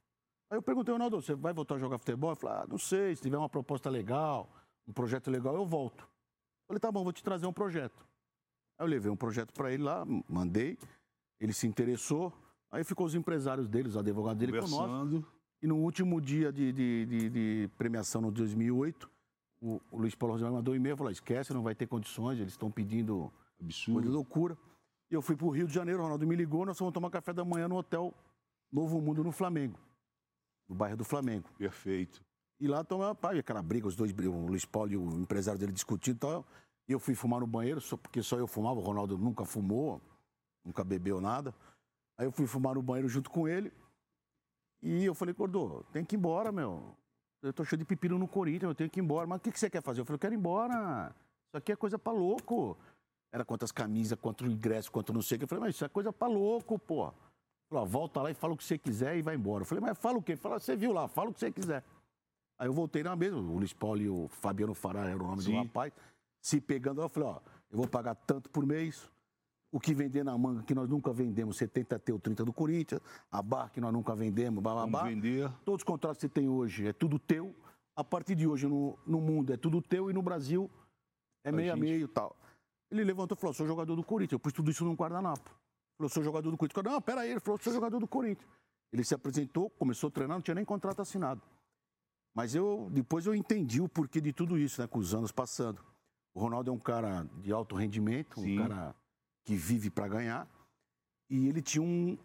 Aí 0.51 0.57
eu 0.57 0.63
perguntei, 0.63 0.93
Ronaldo, 0.93 1.21
você 1.21 1.35
vai 1.35 1.53
voltar 1.53 1.75
a 1.75 1.79
jogar 1.79 1.99
futebol? 1.99 2.31
Ele 2.31 2.41
falou: 2.41 2.57
ah, 2.57 2.67
não 2.69 2.79
sei, 2.79 3.15
se 3.15 3.23
tiver 3.23 3.37
uma 3.37 3.49
proposta 3.49 3.91
legal, 3.91 4.51
um 4.87 4.93
projeto 4.93 5.31
legal, 5.31 5.55
eu 5.55 5.67
volto. 5.67 6.03
Eu 6.03 6.69
falei: 6.69 6.81
tá 6.81 6.91
bom, 6.91 7.05
vou 7.05 7.13
te 7.13 7.23
trazer 7.23 7.47
um 7.47 7.53
projeto. 7.53 8.07
Aí 8.79 8.87
eu 8.87 8.89
levei 8.89 9.11
um 9.11 9.17
projeto 9.17 9.53
para 9.53 9.73
ele 9.73 9.83
lá, 9.83 10.05
mandei, 10.29 10.79
ele 11.41 11.53
se 11.53 11.67
interessou. 11.67 12.33
Aí 12.71 12.85
ficou 12.85 13.07
os 13.07 13.15
empresários 13.15 13.69
dele, 13.69 13.89
os 13.89 13.97
advogados 13.97 14.39
dele 14.39 14.53
conosco. 14.61 15.27
E 15.61 15.67
no 15.67 15.77
último 15.77 16.21
dia 16.21 16.53
de, 16.53 16.73
de, 16.73 17.07
de, 17.07 17.31
de 17.31 17.71
premiação, 17.77 18.21
no 18.21 18.31
2008, 18.31 19.11
o, 19.61 19.81
o 19.91 19.99
Luiz 19.99 20.15
Paulo 20.15 20.35
Rosemar 20.35 20.53
mandou 20.53 20.75
um 20.75 20.77
e-mail, 20.77 20.97
falou, 20.97 21.13
esquece, 21.13 21.53
não 21.53 21.63
vai 21.63 21.75
ter 21.75 21.87
condições, 21.87 22.39
eles 22.39 22.53
estão 22.53 22.71
pedindo 22.71 23.33
Absurdo. 23.61 24.01
coisa 24.01 24.15
loucura. 24.15 24.59
E 25.11 25.15
eu 25.15 25.23
fui 25.23 25.37
para 25.37 25.47
o 25.47 25.51
Rio 25.51 25.67
de 25.67 25.75
Janeiro, 25.75 26.01
o 26.01 26.03
Ronaldo 26.03 26.27
me 26.27 26.37
ligou, 26.37 26.67
nós 26.67 26.79
fomos 26.79 26.93
tomar 26.93 27.11
café 27.11 27.33
da 27.33 27.45
manhã 27.45 27.67
no 27.67 27.77
hotel 27.77 28.15
Novo 28.71 29.01
Mundo, 29.01 29.25
no 29.25 29.33
Flamengo, 29.33 29.79
no 30.69 30.75
bairro 30.75 30.97
do 30.97 31.05
Flamengo. 31.05 31.49
Perfeito. 31.57 32.23
E 32.61 32.67
lá 32.67 32.85
tomamos 32.85 33.17
aquela 33.23 33.63
briga, 33.63 33.87
os 33.87 33.97
dois, 33.97 34.13
o 34.13 34.47
Luiz 34.47 34.65
Paulo 34.65 34.93
e 34.93 34.97
o 34.97 35.21
empresário 35.21 35.59
dele 35.59 35.73
discutindo 35.73 36.17
e 36.17 36.19
tal. 36.19 36.47
E 36.89 36.93
eu 36.93 36.99
fui 36.99 37.15
fumar 37.15 37.41
no 37.41 37.47
banheiro, 37.47 37.81
só, 37.81 37.97
porque 37.97 38.23
só 38.23 38.37
eu 38.37 38.47
fumava, 38.47 38.81
o 38.81 38.83
Ronaldo 38.83 39.17
nunca 39.17 39.45
fumou, 39.45 40.01
nunca 40.65 40.83
bebeu 40.83 41.21
nada. 41.21 41.55
Aí 42.17 42.27
eu 42.27 42.33
fui 42.33 42.47
fumar 42.47 42.75
no 42.75 42.83
banheiro 42.83 43.09
junto 43.09 43.31
com 43.31 43.47
ele. 43.47 43.73
E 44.83 45.05
eu 45.05 45.15
falei, 45.15 45.35
Cordô, 45.35 45.85
tem 45.93 46.05
que 46.05 46.17
ir 46.17 46.19
embora, 46.19 46.51
meu. 46.51 46.97
Eu 47.43 47.53
tô 47.53 47.65
cheio 47.65 47.79
de 47.79 47.85
pepino 47.85 48.19
no 48.19 48.27
Corinthians, 48.27 48.71
eu 48.71 48.75
tenho 48.75 48.91
que 48.91 48.99
ir 48.99 49.03
embora. 49.03 49.27
Mas 49.27 49.39
o 49.39 49.41
que, 49.41 49.53
que 49.53 49.61
você 49.61 49.71
quer 49.71 49.83
fazer? 49.83 50.01
Eu 50.01 50.05
falei, 50.05 50.17
eu 50.17 50.21
quero 50.21 50.35
ir 50.35 50.39
embora. 50.39 51.15
Isso 51.49 51.57
aqui 51.57 51.73
é 51.73 51.77
coisa 51.77 51.99
pra 51.99 52.13
louco. 52.13 52.77
Era 53.33 53.45
quantas 53.45 53.71
camisas, 53.71 54.19
quanto 54.21 54.47
ingresso, 54.47 54.91
quanto 54.91 55.13
não 55.13 55.23
sei 55.23 55.37
o 55.37 55.39
que. 55.39 55.45
Eu 55.45 55.49
falei, 55.49 55.65
mas 55.65 55.75
isso 55.75 55.85
é 55.85 55.89
coisa 55.89 56.13
pra 56.13 56.27
louco, 56.27 56.79
pô. 56.79 57.13
Falei, 57.71 57.87
volta 57.87 58.23
lá 58.23 58.31
e 58.31 58.35
fala 58.35 58.55
o 58.55 58.57
que 58.57 58.65
você 58.65 58.79
quiser 58.79 59.17
e 59.17 59.23
vai 59.23 59.35
embora. 59.35 59.63
Eu 59.63 59.67
falei, 59.67 59.83
mas 59.83 59.97
fala 59.99 60.19
o 60.19 60.23
quê? 60.23 60.35
Fala, 60.37 60.59
você 60.59 60.75
viu 60.75 60.93
lá, 60.93 61.07
fala 61.07 61.31
o 61.31 61.35
que 61.35 61.41
você 61.41 61.53
quiser. 61.53 61.85
Aí 62.59 62.67
eu 62.67 62.73
voltei 62.73 63.03
na 63.05 63.15
mesa, 63.15 63.37
o 63.37 63.41
Luiz 63.41 63.73
Paulo 63.73 64.01
e 64.01 64.09
o 64.09 64.27
Fabiano 64.29 64.75
Fará 64.75 65.05
era 65.05 65.23
o 65.23 65.27
nome 65.27 65.43
Sim. 65.43 65.53
do 65.53 65.59
rapaz. 65.59 65.93
Se 66.41 66.61
pegando, 66.61 67.01
eu 67.01 67.09
falei, 67.09 67.29
ó, 67.29 67.41
eu 67.71 67.77
vou 67.77 67.87
pagar 67.87 68.15
tanto 68.15 68.51
por 68.51 68.67
mês, 68.67 69.09
o 69.71 69.79
que 69.79 69.93
vender 69.93 70.25
na 70.25 70.37
manga 70.37 70.63
que 70.63 70.75
nós 70.75 70.89
nunca 70.89 71.13
vendemos, 71.13 71.57
70 71.59 71.99
T 71.99 72.13
ou 72.13 72.19
30 72.19 72.45
do 72.45 72.53
Corinthians, 72.53 73.01
a 73.31 73.43
bar 73.43 73.71
que 73.71 73.81
nós 73.81 73.93
nunca 73.93 74.15
vendemos, 74.15 74.63
bababá. 74.63 75.01
Vamos 75.01 75.15
vender. 75.15 75.51
Todos 75.65 75.81
os 75.81 75.85
contratos 75.85 76.19
que 76.19 76.23
você 76.23 76.29
tem 76.29 76.49
hoje 76.49 76.87
é 76.87 76.93
tudo 76.93 77.19
teu. 77.19 77.55
A 77.95 78.05
partir 78.05 78.35
de 78.35 78.47
hoje 78.47 78.67
no, 78.67 78.99
no 79.07 79.21
mundo 79.21 79.53
é 79.53 79.57
tudo 79.57 79.83
teu 79.83 80.09
e 80.09 80.13
no 80.13 80.23
Brasil 80.23 80.71
é 81.45 81.53
meio 81.53 81.73
a 81.73 81.77
meio 81.77 82.05
e 82.05 82.09
tal. 82.09 82.37
Ele 82.91 83.05
levantou 83.05 83.37
e 83.37 83.41
falou: 83.41 83.53
sou 83.53 83.67
jogador 83.67 83.95
do 83.97 84.05
Corinthians. 84.05 84.33
Eu 84.33 84.39
pus 84.39 84.53
tudo 84.53 84.71
isso 84.71 84.85
num 84.85 84.95
guardanapo. 84.95 85.51
Falou: 85.97 86.09
sou 86.09 86.23
jogador 86.23 86.51
do 86.51 86.57
Corinthians. 86.57 86.85
Não, 86.85 87.03
pera 87.03 87.23
aí. 87.23 87.31
Ele 87.31 87.41
falou: 87.41 87.59
sou 87.61 87.73
jogador 87.73 87.99
do 87.99 88.07
Corinthians. 88.07 88.49
Ele 88.93 89.05
se 89.05 89.15
apresentou, 89.15 89.69
começou 89.71 90.09
a 90.09 90.11
treinar, 90.11 90.37
não 90.37 90.43
tinha 90.43 90.55
nem 90.55 90.65
contrato 90.65 91.03
assinado. 91.03 91.43
Mas 92.35 92.55
eu 92.55 92.89
depois 92.91 93.27
eu 93.27 93.35
entendi 93.35 93.81
o 93.81 93.89
porquê 93.89 94.21
de 94.21 94.33
tudo 94.33 94.57
isso, 94.57 94.81
né? 94.81 94.87
Com 94.87 94.99
os 94.99 95.15
anos 95.15 95.33
passando. 95.33 95.85
O 96.33 96.41
Ronaldo 96.41 96.71
é 96.71 96.73
um 96.73 96.79
cara 96.79 97.25
de 97.43 97.53
alto 97.53 97.75
rendimento, 97.75 98.41
Sim. 98.41 98.61
um 98.61 98.63
cara 98.63 98.95
que 99.49 99.57
vive 99.57 99.89
para 99.89 100.07
ganhar. 100.07 100.47
E 101.31 101.49
ele 101.49 101.63
tinha 101.63 101.83
um, 101.83 102.19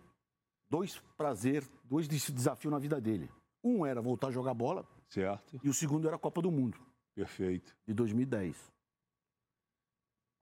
dois 0.69 1.01
prazer, 1.15 1.63
dois 1.85 2.05
desafios 2.05 2.69
na 2.69 2.77
vida 2.77 2.99
dele. 2.99 3.29
Um 3.63 3.85
era 3.85 4.01
voltar 4.01 4.27
a 4.27 4.31
jogar 4.31 4.53
bola. 4.53 4.85
Certo. 5.07 5.57
E 5.63 5.69
o 5.69 5.73
segundo 5.73 6.05
era 6.05 6.17
a 6.17 6.19
Copa 6.19 6.41
do 6.41 6.51
Mundo. 6.51 6.77
Perfeito. 7.15 7.73
De 7.87 7.93
2010. 7.93 8.57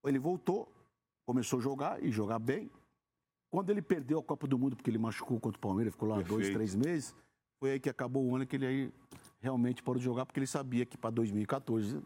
Ele 0.05 0.17
voltou, 0.17 0.67
começou 1.23 1.59
a 1.59 1.61
jogar 1.61 2.03
e 2.03 2.09
jogar 2.09 2.39
bem. 2.39 2.71
Quando 3.51 3.69
ele 3.69 3.83
perdeu 3.83 4.17
a 4.17 4.23
Copa 4.23 4.47
do 4.47 4.57
Mundo, 4.57 4.75
porque 4.75 4.89
ele 4.89 4.97
machucou 4.97 5.39
contra 5.39 5.59
o 5.59 5.61
Palmeiras, 5.61 5.93
ficou 5.93 6.09
lá 6.09 6.15
Perfeito. 6.15 6.35
dois, 6.35 6.51
três 6.51 6.73
meses, 6.73 7.15
foi 7.59 7.73
aí 7.73 7.79
que 7.79 7.91
acabou 7.91 8.25
o 8.25 8.35
ano 8.35 8.47
que 8.47 8.55
ele 8.55 8.65
aí 8.65 8.93
realmente 9.39 9.83
parou 9.83 9.99
de 9.99 10.05
jogar, 10.05 10.25
porque 10.25 10.39
ele 10.39 10.47
sabia 10.47 10.83
que 10.83 10.97
para 10.97 11.11
2014 11.11 12.01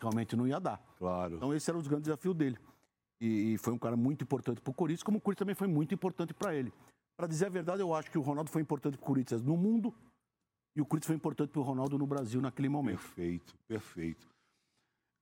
realmente 0.00 0.34
não 0.34 0.48
ia 0.48 0.58
dar. 0.58 0.84
Claro. 0.98 1.36
Então 1.36 1.54
esse 1.54 1.70
era 1.70 1.78
o 1.78 1.82
grande 1.82 2.02
desafio 2.02 2.34
dele. 2.34 2.58
E, 3.20 3.56
foi 3.58 3.72
um 3.72 3.78
cara 3.78 3.96
muito 3.96 4.22
importante 4.24 4.60
para 4.60 4.70
o 4.70 4.74
Corinthians, 4.74 5.02
como 5.02 5.18
o 5.18 5.20
Corinthians 5.20 5.40
também 5.40 5.54
foi 5.54 5.68
muito 5.68 5.94
importante 5.94 6.34
para 6.34 6.54
ele. 6.54 6.72
Para 7.16 7.26
dizer 7.26 7.46
a 7.46 7.50
verdade, 7.50 7.80
eu 7.80 7.94
acho 7.94 8.10
que 8.10 8.18
o 8.18 8.20
Ronaldo 8.20 8.50
foi 8.50 8.60
importante 8.60 8.98
para 8.98 9.04
o 9.04 9.06
Corinthians 9.06 9.42
no 9.42 9.56
mundo 9.56 9.94
e 10.76 10.80
o 10.80 10.84
Corinthians 10.84 11.06
foi 11.06 11.16
importante 11.16 11.50
para 11.50 11.60
o 11.60 11.64
Ronaldo 11.64 11.96
no 11.96 12.06
Brasil 12.06 12.40
naquele 12.42 12.68
momento. 12.68 12.98
Perfeito, 12.98 13.54
perfeito. 13.66 14.28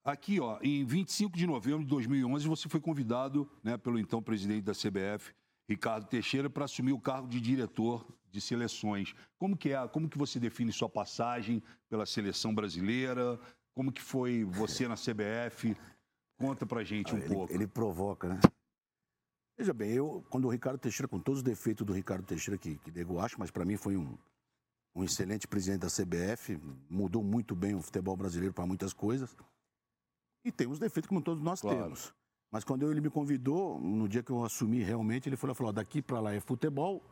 Aqui, 0.05 0.41
ó, 0.41 0.59
em 0.61 0.85
25 0.85 1.37
de 1.37 1.47
novembro 1.47 1.83
de 1.83 1.89
2011, 1.89 2.47
você 2.47 2.69
foi 2.69 2.81
convidado 2.81 3.49
né, 3.63 3.79
pelo 3.79 3.99
então 3.99 4.23
presidente 4.23 4.63
da 4.63 4.73
CBF, 4.73 5.33
Ricardo 5.67 6.07
Teixeira, 6.07 6.51
para 6.51 6.67
assumir 6.67 6.93
o 6.93 7.01
cargo 7.01 7.27
de 7.27 7.41
diretor 7.41 8.05
de 8.31 8.41
seleções. 8.41 9.15
Como 9.39 9.57
que 9.57 9.71
é? 9.71 9.89
Como 9.89 10.09
que 10.09 10.19
você 10.19 10.39
define 10.39 10.73
sua 10.73 10.91
passagem 10.91 11.63
pela 11.89 12.05
seleção 12.05 12.55
brasileira? 12.55 13.41
Como 13.75 13.91
que 13.91 14.03
foi 14.03 14.45
você 14.45 14.87
na 14.87 14.95
CBF? 14.95 15.75
Conta 16.39 16.67
pra 16.67 16.83
gente 16.83 17.15
um 17.15 17.19
ele, 17.19 17.35
pouco. 17.35 17.53
Ele 17.53 17.67
provoca, 17.67 18.29
né? 18.29 18.41
Veja 19.57 19.73
bem, 19.73 19.93
eu, 19.93 20.25
quando 20.31 20.47
o 20.47 20.51
Ricardo 20.51 20.79
Teixeira, 20.79 21.07
com 21.07 21.21
todos 21.21 21.39
os 21.39 21.45
defeitos 21.45 21.87
do 21.87 21.93
Ricardo 21.93 22.27
Teixeira, 22.27 22.59
que, 22.59 22.77
que 22.79 22.91
nego 22.91 23.21
acho, 23.21 23.39
mas 23.39 23.51
para 23.51 23.65
mim 23.65 23.77
foi 23.77 23.97
um, 23.97 24.19
um 24.95 25.05
excelente 25.05 25.47
presidente 25.47 25.83
da 25.83 25.89
CBF, 25.89 26.59
mudou 26.91 27.23
muito 27.23 27.55
bem 27.55 27.75
o 27.75 27.81
futebol 27.81 28.17
brasileiro 28.17 28.53
para 28.53 28.67
muitas 28.67 28.93
coisas. 28.93 29.37
E 30.45 30.51
tem 30.51 30.67
os 30.67 30.79
defeitos 30.79 31.09
como 31.09 31.23
todos 31.23 31.43
nós 31.43 31.61
claro. 31.61 31.83
temos. 31.83 32.13
Mas 32.51 32.65
quando 32.65 32.91
ele 32.91 33.01
me 33.01 33.11
convidou, 33.11 33.81
no 33.81 34.09
dia 34.09 34.23
que 34.23 34.31
eu 34.31 34.45
assumi 34.45 34.83
realmente, 34.83 35.29
ele 35.29 35.37
falou, 35.37 35.55
falou 35.55 35.73
daqui 35.73 36.03
para 36.03 36.21
lá 36.21 36.33
é 36.33 36.41
futebol, 36.41 37.03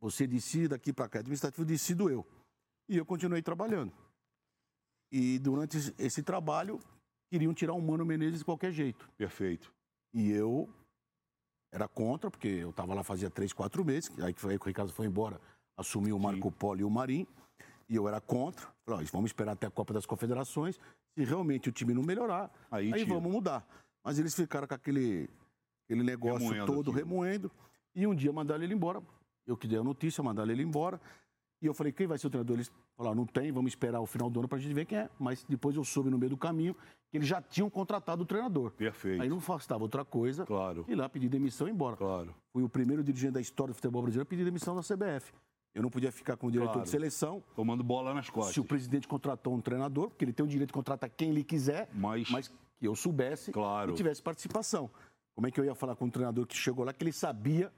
você 0.00 0.26
decide, 0.26 0.68
daqui 0.68 0.92
para 0.92 1.08
cá 1.08 1.18
é 1.18 1.20
administrativo, 1.20 1.64
decido 1.64 2.08
eu. 2.08 2.26
E 2.88 2.96
eu 2.96 3.04
continuei 3.04 3.42
trabalhando. 3.42 3.92
E 5.12 5.38
durante 5.38 5.76
esse 5.98 6.22
trabalho, 6.22 6.80
queriam 7.30 7.54
tirar 7.54 7.72
o 7.72 7.80
Mano 7.80 8.04
Menezes 8.04 8.40
de 8.40 8.44
qualquer 8.44 8.72
jeito. 8.72 9.08
Perfeito. 9.16 9.72
E 10.12 10.30
eu 10.30 10.68
era 11.72 11.86
contra, 11.86 12.30
porque 12.30 12.48
eu 12.48 12.70
estava 12.70 12.92
lá 12.94 13.04
fazia 13.04 13.30
três, 13.30 13.52
quatro 13.52 13.84
meses, 13.84 14.10
aí 14.20 14.34
que 14.34 14.44
o 14.44 14.66
Ricardo 14.66 14.92
foi 14.92 15.06
embora, 15.06 15.40
assumiu 15.76 16.16
o 16.16 16.20
Marco. 16.20 16.50
Polo 16.50 16.80
e 16.80 16.84
o 16.84 16.90
Marim, 16.90 17.26
e 17.88 17.94
eu 17.94 18.08
era 18.08 18.20
contra. 18.20 18.66
Falei, 18.84 19.06
vamos 19.06 19.30
esperar 19.30 19.52
até 19.52 19.68
a 19.68 19.70
Copa 19.70 19.94
das 19.94 20.04
Confederações, 20.04 20.80
se 21.14 21.24
realmente 21.24 21.68
o 21.68 21.72
time 21.72 21.94
não 21.94 22.02
melhorar, 22.02 22.50
aí, 22.70 22.92
aí 22.92 23.04
vamos 23.04 23.30
mudar. 23.30 23.64
Mas 24.04 24.18
eles 24.18 24.34
ficaram 24.34 24.66
com 24.66 24.74
aquele, 24.74 25.30
aquele 25.84 26.02
negócio 26.02 26.48
remoendo 26.48 26.66
todo, 26.66 26.90
aqui. 26.90 26.98
remoendo, 26.98 27.50
e 27.94 28.06
um 28.06 28.14
dia 28.14 28.32
mandaram 28.32 28.64
ele 28.64 28.74
embora. 28.74 29.00
Eu 29.46 29.56
que 29.56 29.68
dei 29.68 29.78
a 29.78 29.84
notícia, 29.84 30.22
mandaram 30.22 30.50
ele 30.50 30.62
embora. 30.62 31.00
E 31.62 31.66
eu 31.66 31.74
falei, 31.74 31.92
quem 31.92 32.06
vai 32.06 32.16
ser 32.16 32.26
o 32.26 32.30
treinador? 32.30 32.56
Eles 32.56 32.72
falaram, 32.96 33.16
não 33.16 33.26
tem, 33.26 33.52
vamos 33.52 33.72
esperar 33.72 34.00
o 34.00 34.06
final 34.06 34.30
do 34.30 34.40
ano 34.40 34.48
para 34.48 34.56
a 34.56 34.60
gente 34.60 34.72
ver 34.72 34.86
quem 34.86 34.98
é. 34.98 35.10
Mas 35.18 35.44
depois 35.44 35.76
eu 35.76 35.84
soube 35.84 36.08
no 36.08 36.18
meio 36.18 36.30
do 36.30 36.36
caminho 36.36 36.74
que 37.10 37.18
eles 37.18 37.28
já 37.28 37.42
tinham 37.42 37.68
contratado 37.68 38.22
o 38.22 38.26
treinador. 38.26 38.70
Perfeito. 38.70 39.20
Aí 39.20 39.28
não 39.28 39.38
bastava 39.38 39.82
outra 39.82 40.04
coisa. 40.04 40.46
Claro. 40.46 40.84
E 40.88 40.94
lá 40.94 41.08
pedir 41.08 41.28
demissão 41.28 41.66
e 41.66 41.70
ir 41.70 41.74
embora. 41.74 41.96
Claro. 41.96 42.34
Fui 42.52 42.62
o 42.62 42.68
primeiro 42.68 43.04
dirigente 43.04 43.32
da 43.32 43.40
história 43.40 43.72
do 43.72 43.74
futebol 43.74 44.02
brasileiro 44.02 44.26
a 44.26 44.30
pedir 44.30 44.44
demissão 44.44 44.74
da 44.74 44.82
CBF. 44.82 45.32
Eu 45.74 45.82
não 45.82 45.90
podia 45.90 46.10
ficar 46.10 46.36
com 46.36 46.46
o 46.46 46.50
diretor 46.50 46.72
claro. 46.72 46.84
de 46.84 46.90
seleção. 46.90 47.42
Tomando 47.54 47.84
bola 47.84 48.14
nas 48.14 48.30
costas. 48.30 48.54
Se 48.54 48.60
o 48.60 48.64
presidente 48.64 49.06
contratou 49.06 49.54
um 49.54 49.60
treinador, 49.60 50.08
porque 50.08 50.24
ele 50.24 50.32
tem 50.32 50.44
o 50.44 50.48
direito 50.48 50.68
de 50.68 50.74
contratar 50.74 51.10
quem 51.10 51.30
ele 51.30 51.44
quiser, 51.44 51.88
mas, 51.94 52.28
mas 52.30 52.48
que 52.48 52.88
eu 52.88 52.96
soubesse 52.96 53.52
claro. 53.52 53.92
e 53.92 53.94
tivesse 53.94 54.22
participação. 54.22 54.90
Como 55.34 55.46
é 55.46 55.50
que 55.50 55.60
eu 55.60 55.64
ia 55.64 55.74
falar 55.74 55.94
com 55.94 56.06
um 56.06 56.10
treinador 56.10 56.46
que 56.46 56.56
chegou 56.56 56.84
lá 56.84 56.92
que 56.92 57.04
ele 57.04 57.12
sabia 57.12 57.72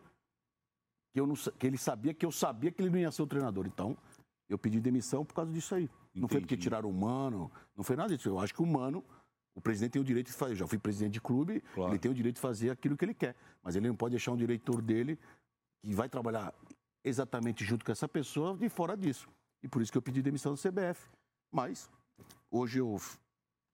que, 1.13 1.21
eu 1.21 1.27
não, 1.27 1.35
que 1.35 1.67
ele 1.67 1.79
sabia 1.79 2.15
que 2.15 2.25
eu 2.25 2.33
sabia 2.33 2.71
que 2.71 2.81
ele 2.81 2.91
não 2.91 2.99
ia 2.99 3.11
ser 3.11 3.23
o 3.23 3.27
treinador? 3.27 3.67
Então, 3.67 3.97
eu 4.49 4.59
pedi 4.59 4.81
demissão 4.81 5.25
por 5.25 5.35
causa 5.35 5.53
disso 5.53 5.75
aí. 5.75 5.85
Entendi. 5.85 6.21
Não 6.21 6.29
foi 6.29 6.41
porque 6.41 6.57
tiraram 6.57 6.89
o 6.89 6.93
Mano, 6.93 7.51
não 7.77 7.85
foi 7.85 7.97
nada 7.97 8.17
disso. 8.17 8.29
Eu 8.29 8.39
acho 8.39 8.55
que 8.55 8.63
o 8.63 8.67
Mano, 8.67 9.05
o 9.55 9.61
presidente 9.61 9.93
tem 9.93 10.03
o 10.03 10.05
direito 10.05 10.27
de 10.29 10.33
fazer. 10.33 10.53
Eu 10.53 10.57
já 10.57 10.67
fui 10.67 10.79
presidente 10.79 11.13
de 11.13 11.21
clube, 11.21 11.63
claro. 11.75 11.93
ele 11.93 11.99
tem 11.99 12.11
o 12.11 12.15
direito 12.15 12.37
de 12.37 12.41
fazer 12.41 12.71
aquilo 12.71 12.97
que 12.97 13.05
ele 13.05 13.15
quer. 13.15 13.37
Mas 13.63 13.77
ele 13.77 13.89
não 13.89 13.97
pode 13.97 14.13
deixar 14.13 14.33
um 14.33 14.37
diretor 14.37 14.81
dele 14.81 15.19
que 15.83 15.95
vai 15.95 16.09
trabalhar 16.09 16.55
exatamente 17.05 17.65
junto 17.65 17.85
com 17.85 17.93
essa 17.93 18.09
pessoa 18.09 18.57
de 18.57 18.69
fora 18.69 18.97
disso. 18.97 19.29
E 19.63 19.69
por 19.69 19.83
isso 19.83 19.93
que 19.93 19.99
eu 19.99 20.03
pedi 20.03 20.23
demissão 20.23 20.55
do 20.55 20.61
CBF. 20.61 21.09
Mas 21.51 21.91
hoje 22.51 22.79
eu 22.79 22.99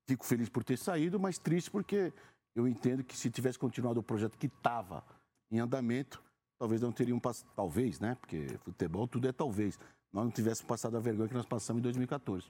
fico 0.07 0.25
feliz 0.25 0.49
por 0.49 0.65
ter 0.65 0.77
saído, 0.77 1.21
mas 1.21 1.39
triste 1.39 1.71
porque 1.71 2.13
eu 2.55 2.67
entendo 2.67 3.05
que 3.05 3.17
se 3.17 3.31
tivesse 3.31 3.59
continuado 3.59 4.01
o 4.01 4.03
projeto 4.03 4.37
que 4.37 4.47
estava 4.47 5.05
em 5.51 5.61
andamento, 5.61 6.23
talvez 6.59 6.81
não 6.81 6.93
teriam 6.93 7.19
passado. 7.19 7.49
Talvez, 7.55 8.01
né? 8.01 8.17
Porque 8.21 8.59
futebol 8.65 9.07
tudo 9.07 9.29
é 9.29 9.33
talvez. 9.33 9.79
Nós 10.13 10.25
não 10.25 10.31
tivéssemos 10.31 10.69
passado 10.69 10.97
a 10.97 11.01
vergonha 11.01 11.29
que 11.29 11.35
nós 11.35 11.47
passamos 11.47 11.81
em 11.81 11.83
2014. 11.83 12.47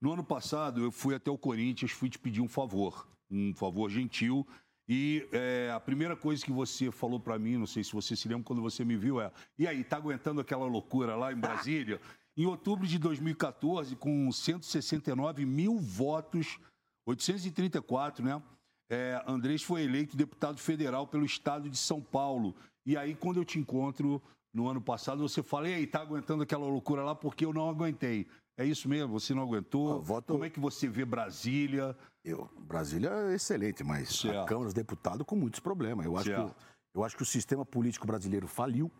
No 0.00 0.12
ano 0.12 0.24
passado, 0.24 0.82
eu 0.82 0.90
fui 0.90 1.14
até 1.14 1.30
o 1.30 1.38
Corinthians, 1.38 1.92
fui 1.92 2.08
te 2.08 2.18
pedir 2.18 2.40
um 2.40 2.48
favor, 2.48 3.06
um 3.30 3.54
favor 3.54 3.88
gentil. 3.88 4.46
E 4.88 5.28
é, 5.30 5.70
a 5.72 5.78
primeira 5.78 6.16
coisa 6.16 6.44
que 6.44 6.50
você 6.50 6.90
falou 6.90 7.20
para 7.20 7.38
mim, 7.38 7.56
não 7.56 7.66
sei 7.66 7.84
se 7.84 7.92
você 7.92 8.16
se 8.16 8.26
lembra 8.26 8.44
quando 8.44 8.60
você 8.60 8.84
me 8.84 8.96
viu, 8.96 9.20
é: 9.20 9.30
e 9.58 9.66
aí, 9.66 9.84
tá 9.84 9.96
aguentando 9.96 10.40
aquela 10.40 10.66
loucura 10.66 11.14
lá 11.14 11.32
em 11.32 11.36
Brasília? 11.40 12.00
em 12.36 12.46
outubro 12.46 12.86
de 12.86 12.98
2014, 12.98 13.94
com 13.96 14.30
169 14.30 15.44
mil 15.44 15.78
votos, 15.78 16.58
834, 17.06 18.24
né? 18.24 18.42
É, 18.90 19.22
Andrés 19.26 19.62
foi 19.62 19.82
eleito 19.82 20.16
deputado 20.16 20.58
federal 20.58 21.06
pelo 21.06 21.24
estado 21.24 21.68
de 21.68 21.76
São 21.76 22.00
Paulo. 22.00 22.54
E 22.84 22.96
aí, 22.96 23.14
quando 23.14 23.38
eu 23.38 23.44
te 23.44 23.58
encontro 23.58 24.20
no 24.52 24.68
ano 24.68 24.80
passado, 24.80 25.26
você 25.26 25.42
fala, 25.42 25.68
e 25.68 25.74
aí, 25.74 25.86
tá 25.86 26.00
aguentando 26.00 26.42
aquela 26.42 26.66
loucura 26.66 27.02
lá 27.02 27.14
porque 27.14 27.44
eu 27.44 27.52
não 27.52 27.68
aguentei. 27.68 28.26
É 28.56 28.64
isso 28.64 28.88
mesmo? 28.88 29.18
Você 29.18 29.34
não 29.34 29.42
aguentou? 29.42 30.02
voto... 30.02 30.32
Como 30.32 30.44
é 30.44 30.50
que 30.50 30.60
você 30.60 30.86
vê 30.86 31.04
Brasília? 31.04 31.96
Eu, 32.24 32.50
Brasília 32.60 33.08
é 33.08 33.34
excelente, 33.34 33.82
mas 33.82 34.20
certo. 34.20 34.40
a 34.40 34.44
Câmara 34.44 34.66
dos 34.66 34.74
Deputados 34.74 35.26
com 35.26 35.34
muitos 35.34 35.60
problemas. 35.60 36.04
Eu 36.04 36.16
acho, 36.16 36.30
que, 36.30 36.54
eu 36.94 37.04
acho 37.04 37.16
que 37.16 37.22
o 37.22 37.26
sistema 37.26 37.64
político 37.64 38.06
brasileiro 38.06 38.46
faliu. 38.46 38.90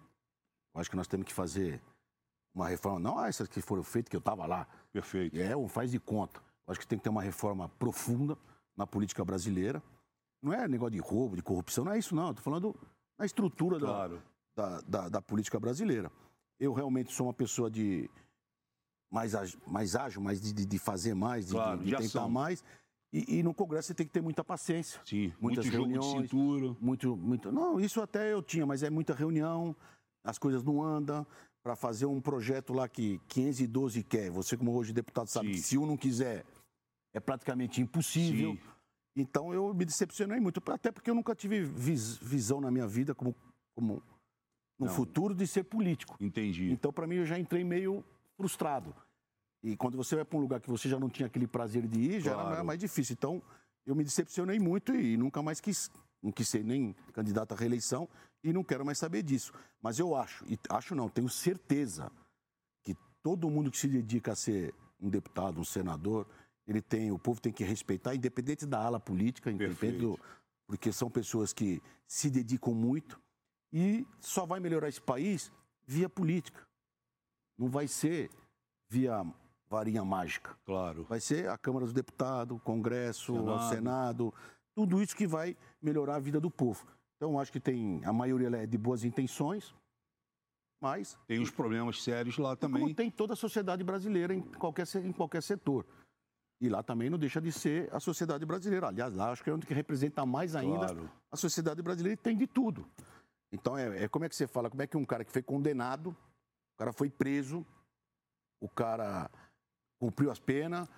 Eu 0.74 0.80
acho 0.80 0.88
que 0.88 0.96
nós 0.96 1.06
temos 1.06 1.26
que 1.26 1.34
fazer 1.34 1.82
uma 2.54 2.68
reforma. 2.68 2.98
Não 2.98 3.18
ah, 3.18 3.28
essas 3.28 3.46
que 3.46 3.60
foram 3.60 3.82
feitas, 3.82 4.08
que 4.08 4.16
eu 4.16 4.20
estava 4.20 4.46
lá. 4.46 4.66
Perfeito. 4.90 5.38
É, 5.38 5.56
um 5.56 5.68
faz 5.68 5.90
de 5.90 6.00
conta. 6.00 6.40
Eu 6.66 6.72
acho 6.72 6.80
que 6.80 6.86
tem 6.86 6.98
que 6.98 7.04
ter 7.04 7.10
uma 7.10 7.22
reforma 7.22 7.68
profunda 7.78 8.38
na 8.76 8.86
política 8.86 9.24
brasileira. 9.24 9.82
Não 10.42 10.52
é 10.52 10.66
negócio 10.66 10.92
de 10.92 10.98
roubo, 10.98 11.36
de 11.36 11.42
corrupção, 11.42 11.84
não 11.84 11.92
é 11.92 11.98
isso, 11.98 12.14
não. 12.14 12.30
Estou 12.30 12.42
falando 12.42 12.74
na 13.18 13.26
estrutura 13.26 13.78
claro. 13.78 14.22
da, 14.56 14.68
da, 14.68 14.80
da, 14.80 15.08
da 15.08 15.22
política 15.22 15.58
brasileira. 15.58 16.10
Eu 16.58 16.72
realmente 16.72 17.12
sou 17.12 17.26
uma 17.26 17.34
pessoa 17.34 17.70
de 17.70 18.08
mais, 19.10 19.32
mais 19.66 19.94
ágil, 19.94 20.22
mais 20.22 20.40
de, 20.40 20.64
de 20.64 20.78
fazer 20.78 21.14
mais, 21.14 21.46
de, 21.46 21.52
claro, 21.52 21.78
de, 21.78 21.90
de 21.90 21.96
tentar 21.96 22.28
mais. 22.28 22.64
E, 23.12 23.38
e, 23.38 23.42
no 23.42 23.52
Congresso 23.52 23.88
você 23.88 23.94
tem 23.94 24.06
que 24.06 24.12
ter 24.12 24.22
muita 24.22 24.42
paciência. 24.42 25.00
Sim, 25.04 25.32
muitas 25.38 25.66
muito 25.66 25.76
reuniões. 25.76 26.04
Jogo 26.06 26.22
de 26.22 26.28
cintura. 26.28 26.76
Muito, 26.80 27.16
muito. 27.16 27.52
Não, 27.52 27.78
isso 27.78 28.00
até 28.00 28.32
eu 28.32 28.42
tinha, 28.42 28.64
mas 28.64 28.82
é 28.82 28.88
muita 28.88 29.12
reunião, 29.12 29.76
as 30.24 30.38
coisas 30.38 30.62
não 30.62 30.82
andam. 30.82 31.26
Para 31.62 31.76
fazer 31.76 32.06
um 32.06 32.20
projeto 32.20 32.72
lá 32.72 32.88
que 32.88 33.20
512 33.28 34.02
quer, 34.02 34.30
você, 34.30 34.56
como 34.56 34.72
hoje 34.72 34.92
deputado, 34.92 35.28
sabe 35.28 35.48
Sim. 35.48 35.52
que 35.52 35.60
se 35.60 35.78
um 35.78 35.86
não 35.86 35.96
quiser, 35.96 36.44
é 37.12 37.20
praticamente 37.20 37.80
impossível. 37.80 38.52
Sim. 38.52 38.60
Então 39.14 39.52
eu 39.52 39.74
me 39.74 39.84
decepcionei 39.84 40.40
muito, 40.40 40.62
até 40.70 40.90
porque 40.90 41.10
eu 41.10 41.14
nunca 41.14 41.34
tive 41.34 41.62
vis, 41.62 42.16
visão 42.16 42.60
na 42.60 42.70
minha 42.70 42.86
vida 42.86 43.14
como, 43.14 43.34
como 43.74 44.02
no 44.78 44.86
não. 44.86 44.94
futuro 44.94 45.34
de 45.34 45.46
ser 45.46 45.64
político. 45.64 46.16
Entendi. 46.20 46.70
Então, 46.70 46.92
para 46.92 47.06
mim, 47.06 47.16
eu 47.16 47.26
já 47.26 47.38
entrei 47.38 47.62
meio 47.62 48.04
frustrado. 48.36 48.94
E 49.62 49.76
quando 49.76 49.96
você 49.96 50.16
vai 50.16 50.24
para 50.24 50.36
um 50.36 50.40
lugar 50.40 50.60
que 50.60 50.68
você 50.68 50.88
já 50.88 50.98
não 50.98 51.08
tinha 51.08 51.26
aquele 51.26 51.46
prazer 51.46 51.86
de 51.86 52.00
ir, 52.00 52.20
já 52.20 52.34
claro. 52.34 52.54
era 52.54 52.64
mais 52.64 52.80
difícil. 52.80 53.14
Então, 53.14 53.40
eu 53.86 53.94
me 53.94 54.02
decepcionei 54.02 54.58
muito 54.58 54.94
e 54.94 55.16
nunca 55.16 55.42
mais 55.42 55.60
quis, 55.60 55.90
não 56.22 56.32
quis 56.32 56.48
ser 56.48 56.64
nem 56.64 56.94
candidato 57.12 57.52
à 57.52 57.56
reeleição 57.56 58.08
e 58.42 58.52
não 58.52 58.64
quero 58.64 58.84
mais 58.84 58.98
saber 58.98 59.22
disso. 59.22 59.52
Mas 59.80 59.98
eu 59.98 60.16
acho, 60.16 60.44
e 60.46 60.58
acho 60.68 60.94
não, 60.94 61.08
tenho 61.08 61.28
certeza 61.28 62.10
que 62.82 62.96
todo 63.22 63.50
mundo 63.50 63.70
que 63.70 63.78
se 63.78 63.88
dedica 63.88 64.32
a 64.32 64.36
ser 64.36 64.74
um 65.00 65.08
deputado, 65.08 65.60
um 65.60 65.64
senador, 65.64 66.26
ele 66.72 66.82
tem, 66.82 67.12
o 67.12 67.18
povo 67.18 67.40
tem 67.40 67.52
que 67.52 67.64
respeitar, 67.64 68.14
independente 68.14 68.66
da 68.66 68.82
ala 68.82 68.98
política, 68.98 69.50
independente 69.50 69.98
do, 69.98 70.18
porque 70.66 70.92
são 70.92 71.10
pessoas 71.10 71.52
que 71.52 71.82
se 72.06 72.30
dedicam 72.30 72.74
muito 72.74 73.20
e 73.72 74.06
só 74.20 74.44
vai 74.44 74.60
melhorar 74.60 74.88
esse 74.88 75.00
país 75.00 75.52
via 75.86 76.08
política. 76.08 76.66
Não 77.58 77.68
vai 77.68 77.86
ser 77.86 78.30
via 78.88 79.24
varinha 79.68 80.04
mágica. 80.04 80.56
Claro. 80.64 81.04
Vai 81.04 81.20
ser 81.20 81.48
a 81.48 81.56
Câmara 81.56 81.84
dos 81.84 81.94
Deputados, 81.94 82.56
o 82.56 82.60
Congresso, 82.60 83.32
Senado. 83.34 83.54
o 83.54 83.68
Senado, 83.68 84.34
tudo 84.74 85.02
isso 85.02 85.16
que 85.16 85.26
vai 85.26 85.56
melhorar 85.80 86.16
a 86.16 86.20
vida 86.20 86.40
do 86.40 86.50
povo. 86.50 86.86
Então, 87.16 87.38
acho 87.38 87.52
que 87.52 87.60
tem 87.60 88.04
a 88.04 88.12
maioria 88.12 88.48
é 88.56 88.66
de 88.66 88.76
boas 88.76 89.04
intenções, 89.04 89.74
mas 90.80 91.16
tem 91.26 91.40
os 91.40 91.50
problemas 91.50 92.02
sérios 92.02 92.36
lá 92.36 92.56
também. 92.56 92.82
Como 92.82 92.94
tem 92.94 93.10
toda 93.10 93.34
a 93.34 93.36
sociedade 93.36 93.84
brasileira 93.84 94.34
em 94.34 94.40
qualquer 94.40 94.86
em 94.96 95.12
qualquer 95.12 95.42
setor. 95.42 95.86
E 96.62 96.68
lá 96.68 96.80
também 96.80 97.10
não 97.10 97.18
deixa 97.18 97.40
de 97.40 97.50
ser 97.50 97.92
a 97.92 97.98
sociedade 97.98 98.46
brasileira. 98.46 98.86
Aliás, 98.86 99.12
lá 99.12 99.32
acho 99.32 99.42
que 99.42 99.50
é 99.50 99.52
onde 99.52 99.66
que 99.66 99.74
representa 99.74 100.24
mais 100.24 100.54
ainda 100.54 100.86
claro. 100.86 101.10
a 101.28 101.36
sociedade 101.36 101.82
brasileira 101.82 102.14
e 102.14 102.16
tem 102.16 102.36
de 102.36 102.46
tudo. 102.46 102.88
Então, 103.50 103.76
é, 103.76 104.04
é, 104.04 104.08
como 104.08 104.24
é 104.24 104.28
que 104.28 104.36
você 104.36 104.46
fala? 104.46 104.70
Como 104.70 104.80
é 104.80 104.86
que 104.86 104.96
um 104.96 105.04
cara 105.04 105.24
que 105.24 105.32
foi 105.32 105.42
condenado, 105.42 106.10
o 106.10 106.78
cara 106.78 106.92
foi 106.92 107.10
preso, 107.10 107.66
o 108.60 108.68
cara 108.68 109.28
cumpriu 109.98 110.30
as 110.30 110.38
penas, 110.38 110.88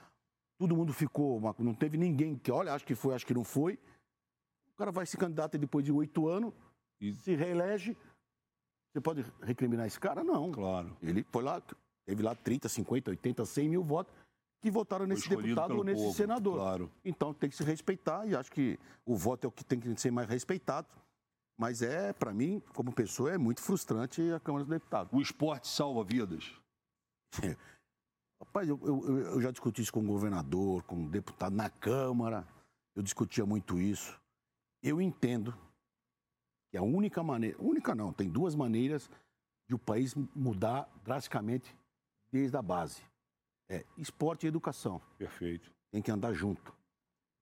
todo 0.59 0.77
mundo 0.77 0.93
ficou, 0.93 1.41
não 1.59 1.75
teve 1.75 1.97
ninguém 1.97 2.37
que, 2.37 2.53
olha, 2.53 2.75
acho 2.75 2.85
que 2.85 2.95
foi, 2.95 3.15
acho 3.15 3.25
que 3.25 3.33
não 3.33 3.43
foi. 3.43 3.79
O 4.69 4.77
cara 4.77 4.93
vai 4.93 5.07
se 5.07 5.17
candidatar 5.17 5.57
depois 5.57 5.83
de 5.83 5.91
oito 5.91 6.29
anos, 6.29 6.53
e... 7.01 7.15
se 7.15 7.35
reelege. 7.35 7.97
Você 8.93 9.01
pode 9.01 9.25
recriminar 9.41 9.87
esse 9.87 9.99
cara? 9.99 10.23
Não. 10.23 10.53
Claro. 10.53 10.95
Ele 11.03 11.25
foi 11.33 11.43
lá, 11.43 11.63
teve 12.05 12.23
lá 12.23 12.35
30, 12.35 12.69
50, 12.69 13.11
80, 13.13 13.47
100 13.47 13.69
mil 13.71 13.83
votos 13.83 14.13
que 14.65 14.71
votaram 14.71 15.07
nesse 15.07 15.29
deputado 15.29 15.77
ou 15.77 15.85
nesse 15.85 16.03
povo, 16.03 16.17
senador. 16.17 16.55
Claro. 16.55 16.91
Então 17.05 17.35
tem 17.35 17.51
que 17.51 17.57
se 17.57 17.63
respeitar 17.63 18.27
e 18.27 18.35
acho 18.35 18.51
que 18.51 18.79
o 19.05 19.15
voto 19.15 19.45
é 19.45 19.49
o 19.49 19.51
que 19.53 19.63
tem 19.63 19.79
que 19.79 19.95
ser 20.01 20.11
mais 20.11 20.27
respeitado. 20.27 20.89
Mas 21.55 21.83
é, 21.83 22.15
para 22.15 22.33
mim, 22.33 22.63
como 22.75 22.91
pessoa, 22.91 23.31
é 23.31 23.37
muito 23.37 23.61
frustrante 23.61 24.23
a 24.33 24.41
Câmara 24.41 24.65
dos 24.65 24.71
Deputados. 24.71 25.13
O 25.13 25.21
esporte 25.21 25.69
salva 25.69 26.03
vidas? 26.03 26.51
Rapaz, 28.41 28.67
eu, 28.67 28.81
eu, 28.83 29.19
eu, 29.35 29.41
já 29.43 29.51
discuti 29.51 29.83
isso 29.83 29.93
com 29.93 30.01
o 30.01 30.07
governador, 30.07 30.83
com 30.85 31.05
o 31.05 31.11
deputado 31.11 31.55
na 31.55 31.69
Câmara, 31.69 32.49
eu 32.97 33.03
discutia 33.03 33.45
muito 33.45 33.79
isso. 33.79 34.19
Eu 34.83 34.99
entendo 34.99 35.55
que 36.71 36.79
a 36.79 36.83
única 36.83 37.23
maneira, 37.23 37.55
única 37.61 37.95
não, 37.95 38.15
tem 38.15 38.31
duas 38.31 38.55
maneiras 38.55 39.11
de 39.69 39.75
o 39.75 39.79
país 39.79 40.15
mudar 40.35 40.89
drasticamente 41.05 41.77
desde 42.33 42.57
a 42.57 42.63
base. 42.63 43.03
É 43.69 43.85
esporte 43.97 44.45
e 44.45 44.49
educação. 44.49 45.01
Perfeito. 45.19 45.73
Tem 45.91 46.03
que 46.03 46.11
andar 46.11 46.33
junto. 46.33 46.75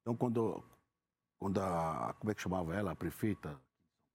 Então, 0.01 0.17
quando, 0.17 0.63
quando 1.39 1.59
a. 1.61 2.15
Como 2.19 2.31
é 2.31 2.35
que 2.35 2.41
chamava 2.43 2.75
ela? 2.75 2.93
A 2.93 2.97
prefeita? 2.97 3.61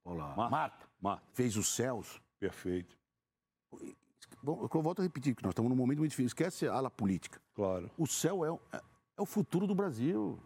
Paula, 0.04 0.28
Marta. 0.36 0.50
Marta. 0.50 0.90
Marta. 1.02 1.24
Fez 1.34 1.58
os 1.58 1.68
céus. 1.68 2.22
Perfeito. 2.40 2.98
Bom, 4.42 4.62
eu 4.74 4.82
volto 4.82 5.00
a 5.00 5.04
repetir 5.04 5.36
que 5.36 5.44
nós 5.44 5.52
estamos 5.52 5.70
num 5.70 5.76
momento 5.76 5.98
muito 6.00 6.12
difícil. 6.12 6.28
Esquece 6.28 6.68
a 6.68 6.74
ala 6.76 6.90
política. 6.90 7.42
Claro. 7.54 7.90
O 7.98 8.06
céu 8.08 8.46
é, 8.46 8.52
o- 8.52 8.60
é, 8.72 8.78
é 9.18 9.22
o 9.22 9.26
futuro 9.26 9.68
do 9.68 9.76
Brasil. 9.76 10.40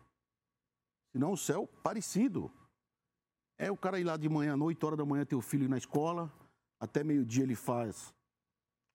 Se 1.11 1.19
não, 1.19 1.33
o 1.33 1.37
céu 1.37 1.67
parecido. 1.83 2.51
É 3.57 3.69
o 3.69 3.77
cara 3.77 3.99
ir 3.99 4.03
lá 4.03 4.17
de 4.17 4.27
manhã, 4.27 4.55
8 4.57 4.83
horas 4.85 4.97
da 4.97 5.05
manhã, 5.05 5.23
ter 5.25 5.35
o 5.35 5.41
filho 5.41 5.69
na 5.69 5.77
escola. 5.77 6.31
Até 6.79 7.03
meio-dia 7.03 7.43
ele 7.43 7.53
faz 7.55 8.11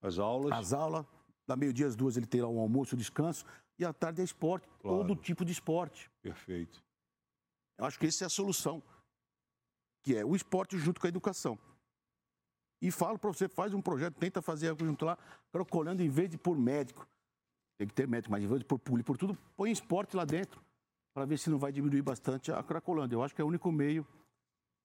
As 0.01 0.19
aulas. 0.19 0.51
as 0.51 0.73
aulas. 0.73 1.05
Da 1.47 1.55
meio-dia 1.55 1.87
às 1.87 1.95
duas 1.95 2.17
ele 2.17 2.25
tem 2.25 2.41
lá 2.41 2.49
um 2.49 2.59
almoço, 2.59 2.95
um 2.95 2.97
descanso. 2.97 3.45
E 3.79 3.85
à 3.85 3.93
tarde 3.93 4.21
é 4.21 4.23
esporte. 4.23 4.67
Claro. 4.81 4.97
Todo 4.97 5.15
tipo 5.15 5.45
de 5.45 5.51
esporte. 5.51 6.11
Perfeito. 6.21 6.83
Eu 7.77 7.85
acho 7.85 7.97
que 7.97 8.05
essa 8.05 8.25
é 8.25 8.27
a 8.27 8.29
solução. 8.29 8.83
Que 10.03 10.17
é 10.17 10.25
o 10.25 10.35
esporte 10.35 10.77
junto 10.77 10.99
com 10.99 11.07
a 11.07 11.09
educação. 11.09 11.57
E 12.81 12.91
falo 12.91 13.17
para 13.17 13.31
você, 13.31 13.47
faz 13.47 13.73
um 13.73 13.81
projeto, 13.81 14.15
tenta 14.15 14.41
fazer 14.41 14.69
algo 14.69 14.85
junto 14.85 15.05
lá, 15.05 15.17
crocolando 15.51 16.03
em 16.03 16.09
vez 16.09 16.29
de 16.29 16.37
por 16.37 16.57
médico. 16.57 17.07
Tem 17.77 17.87
que 17.87 17.93
ter 17.93 18.07
médico, 18.07 18.31
mas 18.31 18.43
em 18.43 18.47
vez 18.47 18.59
de 18.59 18.65
por 18.65 18.79
público, 18.79 19.07
por 19.07 19.17
tudo, 19.17 19.37
põe 19.55 19.71
esporte 19.71 20.15
lá 20.15 20.25
dentro, 20.25 20.61
para 21.13 21.25
ver 21.25 21.37
se 21.37 21.49
não 21.49 21.57
vai 21.57 21.71
diminuir 21.71 22.01
bastante 22.01 22.51
a 22.51 22.61
cracolândia. 22.61 23.15
Eu 23.15 23.23
acho 23.23 23.33
que 23.33 23.41
é 23.41 23.43
o 23.43 23.47
único 23.47 23.71
meio 23.71 24.05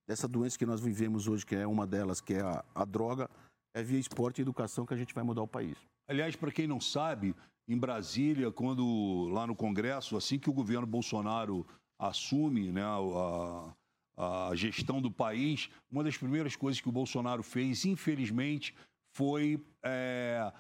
dessa 0.09 0.27
doença 0.27 0.59
que 0.59 0.67
nós 0.67 0.81
vivemos 0.81 1.29
hoje, 1.29 1.45
que 1.45 1.55
é 1.55 1.67
uma 1.67 1.87
delas, 1.87 2.21
que 2.21 2.35
é 2.35 2.41
a, 2.41 2.65
a 2.75 2.85
droga, 2.85 3.31
é 3.75 3.83
via 3.83 3.99
esporte 3.99 4.39
e 4.41 4.43
educação 4.43 4.87
que 4.87 4.95
a 4.95 4.97
gente 4.97 5.15
vai 5.15 5.25
mudar 5.25 5.43
o 5.43 5.49
país. 5.49 5.77
Aliás, 6.13 6.37
para 6.37 6.53
quem 6.53 6.67
não 6.67 6.79
sabe, 6.79 7.35
em 7.67 7.79
Brasília, 7.79 8.53
quando 8.53 9.31
lá 9.33 9.47
no 9.47 9.57
Congresso, 9.57 10.15
assim 10.15 10.39
que 10.39 10.51
o 10.51 10.53
governo 10.53 10.87
Bolsonaro 10.87 11.67
assume 11.99 12.71
né, 12.71 12.83
a, 12.85 13.75
a 14.51 14.55
gestão 14.55 15.01
do 15.01 15.11
país, 15.11 15.71
uma 15.91 16.05
das 16.05 16.19
primeiras 16.19 16.55
coisas 16.55 16.83
que 16.83 16.89
o 16.89 16.93
Bolsonaro 16.93 17.43
fez, 17.43 17.87
infelizmente, 17.87 18.75
foi 19.17 19.59
é, 19.83 20.53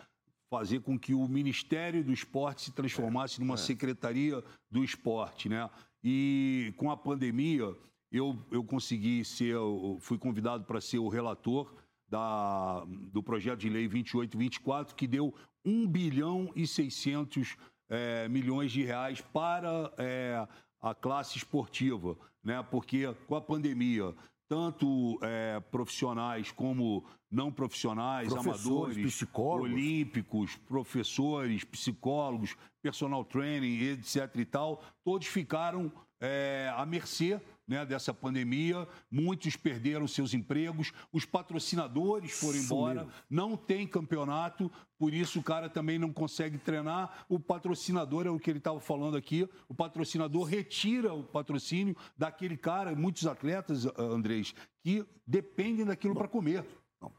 fazer 0.50 0.80
com 0.80 0.98
que 0.98 1.12
o 1.12 1.28
Ministério 1.28 2.02
do 2.02 2.14
Esporte 2.14 2.62
se 2.62 2.72
transformasse 2.72 3.38
numa 3.38 3.58
secretaria 3.58 4.42
do 4.70 4.82
esporte, 4.82 5.50
né? 5.50 5.68
E 6.02 6.72
com 6.78 6.90
a 6.90 6.96
pandemia, 6.96 7.76
eu, 8.10 8.38
eu 8.50 8.64
consegui 8.64 9.22
ser, 9.22 9.52
eu 9.52 9.98
fui 10.00 10.16
convidado 10.16 10.64
para 10.64 10.80
ser 10.80 10.98
o 10.98 11.08
relator 11.08 11.70
da, 12.12 12.84
do 13.10 13.22
projeto 13.22 13.60
de 13.60 13.70
lei 13.70 13.88
2824, 13.88 14.94
que 14.94 15.06
deu 15.06 15.34
1 15.64 15.86
bilhão 15.86 16.52
e 16.54 16.66
600 16.66 17.56
eh, 17.88 18.28
milhões 18.28 18.70
de 18.70 18.82
reais 18.82 19.22
para 19.22 19.90
eh, 19.96 20.46
a 20.82 20.94
classe 20.94 21.38
esportiva, 21.38 22.14
né? 22.44 22.62
Porque 22.70 23.10
com 23.26 23.34
a 23.34 23.40
pandemia, 23.40 24.14
tanto 24.46 25.18
eh, 25.22 25.58
profissionais 25.70 26.52
como 26.52 27.02
não 27.30 27.50
profissionais, 27.50 28.30
amadores, 28.30 29.14
psicólogos. 29.14 29.72
olímpicos, 29.72 30.56
professores, 30.68 31.64
psicólogos, 31.64 32.54
personal 32.82 33.24
training, 33.24 33.78
etc. 33.84 34.36
e 34.36 34.44
tal, 34.44 34.82
todos 35.02 35.28
ficaram 35.28 35.90
eh, 36.20 36.70
à 36.76 36.84
mercê 36.84 37.40
né, 37.72 37.86
dessa 37.86 38.12
pandemia. 38.12 38.86
Muitos 39.10 39.56
perderam 39.56 40.06
seus 40.06 40.34
empregos, 40.34 40.92
os 41.12 41.24
patrocinadores 41.24 42.32
foram 42.32 42.58
embora, 42.58 43.08
não 43.28 43.56
tem 43.56 43.86
campeonato, 43.86 44.70
por 44.98 45.12
isso 45.12 45.40
o 45.40 45.42
cara 45.42 45.68
também 45.68 45.98
não 45.98 46.12
consegue 46.12 46.58
treinar. 46.58 47.24
O 47.28 47.40
patrocinador 47.40 48.26
é 48.26 48.30
o 48.30 48.38
que 48.38 48.50
ele 48.50 48.58
estava 48.58 48.78
falando 48.78 49.16
aqui, 49.16 49.48
o 49.68 49.74
patrocinador 49.74 50.44
retira 50.44 51.12
o 51.12 51.24
patrocínio 51.24 51.96
daquele 52.16 52.56
cara, 52.56 52.94
muitos 52.94 53.26
atletas, 53.26 53.86
Andrés, 53.98 54.54
que 54.84 55.04
dependem 55.26 55.86
daquilo 55.86 56.14
para 56.14 56.28
comer. 56.28 56.64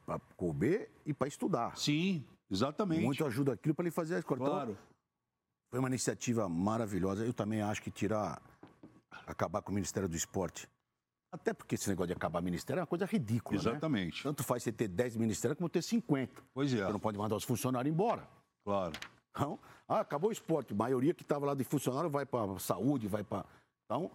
Para 0.05 0.19
comer 0.37 0.91
e 1.05 1.13
para 1.13 1.27
estudar. 1.27 1.77
Sim, 1.77 2.23
exatamente. 2.49 3.03
Muito 3.03 3.25
ajuda 3.25 3.53
aquilo 3.53 3.75
para 3.75 3.83
ele 3.83 3.91
fazer 3.91 4.15
a 4.15 4.19
escola. 4.19 4.39
Então, 4.39 4.53
claro. 4.53 4.77
Foi 5.69 5.79
uma 5.79 5.89
iniciativa 5.89 6.47
maravilhosa. 6.47 7.25
Eu 7.25 7.33
também 7.33 7.61
acho 7.61 7.81
que 7.81 7.89
tirar, 7.89 8.39
acabar 9.25 9.61
com 9.61 9.71
o 9.71 9.75
Ministério 9.75 10.07
do 10.07 10.15
Esporte. 10.15 10.67
Até 11.31 11.51
porque 11.53 11.75
esse 11.75 11.89
negócio 11.89 12.07
de 12.07 12.13
acabar 12.13 12.41
o 12.41 12.43
ministério 12.43 12.79
é 12.79 12.83
uma 12.83 12.87
coisa 12.87 13.05
ridícula, 13.05 13.59
né? 13.59 13.69
Exatamente. 13.71 14.21
Tanto 14.21 14.43
faz 14.43 14.61
você 14.61 14.71
ter 14.71 14.87
10 14.87 15.15
ministérios 15.15 15.57
como 15.57 15.67
ter 15.67 15.81
50. 15.81 16.43
Pois 16.53 16.71
é. 16.71 16.77
Você 16.85 16.91
não 16.91 16.99
pode 16.99 17.17
mandar 17.17 17.35
os 17.35 17.43
funcionários 17.43 17.91
embora. 17.91 18.27
Claro. 18.63 18.93
Então, 19.31 19.59
ah, 19.87 20.01
acabou 20.01 20.29
o 20.29 20.33
esporte. 20.33 20.73
A 20.73 20.75
maioria 20.75 21.11
que 21.11 21.23
estava 21.23 21.45
lá 21.47 21.55
de 21.55 21.63
funcionário 21.63 22.07
vai 22.07 22.23
para 22.23 22.59
saúde, 22.59 23.07
vai 23.07 23.23
para. 23.23 23.45
Então, 23.85 24.11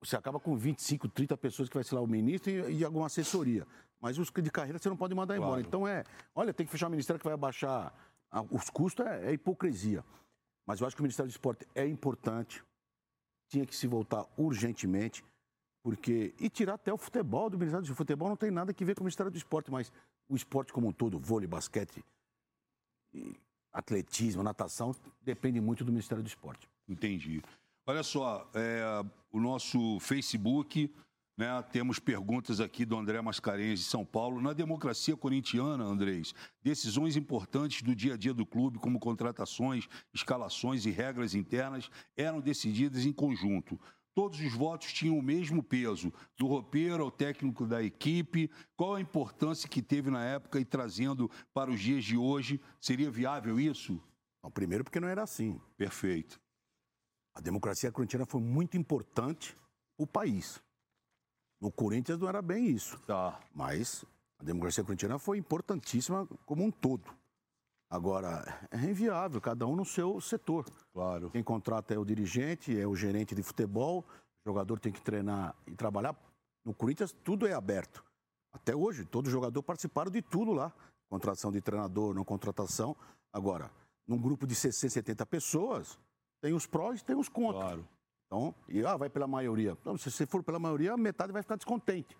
você 0.00 0.16
acaba 0.16 0.40
com 0.40 0.56
25, 0.56 1.08
30 1.08 1.36
pessoas 1.36 1.68
que 1.68 1.76
vai 1.76 1.84
ser 1.84 1.94
lá 1.94 2.00
o 2.00 2.06
ministro 2.06 2.50
e, 2.50 2.78
e 2.78 2.84
alguma 2.84 3.06
assessoria. 3.06 3.64
Mas 4.00 4.18
os 4.18 4.28
de 4.30 4.50
carreira 4.50 4.78
você 4.78 4.88
não 4.88 4.96
pode 4.96 5.14
mandar 5.14 5.36
embora. 5.36 5.62
Claro. 5.62 5.66
Então 5.68 5.86
é. 5.86 6.02
Olha, 6.34 6.52
tem 6.52 6.66
que 6.66 6.72
fechar 6.72 6.88
o 6.88 6.90
ministério 6.90 7.18
que 7.18 7.24
vai 7.24 7.34
abaixar 7.34 7.94
ah, 8.30 8.42
os 8.50 8.68
custos, 8.70 9.06
é, 9.06 9.30
é 9.30 9.32
hipocrisia. 9.32 10.04
Mas 10.66 10.80
eu 10.80 10.86
acho 10.86 10.94
que 10.94 11.00
o 11.00 11.04
Ministério 11.04 11.30
do 11.30 11.32
Esporte 11.32 11.66
é 11.74 11.86
importante. 11.86 12.62
Tinha 13.48 13.66
que 13.66 13.74
se 13.74 13.86
voltar 13.86 14.26
urgentemente. 14.36 15.24
Porque. 15.82 16.34
E 16.38 16.50
tirar 16.50 16.74
até 16.74 16.92
o 16.92 16.98
futebol 16.98 17.48
do 17.48 17.58
Ministério 17.58 17.86
do 17.86 17.94
futebol 17.94 18.28
não 18.28 18.36
tem 18.36 18.50
nada 18.50 18.72
que 18.74 18.84
ver 18.84 18.94
com 18.94 19.00
o 19.00 19.04
Ministério 19.04 19.30
do 19.30 19.38
Esporte, 19.38 19.70
mas 19.70 19.92
o 20.28 20.36
esporte 20.36 20.72
como 20.72 20.88
um 20.88 20.92
todo, 20.92 21.18
vôlei, 21.18 21.46
basquete, 21.46 22.04
atletismo, 23.72 24.42
natação, 24.42 24.94
depende 25.22 25.60
muito 25.60 25.84
do 25.84 25.92
Ministério 25.92 26.22
do 26.22 26.26
Esporte. 26.26 26.68
Entendi. 26.86 27.42
Olha 27.86 28.02
só, 28.02 28.46
é, 28.52 28.82
o 29.32 29.40
nosso 29.40 29.98
Facebook, 30.00 30.92
né, 31.38 31.62
temos 31.70 32.00
perguntas 32.00 32.60
aqui 32.60 32.84
do 32.84 32.96
André 32.96 33.22
Mascarenhas 33.22 33.78
de 33.78 33.84
São 33.84 34.04
Paulo. 34.04 34.40
Na 34.40 34.52
democracia 34.52 35.16
corintiana, 35.16 35.84
Andrés, 35.84 36.34
decisões 36.60 37.16
importantes 37.16 37.80
do 37.80 37.94
dia 37.94 38.14
a 38.14 38.16
dia 38.16 38.34
do 38.34 38.44
clube, 38.44 38.80
como 38.80 38.98
contratações, 38.98 39.88
escalações 40.12 40.84
e 40.84 40.90
regras 40.90 41.36
internas, 41.36 41.88
eram 42.16 42.40
decididas 42.40 43.06
em 43.06 43.12
conjunto. 43.12 43.78
Todos 44.16 44.40
os 44.40 44.52
votos 44.52 44.92
tinham 44.92 45.16
o 45.16 45.22
mesmo 45.22 45.62
peso, 45.62 46.12
do 46.36 46.48
roupeiro 46.48 47.04
ao 47.04 47.10
técnico 47.10 47.68
da 47.68 47.80
equipe. 47.80 48.50
Qual 48.76 48.96
a 48.96 49.00
importância 49.00 49.68
que 49.68 49.80
teve 49.80 50.10
na 50.10 50.24
época 50.24 50.58
e 50.58 50.64
trazendo 50.64 51.30
para 51.54 51.70
os 51.70 51.78
dias 51.78 52.04
de 52.04 52.16
hoje? 52.16 52.60
Seria 52.80 53.12
viável 53.12 53.60
isso? 53.60 54.02
Bom, 54.42 54.50
primeiro 54.50 54.82
porque 54.82 54.98
não 54.98 55.06
era 55.06 55.22
assim. 55.22 55.60
Perfeito. 55.76 56.40
A 57.32 57.40
democracia 57.40 57.92
corintiana 57.92 58.26
foi 58.26 58.40
muito 58.40 58.76
importante 58.76 59.56
para 59.96 60.02
o 60.02 60.06
país. 60.06 60.60
No 61.60 61.70
Corinthians 61.70 62.18
não 62.18 62.28
era 62.28 62.40
bem 62.40 62.66
isso. 62.66 62.98
Tá. 63.00 63.40
Mas 63.54 64.04
a 64.38 64.44
democracia 64.44 64.84
corintiana 64.84 65.18
foi 65.18 65.38
importantíssima 65.38 66.26
como 66.46 66.64
um 66.64 66.70
todo. 66.70 67.10
Agora, 67.90 68.68
é 68.70 68.76
inviável, 68.76 69.40
cada 69.40 69.66
um 69.66 69.74
no 69.74 69.84
seu 69.84 70.20
setor. 70.20 70.66
Claro. 70.92 71.30
Quem 71.30 71.42
contrata 71.42 71.94
é 71.94 71.98
o 71.98 72.04
dirigente, 72.04 72.78
é 72.78 72.86
o 72.86 72.94
gerente 72.94 73.34
de 73.34 73.42
futebol, 73.42 74.04
o 74.44 74.50
jogador 74.50 74.78
tem 74.78 74.92
que 74.92 75.00
treinar 75.00 75.54
e 75.66 75.74
trabalhar. 75.74 76.14
No 76.64 76.74
Corinthians, 76.74 77.12
tudo 77.24 77.46
é 77.46 77.54
aberto. 77.54 78.04
Até 78.52 78.76
hoje, 78.76 79.04
todo 79.04 79.30
jogador 79.30 79.62
participaram 79.62 80.10
de 80.10 80.20
tudo 80.20 80.52
lá. 80.52 80.72
Contratação 81.08 81.50
de 81.50 81.60
treinador, 81.62 82.14
não 82.14 82.24
contratação. 82.24 82.94
Agora, 83.32 83.70
num 84.06 84.18
grupo 84.18 84.46
de 84.46 84.54
60, 84.54 84.92
70 84.92 85.26
pessoas, 85.26 85.98
tem 86.40 86.52
os 86.52 86.66
prós 86.66 87.00
e 87.00 87.04
tem 87.04 87.16
os 87.16 87.28
contras. 87.28 87.64
Claro. 87.64 87.88
Então, 88.28 88.54
e 88.68 88.84
ah, 88.84 88.96
vai 88.96 89.08
pela 89.08 89.26
maioria. 89.26 89.76
Se 89.98 90.10
você 90.10 90.26
for 90.26 90.42
pela 90.42 90.58
maioria, 90.58 90.96
metade 90.96 91.32
vai 91.32 91.42
ficar 91.42 91.56
descontente. 91.56 92.16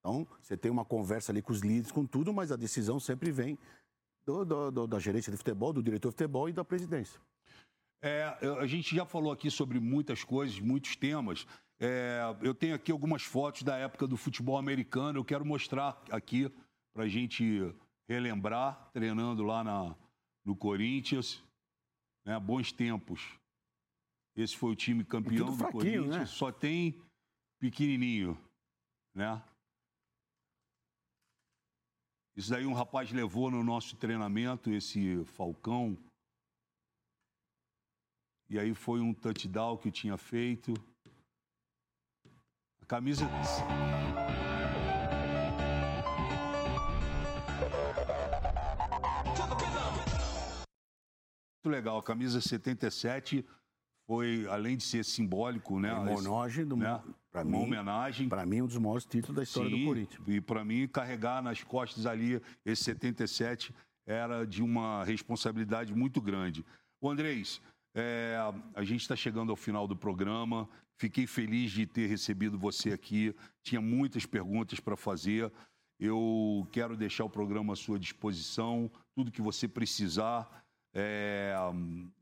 Então, 0.00 0.26
você 0.40 0.56
tem 0.56 0.70
uma 0.70 0.84
conversa 0.84 1.32
ali 1.32 1.40
com 1.42 1.50
os 1.52 1.60
líderes, 1.60 1.90
com 1.90 2.04
tudo, 2.06 2.32
mas 2.32 2.52
a 2.52 2.56
decisão 2.56 3.00
sempre 3.00 3.32
vem 3.32 3.58
do, 4.26 4.44
do- 4.44 4.70
do- 4.70 4.86
da 4.86 4.98
gerência 4.98 5.32
de 5.32 5.38
futebol, 5.38 5.72
do 5.72 5.82
diretor 5.82 6.10
de 6.10 6.14
futebol 6.14 6.48
e 6.48 6.52
da 6.52 6.64
presidência. 6.64 7.18
É, 8.02 8.24
a 8.60 8.66
gente 8.66 8.94
já 8.94 9.06
falou 9.06 9.32
aqui 9.32 9.50
sobre 9.50 9.80
muitas 9.80 10.22
coisas, 10.22 10.60
muitos 10.60 10.94
temas. 10.94 11.46
É, 11.80 12.20
eu 12.42 12.54
tenho 12.54 12.74
aqui 12.74 12.92
algumas 12.92 13.22
fotos 13.22 13.62
da 13.62 13.76
época 13.76 14.06
do 14.06 14.16
futebol 14.16 14.58
americano. 14.58 15.18
Eu 15.18 15.24
quero 15.24 15.44
mostrar 15.44 16.00
aqui 16.10 16.52
para 16.94 17.04
a 17.04 17.08
gente 17.08 17.74
relembrar, 18.08 18.90
treinando 18.92 19.42
lá 19.42 19.64
na, 19.64 19.96
no 20.44 20.54
Corinthians. 20.54 21.42
né, 22.24 22.38
bons 22.38 22.70
tempos. 22.72 23.22
Esse 24.36 24.56
foi 24.56 24.70
o 24.70 24.76
time 24.76 25.04
campeão 25.04 25.56
do 25.56 25.68
Corinthians. 25.70 26.08
né? 26.08 26.26
Só 26.26 26.52
tem 26.52 27.00
pequenininho, 27.58 28.38
né? 29.14 29.42
Isso 32.36 32.50
daí 32.50 32.66
um 32.66 32.74
rapaz 32.74 33.10
levou 33.10 33.50
no 33.50 33.64
nosso 33.64 33.96
treinamento, 33.96 34.70
esse 34.70 35.24
Falcão. 35.24 35.96
E 38.50 38.58
aí 38.58 38.74
foi 38.74 39.00
um 39.00 39.14
touchdown 39.14 39.78
que 39.78 39.90
tinha 39.90 40.18
feito. 40.18 40.74
A 42.82 42.86
camisa. 42.86 43.24
muito 51.66 51.68
legal. 51.68 51.98
A 51.98 52.02
camisa 52.02 52.40
77 52.40 53.44
foi, 54.06 54.46
além 54.48 54.76
de 54.76 54.84
ser 54.84 55.04
simbólico, 55.04 55.80
né? 55.80 55.92
Uma 55.92 56.12
homenagem 56.12 56.64
do 56.64 56.76
né? 56.76 57.02
Pra 57.30 57.42
uma 57.42 57.58
mim, 57.58 57.64
homenagem. 57.64 58.28
Para 58.28 58.46
mim, 58.46 58.62
um 58.62 58.66
dos 58.66 58.78
maiores 58.78 59.04
títulos 59.04 59.36
da 59.36 59.42
história 59.42 59.70
Sim, 59.70 59.80
do 59.80 59.84
Corinthians. 59.84 60.28
E 60.28 60.40
para 60.40 60.64
mim, 60.64 60.86
carregar 60.86 61.42
nas 61.42 61.62
costas 61.62 62.06
ali 62.06 62.40
esse 62.64 62.84
77 62.84 63.74
era 64.06 64.44
de 64.44 64.62
uma 64.62 65.04
responsabilidade 65.04 65.92
muito 65.92 66.20
grande. 66.20 66.64
O 67.00 67.10
Andrés, 67.10 67.60
é, 67.94 68.36
a 68.74 68.84
gente 68.84 69.00
está 69.00 69.16
chegando 69.16 69.50
ao 69.50 69.56
final 69.56 69.88
do 69.88 69.96
programa. 69.96 70.68
Fiquei 70.98 71.26
feliz 71.26 71.72
de 71.72 71.84
ter 71.84 72.06
recebido 72.06 72.58
você 72.58 72.92
aqui. 72.92 73.34
Tinha 73.62 73.80
muitas 73.80 74.24
perguntas 74.24 74.78
para 74.78 74.96
fazer. 74.96 75.52
Eu 75.98 76.66
quero 76.70 76.96
deixar 76.96 77.24
o 77.24 77.30
programa 77.30 77.72
à 77.72 77.76
sua 77.76 77.98
disposição, 77.98 78.90
tudo 79.14 79.32
que 79.32 79.42
você 79.42 79.66
precisar. 79.66 80.64
É, 80.98 81.54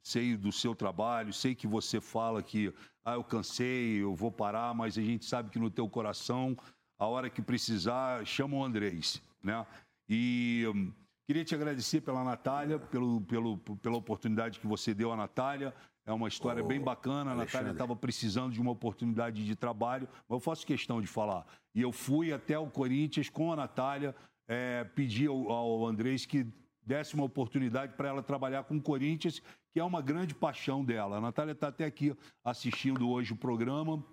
sei 0.03 0.37
do 0.37 0.51
seu 0.51 0.75
trabalho, 0.75 1.33
sei 1.33 1.55
que 1.55 1.65
você 1.65 2.01
fala 2.01 2.43
que 2.43 2.75
ah, 3.05 3.15
eu 3.15 3.23
cansei, 3.23 4.03
eu 4.03 4.17
vou 4.17 4.33
parar, 4.33 4.75
mas 4.75 4.99
a 4.99 5.03
gente 5.03 5.25
sabe 5.27 5.49
que 5.49 5.61
no 5.61 5.71
teu 5.71 5.89
coração, 5.89 6.57
a 6.99 7.07
hora 7.07 7.31
que 7.31 7.41
precisar, 7.41 8.27
chama 8.27 8.57
o 8.57 8.65
Andrés, 8.65 9.23
né? 9.41 9.65
E 10.09 10.65
hum, 10.75 10.93
queria 11.25 11.45
te 11.45 11.55
agradecer 11.55 12.01
pela 12.01 12.25
Natália, 12.25 12.81
pelo, 12.81 13.21
pelo, 13.21 13.59
pela 13.59 13.97
oportunidade 13.97 14.59
que 14.59 14.67
você 14.67 14.93
deu 14.93 15.13
à 15.13 15.17
Natália. 15.17 15.73
É 16.05 16.13
uma 16.13 16.27
história 16.27 16.63
Ô, 16.63 16.67
bem 16.67 16.81
bacana. 16.81 17.31
A 17.31 17.35
Natália 17.37 17.71
estava 17.71 17.95
precisando 17.95 18.53
de 18.53 18.61
uma 18.61 18.73
oportunidade 18.73 19.45
de 19.45 19.55
trabalho, 19.55 20.09
mas 20.29 20.37
eu 20.37 20.41
faço 20.41 20.67
questão 20.67 21.01
de 21.01 21.07
falar. 21.07 21.47
E 21.75 21.81
eu 21.81 21.93
fui 21.93 22.33
até 22.33 22.59
o 22.59 22.67
Corinthians 22.67 23.31
com 23.31 23.53
a 23.53 23.57
Natália, 23.57 24.17
é, 24.49 24.83
pedi 24.83 25.27
ao, 25.27 25.49
ao 25.51 25.87
Andrés 25.87 26.27
que 26.27 26.45
desse 26.87 27.15
uma 27.15 27.25
oportunidade 27.25 27.95
para 27.95 28.09
ela 28.09 28.23
trabalhar 28.23 28.65
com 28.65 28.77
o 28.77 28.83
Corinthians, 28.83 29.41
que 29.73 29.81
é 29.81 29.85
uma 29.85 30.03
grande 30.03 30.35
paixão 30.35 30.85
dela. 30.85 31.17
A 31.17 31.21
Natália 31.21 31.53
está 31.53 31.69
até 31.69 31.85
aqui 31.85 32.15
assistindo 32.45 33.09
hoje 33.09 33.33
o 33.33 33.37
programa. 33.37 34.05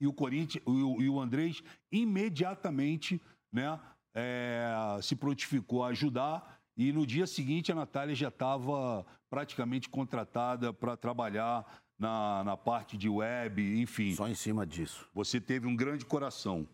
E 0.00 0.06
o 0.06 0.12
Corinthians, 0.12 0.64
e 0.66 1.08
o, 1.08 1.20
Andrés 1.20 1.62
imediatamente 1.90 3.22
né, 3.52 3.78
é, 4.14 4.98
se 5.00 5.14
prontificou 5.14 5.84
a 5.84 5.88
ajudar. 5.88 6.60
E 6.76 6.92
no 6.92 7.06
dia 7.06 7.26
seguinte 7.26 7.70
a 7.70 7.74
Natália 7.74 8.14
já 8.14 8.28
estava 8.28 9.06
praticamente 9.30 9.88
contratada 9.88 10.72
para 10.72 10.96
trabalhar 10.96 11.82
na, 11.98 12.42
na 12.42 12.56
parte 12.56 12.96
de 12.96 13.08
web, 13.08 13.80
enfim. 13.80 14.14
Só 14.14 14.28
em 14.28 14.34
cima 14.34 14.66
disso. 14.66 15.08
Você 15.14 15.40
teve 15.40 15.68
um 15.68 15.76
grande 15.76 16.04
coração. 16.04 16.66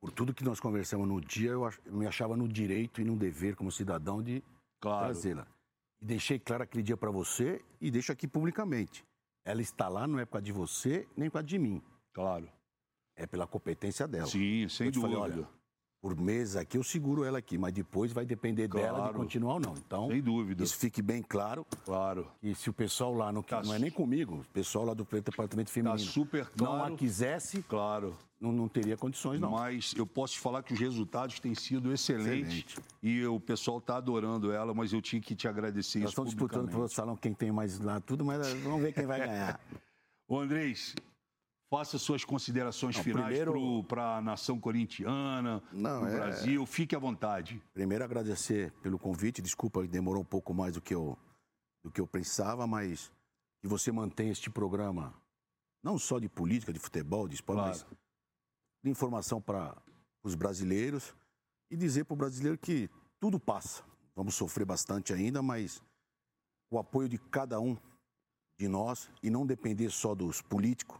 Por 0.00 0.12
tudo 0.12 0.32
que 0.32 0.44
nós 0.44 0.60
conversamos 0.60 1.08
no 1.08 1.20
dia, 1.20 1.50
eu, 1.50 1.68
me 1.86 2.06
achava 2.06 2.36
no 2.36 2.46
direito 2.48 3.00
e 3.00 3.04
no 3.04 3.16
dever 3.16 3.56
como 3.56 3.70
cidadão 3.72 4.22
de 4.22 4.42
Claro. 4.80 5.06
trazê-la. 5.06 5.46
E 6.00 6.04
deixei 6.04 6.38
claro 6.38 6.62
aquele 6.62 6.82
dia 6.84 6.96
para 6.96 7.10
você 7.10 7.60
e 7.80 7.90
deixo 7.90 8.12
aqui 8.12 8.28
publicamente. 8.28 9.04
Ela 9.44 9.60
está 9.60 9.88
lá 9.88 10.06
não 10.06 10.18
é 10.20 10.24
por 10.24 10.32
causa 10.32 10.44
de 10.44 10.52
você, 10.52 11.08
nem 11.16 11.28
por 11.28 11.34
causa 11.34 11.46
de 11.48 11.58
mim. 11.58 11.82
Claro. 12.12 12.48
É 13.16 13.26
pela 13.26 13.46
competência 13.46 14.06
dela. 14.06 14.26
Sim, 14.26 14.68
sem 14.68 14.86
Eu 14.86 14.92
dúvida. 14.92 15.14
falei, 15.18 15.32
olha, 15.38 15.48
por 16.00 16.16
mês 16.16 16.54
aqui 16.56 16.76
eu 16.78 16.84
seguro 16.84 17.24
ela 17.24 17.38
aqui, 17.38 17.58
mas 17.58 17.72
depois 17.72 18.12
vai 18.12 18.24
depender 18.24 18.68
dela 18.68 18.88
de 18.92 18.94
Claro. 18.98 19.14
continuar 19.14 19.54
ou 19.54 19.60
não. 19.60 19.74
Então, 19.74 20.08
Sem 20.08 20.22
dúvida. 20.22 20.62
isso 20.62 20.76
fique 20.76 21.02
bem 21.02 21.22
claro. 21.22 21.66
Claro. 21.84 22.26
E 22.42 22.54
se 22.54 22.70
o 22.70 22.72
pessoal 22.72 23.12
lá, 23.14 23.32
não, 23.32 23.42
Tá 23.42 23.62
não 23.62 23.74
é 23.74 23.78
nem 23.78 23.90
comigo, 23.90 24.36
o 24.36 24.44
pessoal 24.52 24.84
lá 24.84 24.94
do 24.94 25.04
departamento 25.04 25.70
feminino, 25.70 25.98
super 25.98 26.48
não 26.58 26.66
claro. 26.66 26.94
a 26.94 26.96
quisesse, 26.96 27.62
Claro. 27.62 28.16
não, 28.40 28.52
não 28.52 28.68
teria 28.68 28.96
condições, 28.96 29.40
não. 29.40 29.50
Mas 29.50 29.92
eu 29.96 30.06
posso 30.06 30.34
te 30.34 30.40
falar 30.40 30.62
que 30.62 30.72
os 30.72 30.78
resultados 30.78 31.40
têm 31.40 31.54
sido 31.54 31.92
excelentes. 31.92 32.64
Excelente. 32.64 32.78
E 33.02 33.24
o 33.26 33.40
pessoal 33.40 33.78
está 33.78 33.96
adorando 33.96 34.52
ela, 34.52 34.72
mas 34.72 34.92
eu 34.92 35.02
tinha 35.02 35.20
que 35.20 35.34
te 35.34 35.48
agradecer 35.48 35.98
Nós 35.98 36.04
isso 36.10 36.12
estamos 36.12 36.30
disputando 36.30 36.62
para 36.66 36.72
publicamente. 36.78 36.92
o 36.92 36.94
salão 36.94 37.16
quem 37.16 37.34
tem 37.34 37.50
mais 37.50 37.78
lá, 37.80 38.00
tudo, 38.00 38.24
mas 38.24 38.46
vamos 38.62 38.80
ver 38.82 38.92
quem 38.92 39.06
vai 39.06 39.18
ganhar. 39.18 39.60
Ô 40.28 40.38
Andrés, 40.40 40.94
faça 41.70 41.98
suas 41.98 42.24
considerações 42.24 42.96
Não, 42.96 43.04
finais 43.04 43.26
primeiro- 43.26 43.84
para 43.84 44.16
a 44.16 44.20
nação 44.22 44.58
corintiana, 44.58 45.62
Não, 45.72 46.00
para 46.00 46.08
o 46.08 46.08
é- 46.08 46.16
Brasil. 46.16 46.66
Fique 46.66 46.96
à 46.96 46.98
vontade. 46.98 47.62
Primeiro 47.74 48.02
agradecer 48.04 48.72
pelo 48.82 48.98
convite, 48.98 49.42
desculpa, 49.42 49.86
demorou 49.86 50.22
um 50.22 50.26
pouco 50.26 50.54
mais 50.54 50.74
do 50.74 50.80
que 50.80 50.94
eu, 50.94 51.16
do 51.84 51.90
que 51.90 52.00
eu 52.00 52.06
pensava, 52.06 52.66
mas 52.66 53.12
que 53.60 53.68
você 53.68 53.92
mantenha 53.92 54.32
este 54.32 54.48
programa, 54.50 55.14
não 55.82 55.98
só 55.98 56.18
de 56.18 56.28
política, 56.28 56.72
de 56.72 56.78
futebol, 56.78 57.28
de 57.28 57.34
esporte, 57.34 57.58
Claro. 57.58 57.86
mas 57.90 57.98
de 58.84 58.90
informação 58.90 59.40
para 59.40 59.76
os 60.24 60.34
brasileiros 60.34 61.14
e 61.70 61.76
dizer 61.76 62.04
para 62.04 62.14
o 62.14 62.16
brasileiro 62.16 62.56
que 62.56 62.88
tudo 63.20 63.38
passa. 63.38 63.82
Vamos 64.16 64.34
sofrer 64.34 64.64
bastante 64.64 65.12
ainda, 65.12 65.42
mas 65.42 65.82
o 66.70 66.78
apoio 66.78 67.08
de 67.08 67.18
cada 67.18 67.60
um 67.60 67.76
de 68.58 68.68
nós 68.68 69.08
e 69.22 69.28
não 69.30 69.46
depender 69.46 69.90
só 69.90 70.14
dos 70.14 70.40
políticos, 70.40 70.98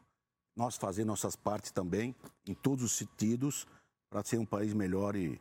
nós 0.59 0.77
fazer 0.77 1.05
nossas 1.05 1.37
partes 1.37 1.71
também, 1.71 2.13
em 2.45 2.53
todos 2.53 2.85
os 2.85 2.93
sentidos, 2.93 3.65
para 4.11 4.25
ser 4.25 4.39
um 4.39 4.45
país 4.45 4.75
melhor 4.75 5.15
e, 5.15 5.41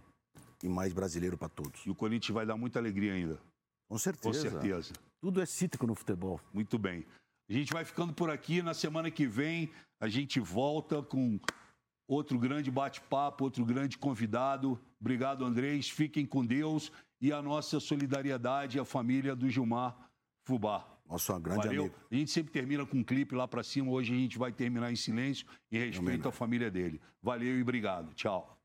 e 0.64 0.70
mais 0.70 0.94
brasileiro 0.94 1.36
para 1.36 1.50
todos. 1.50 1.84
E 1.88 1.90
o 1.90 1.96
Corinthians 1.96 2.36
vai 2.36 2.46
dar 2.46 2.56
muita 2.56 2.78
alegria 2.78 3.14
ainda. 3.14 3.38
Com 3.90 3.96
Com 3.96 3.98
certeza. 3.98 4.52
certeza. 4.52 4.94
Tudo 5.20 5.42
é 5.42 5.46
cítrico 5.48 5.88
no 5.88 5.96
futebol. 5.96 6.40
Muito 6.54 6.78
bem. 6.78 7.04
A 7.50 7.54
gente 7.54 7.74
vai 7.74 7.84
ficando 7.84 8.14
por 8.14 8.30
aqui. 8.30 8.62
Na 8.62 8.76
semana 8.76 9.10
que 9.10 9.26
vem, 9.26 9.72
a 10.00 10.08
gente 10.08 10.40
volta 10.40 11.02
com 11.02 11.40
outro 12.08 12.38
grande 12.38 12.70
bate-papo, 12.70 13.44
outro 13.44 13.66
grande 13.66 13.98
convidado. 13.98 14.80
Obrigado, 15.02 15.44
Andrés. 15.44 15.90
Fiquem 15.90 16.28
com 16.28 16.46
Deus 16.46 16.92
e 17.20 17.34
a 17.34 17.42
nossa 17.42 17.80
solidariedade 17.80 18.80
à 18.80 18.86
família 18.86 19.36
do 19.36 19.50
Gilmar 19.50 19.98
Fubá. 20.46 20.97
Nosso 21.10 21.34
um 21.34 21.42
grande 21.42 21.68
Valeu. 21.68 21.82
amigo. 21.84 21.96
A 22.12 22.16
gente 22.16 22.32
sempre 22.32 22.52
termina 22.52 22.86
com 22.86 22.98
um 22.98 23.04
clipe 23.04 23.34
lá 23.34 23.48
pra 23.48 23.64
cima. 23.64 23.90
Hoje 23.92 24.14
a 24.14 24.18
gente 24.18 24.38
vai 24.38 24.52
terminar 24.52 24.92
em 24.92 24.96
silêncio 24.96 25.48
em 25.72 25.78
respeito 25.78 26.28
à 26.28 26.32
família 26.32 26.70
dele. 26.70 27.00
Valeu 27.22 27.58
e 27.58 27.62
obrigado. 27.62 28.14
Tchau. 28.14 28.57